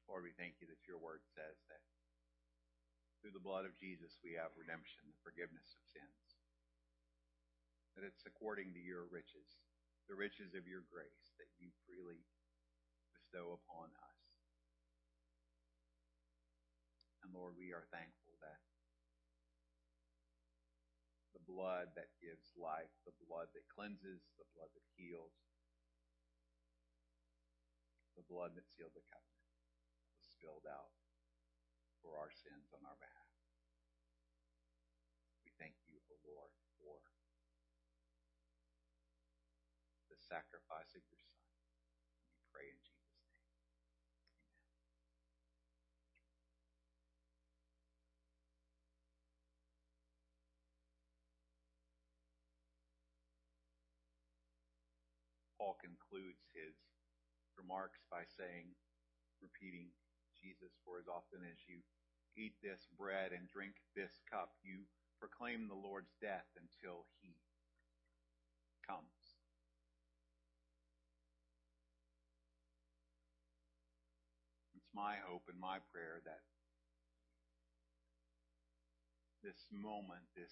Lord, 0.10 0.26
we 0.26 0.34
thank 0.42 0.58
you 0.58 0.66
that 0.74 0.90
your 0.90 0.98
word 0.98 1.22
says 1.38 1.62
that 1.70 1.86
through 3.22 3.38
the 3.38 3.46
blood 3.46 3.70
of 3.70 3.78
Jesus 3.78 4.18
we 4.26 4.34
have 4.42 4.50
redemption, 4.58 5.06
the 5.06 5.22
forgiveness 5.22 5.78
of 5.78 5.86
sins. 5.86 6.26
That 7.94 8.10
it's 8.10 8.26
according 8.26 8.74
to 8.74 8.82
your 8.82 9.06
riches, 9.06 9.62
the 10.10 10.18
riches 10.18 10.58
of 10.58 10.66
your 10.66 10.82
grace 10.90 11.30
that 11.38 11.54
you 11.62 11.70
freely 11.86 12.26
bestow 13.14 13.54
upon 13.62 13.94
us. 13.94 14.20
And 17.22 17.30
Lord, 17.30 17.54
we 17.54 17.70
are 17.70 17.86
thankful 17.94 18.34
that 18.42 18.66
the 21.38 21.46
blood 21.46 21.94
that 21.94 22.18
gives 22.18 22.50
life, 22.58 22.90
the 23.06 23.14
blood 23.30 23.54
that 23.54 23.70
cleanses, 23.70 24.26
the 24.42 24.50
blood 24.58 24.74
that 24.74 24.88
heals, 24.98 25.38
the 28.18 28.26
blood 28.26 28.58
that 28.58 28.66
sealed 28.74 28.98
the 28.98 29.06
covenant 29.06 29.39
spilled 30.40 30.64
out 30.72 30.96
for 32.00 32.16
our 32.16 32.32
sins 32.32 32.72
on 32.72 32.80
our 32.88 32.96
behalf. 32.96 33.36
We 35.44 35.52
thank 35.60 35.76
you, 35.84 36.00
O 36.08 36.16
Lord, 36.24 36.56
for 36.80 37.04
the 40.08 40.16
sacrifice 40.16 40.96
of 40.96 41.04
your 41.12 41.20
Son. 41.20 41.44
We 42.32 42.40
pray 42.56 42.72
in 42.72 42.80
Jesus' 42.80 43.20
name. 43.20 43.36
Amen. 43.52 43.76
Paul 55.60 55.76
concludes 55.84 56.48
his 56.56 56.80
remarks 57.60 58.00
by 58.08 58.24
saying, 58.24 58.72
repeating 59.44 59.92
Jesus, 60.42 60.72
for 60.84 61.00
as 61.00 61.08
often 61.08 61.44
as 61.44 61.60
you 61.68 61.84
eat 62.40 62.56
this 62.64 62.88
bread 62.98 63.32
and 63.36 63.48
drink 63.52 63.76
this 63.96 64.12
cup, 64.32 64.56
you 64.64 64.88
proclaim 65.20 65.68
the 65.68 65.76
Lord's 65.76 66.16
death 66.24 66.48
until 66.56 67.06
he 67.20 67.36
comes. 68.88 69.36
It's 74.76 74.90
my 74.96 75.20
hope 75.28 75.44
and 75.52 75.60
my 75.60 75.84
prayer 75.92 76.24
that 76.24 76.42
this 79.44 79.68
moment, 79.72 80.24
this 80.36 80.52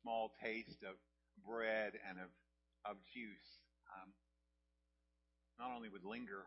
small 0.00 0.32
taste 0.42 0.84
of 0.84 0.96
bread 1.44 1.92
and 2.08 2.18
of, 2.20 2.30
of 2.84 2.96
juice, 3.12 3.48
um, 3.92 4.12
not 5.58 5.74
only 5.74 5.88
would 5.88 6.04
linger 6.04 6.44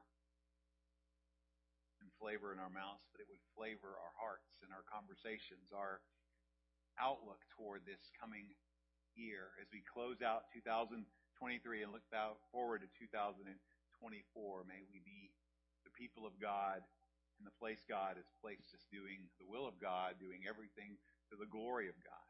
and 2.05 2.13
flavor 2.21 2.53
in 2.53 2.61
our 2.61 2.69
mouths, 2.69 3.09
but 3.09 3.25
it 3.25 3.25
would 3.25 3.41
flavor 3.57 3.97
our 3.97 4.13
hearts 4.13 4.61
and 4.61 4.69
our 4.69 4.85
conversations, 4.85 5.73
our 5.73 6.05
outlook 7.01 7.41
toward 7.57 7.81
this 7.89 8.13
coming 8.13 8.53
year 9.17 9.57
as 9.57 9.65
we 9.73 9.81
close 9.81 10.21
out 10.21 10.45
2023 10.53 11.01
and 11.81 11.89
look 11.89 12.05
forward 12.53 12.85
to 12.85 12.89
2024. 13.01 13.57
May 14.69 14.85
we 14.85 15.01
be 15.01 15.33
the 15.81 15.91
people 15.97 16.29
of 16.29 16.37
God 16.37 16.85
in 17.41 17.43
the 17.43 17.57
place 17.57 17.81
God 17.89 18.21
has 18.21 18.29
placed 18.37 18.69
us 18.77 18.85
doing 18.93 19.25
the 19.41 19.49
will 19.49 19.65
of 19.65 19.75
God, 19.81 20.21
doing 20.21 20.45
everything 20.45 20.95
to 21.33 21.35
the 21.35 21.49
glory 21.49 21.89
of 21.89 21.97
God. 22.05 22.29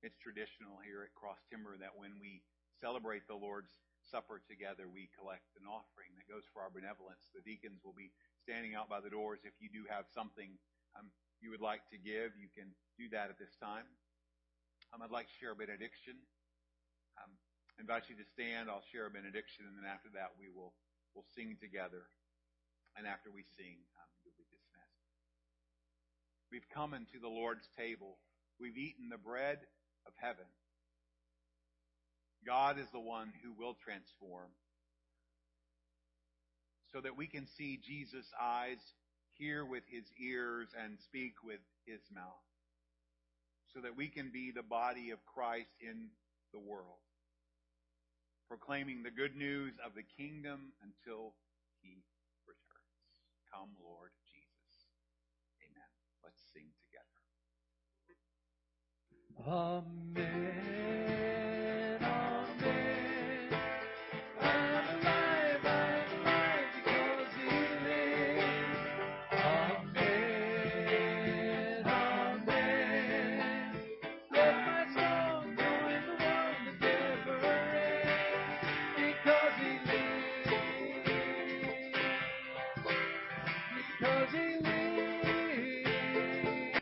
It's 0.00 0.16
traditional 0.22 0.78
here 0.86 1.02
at 1.02 1.10
Cross 1.18 1.42
Timber 1.50 1.74
that 1.82 1.98
when 1.98 2.14
we 2.22 2.46
celebrate 2.78 3.26
the 3.26 3.34
Lord's 3.34 3.72
Supper 4.10 4.40
together, 4.46 4.86
we 4.86 5.10
collect 5.18 5.46
an 5.58 5.66
offering 5.66 6.14
that 6.16 6.30
goes 6.30 6.46
for 6.54 6.62
our 6.62 6.70
benevolence. 6.70 7.26
The 7.34 7.42
deacons 7.42 7.82
will 7.82 7.96
be 7.96 8.14
standing 8.46 8.78
out 8.78 8.86
by 8.86 9.02
the 9.02 9.10
doors 9.10 9.42
if 9.42 9.54
you 9.58 9.68
do 9.68 9.82
have 9.90 10.06
something 10.14 10.54
um, 10.96 11.10
you 11.40 11.52
would 11.52 11.60
like 11.60 11.84
to 11.92 11.98
give, 12.00 12.32
you 12.40 12.48
can 12.56 12.72
do 12.96 13.12
that 13.12 13.28
at 13.28 13.36
this 13.36 13.52
time. 13.60 13.84
Um, 14.94 15.02
I'd 15.04 15.12
like 15.12 15.28
to 15.28 15.36
share 15.36 15.52
a 15.52 15.58
benediction. 15.58 16.16
Um, 17.20 17.32
I 17.76 17.84
invite 17.84 18.08
you 18.08 18.16
to 18.16 18.26
stand. 18.32 18.72
I'll 18.72 18.86
share 18.88 19.04
a 19.06 19.12
benediction, 19.12 19.68
and 19.68 19.76
then 19.76 19.84
after 19.84 20.08
that, 20.16 20.32
we 20.40 20.48
will 20.48 20.72
we'll 21.12 21.28
sing 21.36 21.60
together. 21.60 22.08
And 22.96 23.04
after 23.04 23.28
we 23.28 23.44
sing, 23.60 23.76
um, 24.00 24.08
you'll 24.24 24.38
be 24.40 24.48
dismissed. 24.48 25.04
We've 26.48 26.68
come 26.72 26.96
into 26.96 27.20
the 27.20 27.28
Lord's 27.28 27.68
table. 27.76 28.16
We've 28.56 28.78
eaten 28.78 29.12
the 29.12 29.20
bread 29.20 29.60
of 30.08 30.16
heaven. 30.16 30.48
God 32.46 32.78
is 32.78 32.86
the 32.92 33.00
one 33.00 33.32
who 33.42 33.52
will 33.58 33.76
transform 33.84 34.48
so 36.92 37.00
that 37.00 37.16
we 37.16 37.26
can 37.26 37.46
see 37.58 37.78
Jesus' 37.84 38.32
eyes, 38.40 38.78
hear 39.34 39.64
with 39.64 39.82
his 39.90 40.04
ears, 40.22 40.68
and 40.82 40.96
speak 41.04 41.34
with 41.44 41.60
his 41.84 42.00
mouth. 42.14 42.46
So 43.74 43.80
that 43.82 43.96
we 43.96 44.08
can 44.08 44.30
be 44.32 44.52
the 44.52 44.62
body 44.62 45.10
of 45.10 45.18
Christ 45.26 45.68
in 45.80 46.08
the 46.54 46.60
world, 46.60 47.02
proclaiming 48.48 49.02
the 49.02 49.10
good 49.10 49.36
news 49.36 49.74
of 49.84 49.92
the 49.94 50.04
kingdom 50.16 50.72
until 50.80 51.34
he 51.82 52.00
returns. 52.46 53.12
Come, 53.52 53.76
Lord 53.84 54.12
Jesus. 54.32 54.88
Amen. 55.60 55.90
Let's 56.24 56.40
sing 56.54 56.72
together. 56.88 57.16
Amen. 59.46 61.05